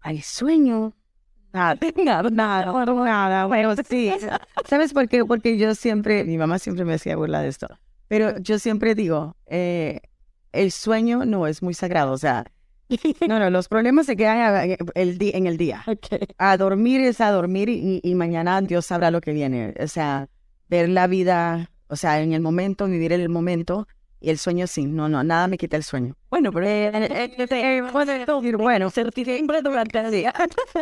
Hay 0.00 0.22
sueño. 0.22 0.95
Nada, 1.96 2.30
nada, 2.30 2.30
nada, 2.30 2.84
nada. 2.84 3.46
Bueno, 3.46 3.74
sí. 3.88 4.12
¿Sabes 4.68 4.92
por 4.92 5.08
qué? 5.08 5.24
Porque 5.24 5.56
yo 5.56 5.74
siempre, 5.74 6.24
mi 6.24 6.38
mamá 6.38 6.58
siempre 6.58 6.84
me 6.84 6.94
hacía 6.94 7.16
burla 7.16 7.40
de 7.40 7.48
esto, 7.48 7.66
pero 8.08 8.38
yo 8.38 8.58
siempre 8.58 8.94
digo, 8.94 9.36
eh, 9.46 10.00
el 10.52 10.70
sueño 10.72 11.24
no 11.24 11.46
es 11.46 11.62
muy 11.62 11.74
sagrado, 11.74 12.12
o 12.12 12.18
sea, 12.18 12.44
no, 13.28 13.38
no, 13.38 13.50
los 13.50 13.68
problemas 13.68 14.06
se 14.06 14.16
quedan 14.16 14.76
el 14.94 15.18
en 15.20 15.46
el 15.46 15.56
día. 15.56 15.84
A 16.38 16.56
dormir 16.56 17.00
es 17.00 17.20
a 17.20 17.30
dormir 17.30 17.68
y, 17.68 18.00
y, 18.02 18.14
mañana 18.14 18.60
Dios 18.60 18.86
sabrá 18.86 19.10
lo 19.10 19.20
que 19.20 19.32
viene. 19.32 19.74
O 19.80 19.88
sea, 19.88 20.28
ver 20.68 20.88
la 20.88 21.06
vida, 21.06 21.70
o 21.88 21.96
sea, 21.96 22.20
en 22.20 22.32
el 22.32 22.40
momento, 22.40 22.86
vivir 22.86 23.12
en 23.12 23.20
el 23.20 23.28
momento 23.28 23.88
y 24.20 24.30
el 24.30 24.38
sueño 24.38 24.66
sí, 24.66 24.86
no, 24.86 25.08
no, 25.08 25.22
nada 25.22 25.46
me 25.46 25.58
quita 25.58 25.76
el 25.76 25.82
sueño. 25.82 26.16
Bueno, 26.30 26.50
pero 26.50 26.66
eh, 26.66 26.90
eh, 26.94 27.46
eh, 27.50 27.82
bueno, 27.92 28.90
durante 29.62 29.98
el 29.98 30.10
día. 30.10 30.32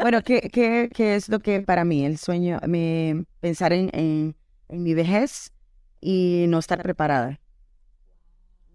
bueno, 0.01 0.22
¿qué, 0.22 0.49
qué, 0.53 0.89
¿qué, 0.93 1.16
es 1.16 1.28
lo 1.28 1.41
que 1.41 1.61
para 1.61 1.85
mí 1.85 2.05
el 2.05 2.18
sueño? 2.18 2.61
Me, 2.66 3.24
pensar 3.41 3.72
en, 3.72 3.91
en, 3.93 4.37
mi 4.68 4.95
vejez 4.95 5.53
y 6.01 6.47
no 6.49 6.59
estar 6.59 6.82
preparada. 6.82 7.41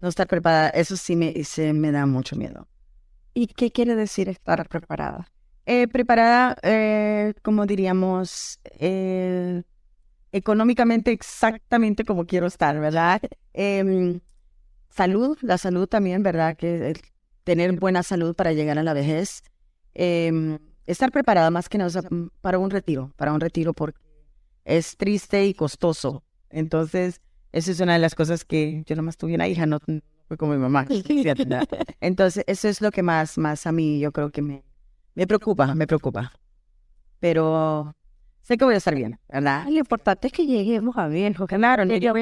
No 0.00 0.08
estar 0.08 0.26
preparada, 0.26 0.70
eso 0.70 0.96
sí 0.96 1.16
me, 1.16 1.42
se 1.44 1.72
me 1.72 1.90
da 1.90 2.06
mucho 2.06 2.36
miedo. 2.36 2.68
¿Y 3.34 3.46
qué 3.48 3.70
quiere 3.70 3.94
decir 3.94 4.28
estar 4.28 4.68
preparada? 4.68 5.26
preparada, 5.92 6.56
como 7.42 7.64
diríamos, 7.64 8.58
económicamente 10.32 11.12
exactamente 11.12 12.04
como 12.04 12.26
quiero 12.26 12.48
estar, 12.48 12.80
¿verdad? 12.80 13.20
Salud, 14.90 15.38
la 15.40 15.56
salud 15.56 15.86
también, 15.86 16.22
¿verdad? 16.22 16.56
Que 16.56 16.94
tener 17.44 17.72
buena 17.78 18.02
salud 18.02 18.34
para 18.34 18.52
llegar 18.52 18.78
a 18.78 18.82
la 18.82 18.92
vejez. 18.92 19.42
Em, 19.94 20.58
estar 20.86 21.10
preparada 21.10 21.50
más 21.50 21.68
que 21.68 21.78
nada 21.78 22.02
para 22.40 22.58
un 22.58 22.70
retiro, 22.70 23.12
para 23.16 23.32
un 23.32 23.40
retiro 23.40 23.72
porque 23.72 23.98
es 24.64 24.96
triste 24.96 25.46
y 25.46 25.54
costoso. 25.54 26.22
Entonces, 26.50 27.20
esa 27.52 27.70
es 27.70 27.80
una 27.80 27.94
de 27.94 27.98
las 27.98 28.14
cosas 28.14 28.44
que 28.44 28.82
yo 28.86 28.96
nomás 28.96 29.16
tuve 29.16 29.34
una 29.34 29.48
hija, 29.48 29.66
no 29.66 29.78
fue 30.28 30.36
como 30.36 30.52
mi 30.52 30.58
mamá. 30.58 30.86
Entonces, 32.00 32.44
eso 32.46 32.68
es 32.68 32.80
lo 32.80 32.90
que 32.90 33.02
más, 33.02 33.38
más 33.38 33.66
a 33.66 33.72
mí 33.72 34.00
yo 34.00 34.12
creo 34.12 34.30
que 34.30 34.42
me, 34.42 34.64
me 35.14 35.26
preocupa, 35.26 35.74
me 35.74 35.86
preocupa. 35.86 36.32
Pero 37.18 37.94
sé 38.42 38.56
que 38.56 38.64
voy 38.64 38.74
a 38.74 38.78
estar 38.78 38.94
bien, 38.94 39.18
¿verdad? 39.28 39.64
Lo 39.68 39.78
importante 39.78 40.28
es 40.28 40.32
que 40.32 40.46
lleguemos 40.46 40.96
a 40.96 41.08
bien, 41.08 41.34
claro, 41.34 41.84
no, 41.86 41.96
yo, 41.96 42.12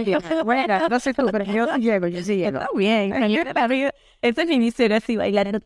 bueno, 0.44 0.88
no 0.88 1.00
sé 1.00 1.14
tú, 1.14 1.26
pero 1.30 1.44
yo 1.44 1.76
llego, 1.76 2.06
yo 2.06 2.22
sí 2.22 2.36
llego. 2.36 2.58
Está 2.58 3.66
bien, 3.66 3.92
ese 4.22 4.42
es 4.42 4.48
mi 4.48 4.54
inicio, 4.54 4.94
así 4.94 5.16
bailando. 5.16 5.60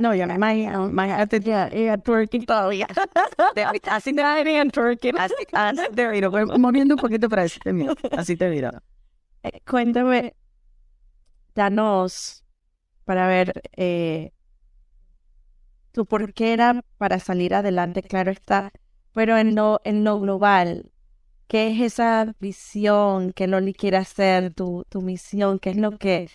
No, 0.00 0.14
yo 0.14 0.26
me 0.26 0.34
imagino, 0.34 0.88
imagínate 0.88 1.40
ya, 1.40 1.96
twerking 1.98 2.44
todavía. 2.44 2.86
Así 3.86 4.12
te 4.12 4.40
iría 4.40 4.64
twerking. 4.66 5.18
Así, 5.18 5.34
así 5.52 5.82
te 5.94 6.08
miro, 6.08 6.30
moviendo 6.58 6.96
un 6.96 7.00
poquito 7.00 7.28
para 7.30 7.42
decirte 7.42 7.72
mío. 7.72 7.94
Así 8.16 8.36
te 8.36 8.50
miro. 8.50 8.70
Eh, 9.42 9.60
cuéntame, 9.66 10.34
danos, 11.54 12.44
para 13.04 13.26
ver, 13.26 13.62
eh, 13.74 14.32
tu 15.92 16.04
por 16.04 16.34
qué 16.34 16.52
era 16.52 16.82
para 16.98 17.18
salir 17.18 17.54
adelante, 17.54 18.02
claro 18.02 18.30
está, 18.30 18.70
pero 19.12 19.36
en 19.36 19.54
lo, 19.54 19.80
en 19.84 20.04
lo 20.04 20.20
global, 20.20 20.90
¿qué 21.48 21.68
es 21.68 21.80
esa 21.80 22.34
visión 22.40 23.32
que 23.32 23.46
Loli 23.46 23.74
quiere 23.74 23.96
hacer, 23.96 24.54
tu, 24.54 24.84
tu 24.88 25.02
misión? 25.02 25.58
¿Qué 25.58 25.70
es 25.70 25.76
lo 25.76 25.98
que, 25.98 26.30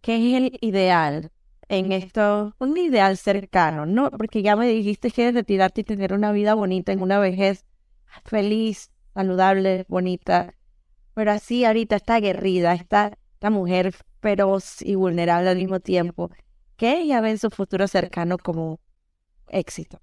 qué 0.00 0.16
es 0.16 0.34
el 0.36 0.58
ideal 0.60 1.30
en 1.68 1.92
esto? 1.92 2.54
Un 2.58 2.76
ideal 2.76 3.16
cercano, 3.16 3.86
¿no? 3.86 4.10
Porque 4.10 4.42
ya 4.42 4.56
me 4.56 4.66
dijiste 4.68 5.10
que 5.10 5.32
retirarte 5.32 5.82
y 5.82 5.84
tener 5.84 6.12
una 6.12 6.32
vida 6.32 6.54
bonita 6.54 6.92
en 6.92 7.02
una 7.02 7.18
vejez 7.18 7.64
feliz, 8.24 8.90
saludable, 9.14 9.84
bonita. 9.88 10.54
Pero 11.14 11.32
así 11.32 11.64
ahorita 11.64 11.96
está 11.96 12.16
aguerrida, 12.16 12.74
está 12.74 13.12
esta 13.34 13.50
mujer 13.50 13.94
feroz 14.20 14.82
y 14.82 14.94
vulnerable 14.94 15.50
al 15.50 15.56
mismo 15.56 15.80
tiempo. 15.80 16.30
¿Qué 16.76 17.00
ella 17.00 17.20
ve 17.20 17.30
en 17.30 17.38
su 17.38 17.50
futuro 17.50 17.88
cercano 17.88 18.38
como 18.38 18.80
éxito? 19.48 20.00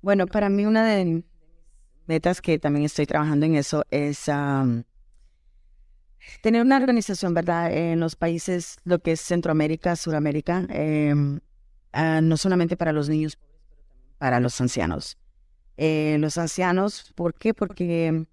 Bueno, 0.00 0.26
para 0.26 0.48
mí 0.48 0.64
una 0.64 0.84
de 0.86 1.24
metas 2.08 2.40
que 2.42 2.58
también 2.58 2.84
estoy 2.86 3.06
trabajando 3.06 3.46
en 3.46 3.54
eso 3.56 3.84
es 3.90 4.28
tener 6.42 6.62
una 6.62 6.76
organización, 6.76 7.34
¿verdad? 7.34 7.72
En 7.72 8.00
los 8.00 8.16
países, 8.16 8.78
lo 8.84 8.98
que 9.00 9.12
es 9.12 9.20
Centroamérica, 9.20 9.96
Suramérica, 9.96 10.66
em, 10.70 11.40
ah, 11.92 12.20
no 12.22 12.36
solamente 12.36 12.76
para 12.76 12.92
los 12.92 13.08
niños, 13.08 13.38
para 14.18 14.40
los 14.40 14.60
ancianos. 14.60 15.16
eh, 15.76 16.16
los 16.20 16.38
ancianos. 16.38 17.12
¿Por 17.14 17.34
qué? 17.34 17.54
Porque 17.54 18.26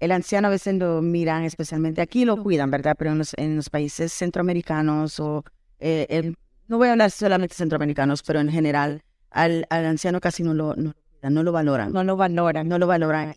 el 0.00 0.12
anciano 0.12 0.48
a 0.48 0.50
veces 0.50 0.74
lo 0.76 1.02
miran, 1.02 1.44
especialmente 1.44 2.00
aquí 2.02 2.24
lo 2.24 2.42
cuidan, 2.42 2.70
¿verdad? 2.70 2.94
Pero 2.98 3.12
en 3.12 3.18
los, 3.18 3.34
en 3.36 3.56
los 3.56 3.70
países 3.70 4.12
centroamericanos 4.12 5.18
o, 5.20 5.44
eh, 5.80 6.34
no 6.68 6.78
voy 6.78 6.88
a 6.88 6.92
hablar 6.92 7.10
solamente 7.10 7.54
centroamericanos, 7.56 8.22
pero 8.22 8.40
en 8.40 8.50
general, 8.50 9.02
al, 9.30 9.66
al 9.70 9.86
anciano 9.86 10.20
casi 10.20 10.42
no 10.44 10.54
lo, 10.54 10.74
no, 10.76 10.94
no 11.30 11.42
lo 11.42 11.52
valoran. 11.52 11.92
No 11.92 12.04
lo 12.04 12.16
valoran. 12.16 12.68
No 12.68 12.78
lo 12.78 12.86
valoran. 12.86 13.34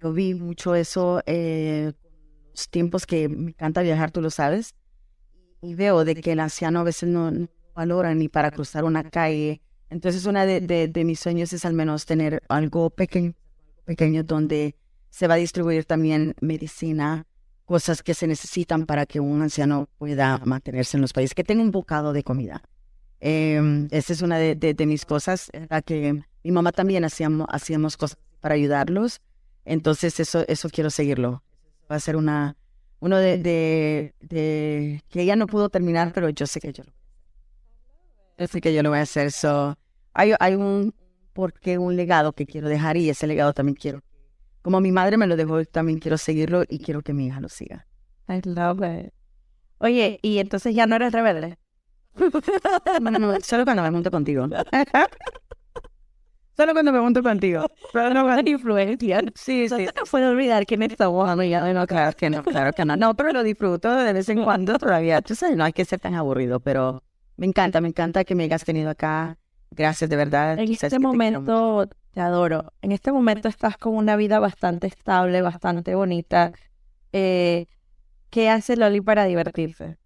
Yo 0.00 0.12
vi 0.12 0.34
mucho 0.34 0.74
eso 0.74 1.22
eh, 1.26 1.92
los 2.52 2.68
tiempos 2.68 3.06
que 3.06 3.28
me 3.28 3.50
encanta 3.50 3.82
viajar, 3.82 4.10
tú 4.10 4.20
lo 4.20 4.30
sabes, 4.30 4.74
y 5.60 5.74
veo 5.74 6.04
de 6.04 6.14
que 6.16 6.32
el 6.32 6.40
anciano 6.40 6.80
a 6.80 6.82
veces 6.82 7.08
no, 7.08 7.30
no 7.30 7.48
valora 7.74 8.14
ni 8.14 8.28
para 8.28 8.50
cruzar 8.50 8.84
una 8.84 9.04
calle. 9.04 9.62
Entonces, 9.90 10.26
una 10.26 10.46
de, 10.46 10.88
de, 10.88 11.04
mis 11.04 11.20
sueños 11.20 11.52
es 11.52 11.64
al 11.64 11.74
menos 11.74 12.06
tener 12.06 12.42
algo 12.48 12.90
pequeño, 12.90 13.34
pequeño 13.84 14.24
donde 14.24 14.76
se 15.10 15.28
va 15.28 15.34
a 15.34 15.38
distribuir 15.38 15.84
también 15.84 16.34
medicina, 16.40 17.26
cosas 17.64 18.02
que 18.02 18.14
se 18.14 18.26
necesitan 18.26 18.86
para 18.86 19.06
que 19.06 19.20
un 19.20 19.42
anciano 19.42 19.88
pueda 19.98 20.38
mantenerse 20.44 20.96
en 20.96 21.02
los 21.02 21.12
países, 21.12 21.34
que 21.34 21.44
tenga 21.44 21.62
un 21.62 21.70
bocado 21.70 22.12
de 22.12 22.22
comida. 22.22 22.62
Eh, 23.20 23.86
esa 23.90 24.12
es 24.12 24.22
una 24.22 24.38
de, 24.38 24.56
de, 24.56 24.86
mis 24.86 25.04
cosas, 25.04 25.48
era 25.52 25.80
que 25.80 26.24
mi 26.44 26.52
mamá 26.52 26.72
también 26.72 27.04
hacíamos, 27.04 27.46
hacíamos 27.50 27.96
cosas 27.96 28.18
para 28.40 28.54
ayudarlos, 28.54 29.20
entonces 29.64 30.18
eso, 30.20 30.44
eso 30.48 30.68
quiero 30.68 30.90
seguirlo. 30.90 31.42
Va 31.90 31.96
a 31.96 32.00
ser 32.00 32.16
una, 32.16 32.56
uno 33.00 33.18
de, 33.18 33.38
de, 33.38 34.14
de, 34.20 35.02
que 35.08 35.22
ella 35.22 35.36
no 35.36 35.46
pudo 35.46 35.68
terminar, 35.68 36.12
pero 36.12 36.28
yo 36.30 36.46
sé 36.46 36.60
que 36.60 36.72
yo 36.72 36.84
lo 36.84 36.92
yo 38.38 38.46
sé 38.46 38.60
que 38.60 38.74
yo 38.74 38.82
lo 38.82 38.88
voy 38.90 38.98
a 38.98 39.02
hacer. 39.02 39.30
So, 39.30 39.76
hay, 40.14 40.32
hay 40.40 40.54
un 40.54 40.94
porque 41.32 41.78
un 41.78 41.96
legado 41.96 42.32
que 42.32 42.46
quiero 42.46 42.68
dejar 42.68 42.96
y 42.96 43.08
ese 43.08 43.26
legado 43.26 43.52
también 43.52 43.76
quiero 43.76 44.02
como 44.62 44.80
mi 44.80 44.92
madre 44.92 45.16
me 45.16 45.26
lo 45.26 45.36
dejó, 45.36 45.64
también 45.64 45.98
quiero 45.98 46.16
seguirlo 46.16 46.62
y 46.68 46.78
quiero 46.78 47.02
que 47.02 47.12
mi 47.12 47.26
hija 47.26 47.40
lo 47.40 47.48
siga. 47.48 47.86
I 48.28 48.40
love 48.44 48.80
it. 48.82 49.12
Oye, 49.78 50.20
¿y 50.22 50.38
entonces 50.38 50.74
ya 50.74 50.86
no 50.86 50.96
eres 50.96 51.12
rebelde? 51.12 51.58
solo 53.42 53.64
cuando 53.64 53.82
me 53.82 53.90
monto 53.90 54.10
contigo. 54.10 54.46
solo 56.56 56.72
cuando 56.72 56.92
me 56.92 57.00
monto 57.00 57.22
contigo. 57.22 57.66
Pero 57.92 58.14
no 58.14 58.24
con 58.24 58.46
influencia. 58.48 59.22
Sí, 59.34 59.68
sí. 59.68 59.86
No 59.96 60.02
puedo 60.10 60.30
olvidar 60.30 60.66
que 60.66 60.76
me 60.76 60.86
estamos 60.86 61.28
No, 61.36 61.86
claro 61.86 62.16
que 62.16 62.30
no, 62.30 62.42
claro 62.42 62.72
que 62.72 62.84
no. 62.84 62.96
No, 62.96 63.14
pero 63.14 63.32
lo 63.32 63.42
disfruto 63.42 63.94
de 63.94 64.12
vez 64.12 64.28
en 64.28 64.44
cuando 64.44 64.78
todavía. 64.78 65.22
Tú 65.22 65.34
sabes, 65.34 65.56
no 65.56 65.64
hay 65.64 65.72
que 65.72 65.84
ser 65.84 66.00
tan 66.00 66.14
aburrido, 66.14 66.60
pero 66.60 67.02
me 67.36 67.46
encanta, 67.46 67.80
me 67.80 67.88
encanta 67.88 68.24
que 68.24 68.34
me 68.34 68.44
hayas 68.44 68.64
tenido 68.64 68.90
acá. 68.90 69.38
Gracias, 69.70 70.10
de 70.10 70.16
verdad. 70.16 70.58
En 70.58 70.70
este 70.70 70.98
momento 70.98 71.88
te 72.12 72.20
adoro. 72.20 72.72
En 72.82 72.92
este 72.92 73.10
momento 73.10 73.48
estás 73.48 73.76
con 73.78 73.96
una 73.96 74.16
vida 74.16 74.38
bastante 74.38 74.86
estable, 74.86 75.40
bastante 75.42 75.94
bonita. 75.94 76.52
Eh, 77.12 77.66
¿Qué 78.30 78.48
hace 78.48 78.76
Loli 78.76 79.00
para 79.00 79.24
divertirse? 79.24 79.98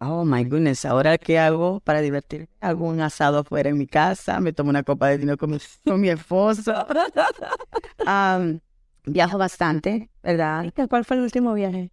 Oh 0.00 0.24
my 0.24 0.44
goodness, 0.44 0.84
¿ahora 0.84 1.18
qué 1.18 1.40
hago 1.40 1.80
para 1.80 2.00
divertirme? 2.00 2.48
Hago 2.60 2.86
un 2.86 3.00
asado 3.00 3.38
afuera 3.38 3.70
en 3.70 3.78
mi 3.78 3.88
casa, 3.88 4.38
me 4.38 4.52
tomo 4.52 4.70
una 4.70 4.84
copa 4.84 5.08
de 5.08 5.18
vino 5.18 5.36
con 5.36 5.50
mi, 5.50 5.58
con 5.84 6.00
mi 6.00 6.08
esposo. 6.08 6.72
viajo 9.04 9.38
bastante, 9.38 10.10
¿verdad? 10.22 10.72
¿Cuál 10.88 11.04
fue 11.04 11.16
el 11.16 11.22
último 11.24 11.52
viaje? 11.54 11.90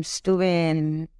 estuve 0.00 0.70
en 0.70 1.10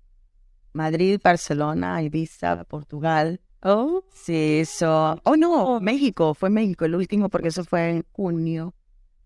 Madrid, 0.73 1.21
Barcelona, 1.23 2.03
Ibiza, 2.03 2.65
Portugal. 2.65 3.41
Oh, 3.63 4.05
sí, 4.13 4.61
eso. 4.61 5.21
Oh, 5.25 5.37
no, 5.37 5.81
México, 5.81 6.33
fue 6.35 6.49
México 6.49 6.87
el 6.87 6.95
último 6.95 7.29
porque 7.29 7.49
eso 7.49 7.65
fue 7.65 7.91
en 7.91 8.07
junio, 8.13 8.75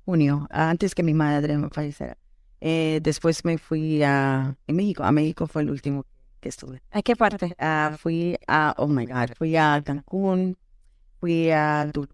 junio, 0.04 0.48
antes 0.50 0.94
que 0.94 1.02
mi 1.02 1.14
madre 1.14 1.58
me 1.58 1.68
falleciera. 1.68 2.16
Eh, 2.60 3.00
después 3.02 3.44
me 3.44 3.58
fui 3.58 4.02
a, 4.02 4.56
México, 4.68 5.04
a 5.04 5.12
México 5.12 5.46
fue 5.46 5.62
el 5.62 5.70
último 5.70 6.06
que 6.42 6.50
estuve. 6.50 6.82
¿A 6.90 7.00
qué 7.00 7.16
parte? 7.16 7.54
Ah, 7.58 7.96
fui 7.98 8.36
a, 8.46 8.74
oh 8.76 8.86
my 8.86 9.06
God, 9.06 9.30
fui 9.38 9.56
a 9.56 9.80
Cancún, 9.82 10.58
fui 11.18 11.50
a 11.50 11.88
Tulum. 11.90 12.08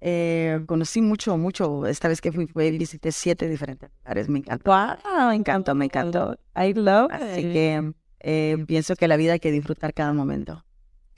Eh, 0.00 0.60
conocí 0.66 1.00
mucho, 1.00 1.36
mucho. 1.36 1.86
Esta 1.86 2.08
vez 2.08 2.20
que 2.20 2.32
fui, 2.32 2.46
fui 2.46 2.76
visité 2.76 3.12
siete 3.12 3.48
diferentes 3.48 3.90
lugares. 3.98 4.28
Me 4.28 4.38
encantó. 4.38 4.70
Wow, 4.70 5.28
me 5.28 5.34
encantó, 5.36 5.74
me 5.74 5.84
encantó. 5.84 6.38
I 6.56 6.72
love 6.74 7.12
Así 7.12 7.42
que 7.42 7.92
eh, 8.20 8.64
pienso 8.66 8.96
que 8.96 9.06
la 9.06 9.16
vida 9.16 9.34
hay 9.34 9.40
que 9.40 9.52
disfrutar 9.52 9.92
cada 9.94 10.12
momento 10.12 10.64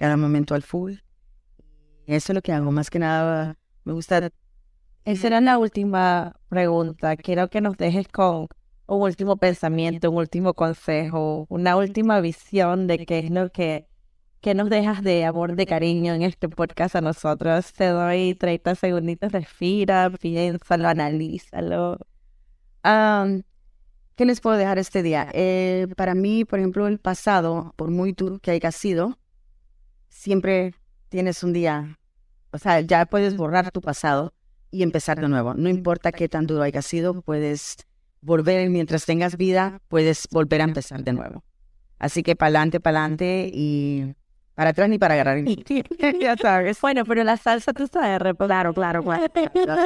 cada 0.01 0.17
momento 0.17 0.55
al 0.55 0.63
full. 0.63 0.95
Eso 2.07 2.33
es 2.33 2.35
lo 2.35 2.41
que 2.41 2.53
hago, 2.55 2.73
más 2.73 2.89
que 2.89 2.99
nada 2.99 3.59
me 3.85 3.93
gusta. 3.93 4.31
Esa 5.05 5.27
era 5.27 5.43
la 5.43 5.59
última 5.59 6.37
pregunta. 6.49 7.17
Quiero 7.17 7.51
que 7.51 7.61
nos 7.61 7.77
dejes 7.77 8.09
con 8.09 8.49
un 8.91 9.03
último 9.03 9.37
pensamiento, 9.37 10.11
un 10.11 10.17
último 10.19 10.55
consejo, 10.55 11.47
una 11.49 11.77
última 11.77 12.21
visión 12.21 12.89
de 12.89 13.07
qué 13.07 13.21
es 13.21 13.31
lo 13.31 13.51
que, 13.51 13.87
que 14.41 14.55
nos 14.55 14.69
dejas 14.69 15.03
de 15.05 15.25
amor, 15.25 15.55
de 15.55 15.65
cariño 15.65 16.13
en 16.15 16.23
este 16.23 16.49
podcast 16.49 16.97
a 16.97 17.01
nosotros. 17.01 17.73
Te 17.73 17.87
doy 17.87 18.35
30 18.35 18.75
segunditos, 18.75 19.31
respira, 19.31 20.11
piénsalo, 20.11 20.89
analízalo. 20.89 21.99
¿Qué 24.17 24.25
les 24.25 24.41
puedo 24.41 24.57
dejar 24.57 24.79
este 24.79 25.05
día? 25.05 25.29
Eh, 25.35 25.87
para 25.97 26.17
mí, 26.17 26.45
por 26.45 26.59
ejemplo, 26.59 26.89
el 26.89 26.99
pasado, 26.99 27.73
por 27.77 27.91
muy 27.91 28.13
duro 28.13 28.41
que 28.41 28.51
haya 28.51 28.73
sido, 28.73 29.19
siempre 30.09 30.75
tienes 31.09 31.45
un 31.45 31.53
día, 31.53 31.97
o 32.53 32.59
sea, 32.59 32.81
ya 32.81 33.07
puedes 33.07 33.37
borrar 33.37 33.71
tu 33.71 33.81
pasado 33.81 34.35
y 34.73 34.83
empezar 34.83 35.21
de 35.21 35.29
nuevo. 35.29 35.55
No 35.55 35.69
importa 35.69 36.11
qué 36.11 36.29
tan 36.29 36.47
duro 36.47 36.63
haya 36.63 36.83
sido, 36.83 37.23
puedes 37.23 37.87
volver 38.21 38.69
mientras 38.71 39.05
tengas 39.07 39.37
vida, 39.37 39.81
puedes 39.89 40.29
volver 40.31 40.61
a 40.61 40.65
empezar 40.65 41.03
de 41.03 41.13
nuevo. 41.13 41.45
Así 41.99 42.23
que 42.23 42.37
para 42.37 42.49
adelante, 42.49 42.81
para 42.81 43.01
adelante 43.01 43.51
y 43.53 44.15
para 44.55 44.71
atrás 44.71 44.89
ni 44.89 44.99
para 44.99 45.15
agarrar. 45.15 45.45
ya 46.21 46.37
sabes. 46.37 46.81
Bueno, 46.81 47.05
pero 47.05 47.25
la 47.25 47.37
salsa 47.37 47.73
tú 47.73 47.87
sabes, 47.87 48.19
claro, 48.37 48.75
claro, 48.75 49.03
claro. 49.03 49.27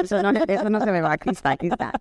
Eso 0.01 0.21
no, 0.21 0.31
eso 0.47 0.69
no 0.69 0.79
se 0.79 0.91
me 0.91 1.01
va, 1.01 1.13
aquí 1.13 1.29
está, 1.29 1.51
aquí 1.51 1.67
está. 1.67 1.91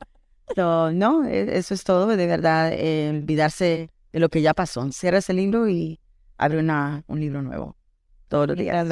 no, 0.57 1.24
e, 1.24 1.59
eso 1.59 1.74
es 1.74 1.85
todo, 1.85 2.07
de 2.07 2.26
verdad, 2.26 2.70
eh, 2.72 3.11
olvidarse 3.11 3.91
de 4.12 4.20
lo 4.20 4.28
que 4.28 4.43
ya 4.43 4.55
pasó. 4.55 4.91
Cierras 4.93 5.28
el 5.30 5.37
libro 5.37 5.68
y 5.68 6.01
abre 6.39 6.59
una, 6.59 7.05
un 7.07 7.20
libro 7.20 7.43
nuevo 7.43 7.76
todos 8.28 8.49
los 8.49 8.57
días. 8.57 8.87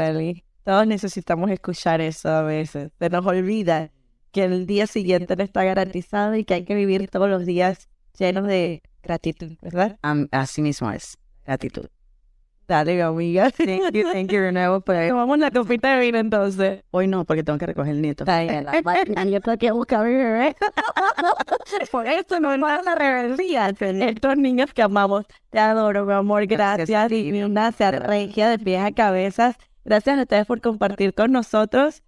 Todos 0.65 0.87
necesitamos 0.87 1.51
escuchar 1.51 2.01
eso 2.01 2.29
a 2.29 2.43
veces. 2.43 2.93
Se 2.99 3.11
nos 3.11 3.27
olvida 3.27 3.91
que 4.33 4.45
el 4.45 4.67
día 4.67 4.87
siguiente 4.87 5.37
no 5.37 5.45
está 5.45 5.63
garantizado 5.63 6.35
y 6.35 6.45
que 6.45 6.55
hay 6.55 6.65
que 6.65 6.75
vivir 6.75 7.09
todos 7.09 7.29
los 7.29 7.47
días 7.47 7.89
llenos 8.19 8.47
de 8.47 8.83
gratitud, 9.03 9.53
¿verdad? 9.61 9.99
así 10.31 10.63
mismo 10.63 10.91
es, 10.91 11.19
gratitud. 11.45 11.87
Dale, 12.69 13.03
amiga. 13.03 13.51
Thank 13.57 13.93
you, 13.93 14.05
thank 14.11 14.31
you, 14.31 14.39
Reneo. 14.39 14.81
Pues, 14.81 15.11
Tomamos 15.11 15.39
la 15.39 15.51
copita 15.51 15.95
de 15.95 16.01
vino 16.01 16.19
entonces. 16.19 16.83
Hoy 16.91 17.07
no, 17.07 17.25
porque 17.25 17.43
tengo 17.43 17.59
que 17.59 17.67
recoger 17.67 17.93
el 17.93 18.01
nieto. 18.01 18.25
Yo 19.27 19.41
tengo 19.41 19.59
que 19.59 19.73
buscar 19.73 20.01
a 20.01 20.05
mi 20.05 20.15
bebé. 20.15 20.57
Por 21.91 22.07
eso 22.07 22.41
no 22.41 22.53
es 22.53 22.61
la 22.61 22.95
rebeldía. 22.95 23.69
Estos 23.69 24.37
niños 24.39 24.73
que 24.73 24.81
amamos. 24.81 25.27
Te 25.51 25.59
adoro, 25.59 26.07
mi 26.07 26.13
amor. 26.15 26.47
Gracias. 26.47 26.89
Gracias 26.89 27.13
y 27.13 27.43
una 27.43 27.73
regia 27.73 28.49
de 28.49 28.59
pies 28.59 28.83
a 28.83 28.93
cabezas. 28.93 29.57
Gracias 29.85 30.19
a 30.19 30.23
ustedes 30.23 30.47
por 30.47 30.61
compartir 30.61 31.13
con 31.13 31.33
nosotros 31.33 32.03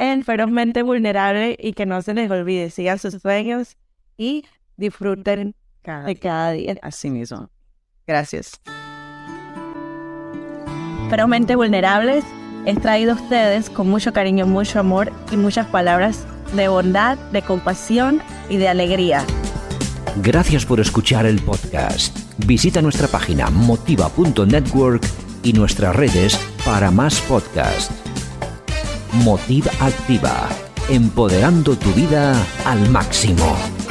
en 0.00 0.24
Ferozmente 0.24 0.82
Vulnerable 0.82 1.56
y 1.60 1.74
que 1.74 1.84
no 1.84 2.00
se 2.00 2.14
les 2.14 2.30
olvide, 2.30 2.70
sigan 2.70 2.98
sus 2.98 3.14
sueños 3.20 3.76
y 4.16 4.46
disfruten 4.76 5.54
de 6.06 6.16
cada 6.16 6.52
día. 6.52 6.76
Así 6.82 7.10
mismo. 7.10 7.50
Gracias. 8.06 8.60
Ferozmente 11.10 11.54
Vulnerables 11.54 12.24
es 12.64 12.80
traído 12.80 13.12
a 13.12 13.16
ustedes 13.16 13.68
con 13.68 13.90
mucho 13.90 14.12
cariño, 14.12 14.46
mucho 14.46 14.80
amor 14.80 15.12
y 15.30 15.36
muchas 15.36 15.66
palabras 15.66 16.26
de 16.54 16.68
bondad, 16.68 17.18
de 17.30 17.42
compasión 17.42 18.22
y 18.48 18.56
de 18.56 18.68
alegría. 18.68 19.24
Gracias 20.22 20.64
por 20.64 20.80
escuchar 20.80 21.26
el 21.26 21.40
podcast. 21.42 22.18
Visita 22.46 22.80
nuestra 22.80 23.06
página 23.06 23.50
motiva.network 23.50 25.04
y 25.42 25.52
nuestras 25.52 25.94
redes 25.94 26.36
para 26.64 26.90
más 26.90 27.20
podcasts. 27.20 28.09
Motiva 29.12 29.72
Activa, 29.80 30.48
empoderando 30.88 31.74
tu 31.76 31.90
vida 31.92 32.32
al 32.64 32.88
máximo. 32.90 33.89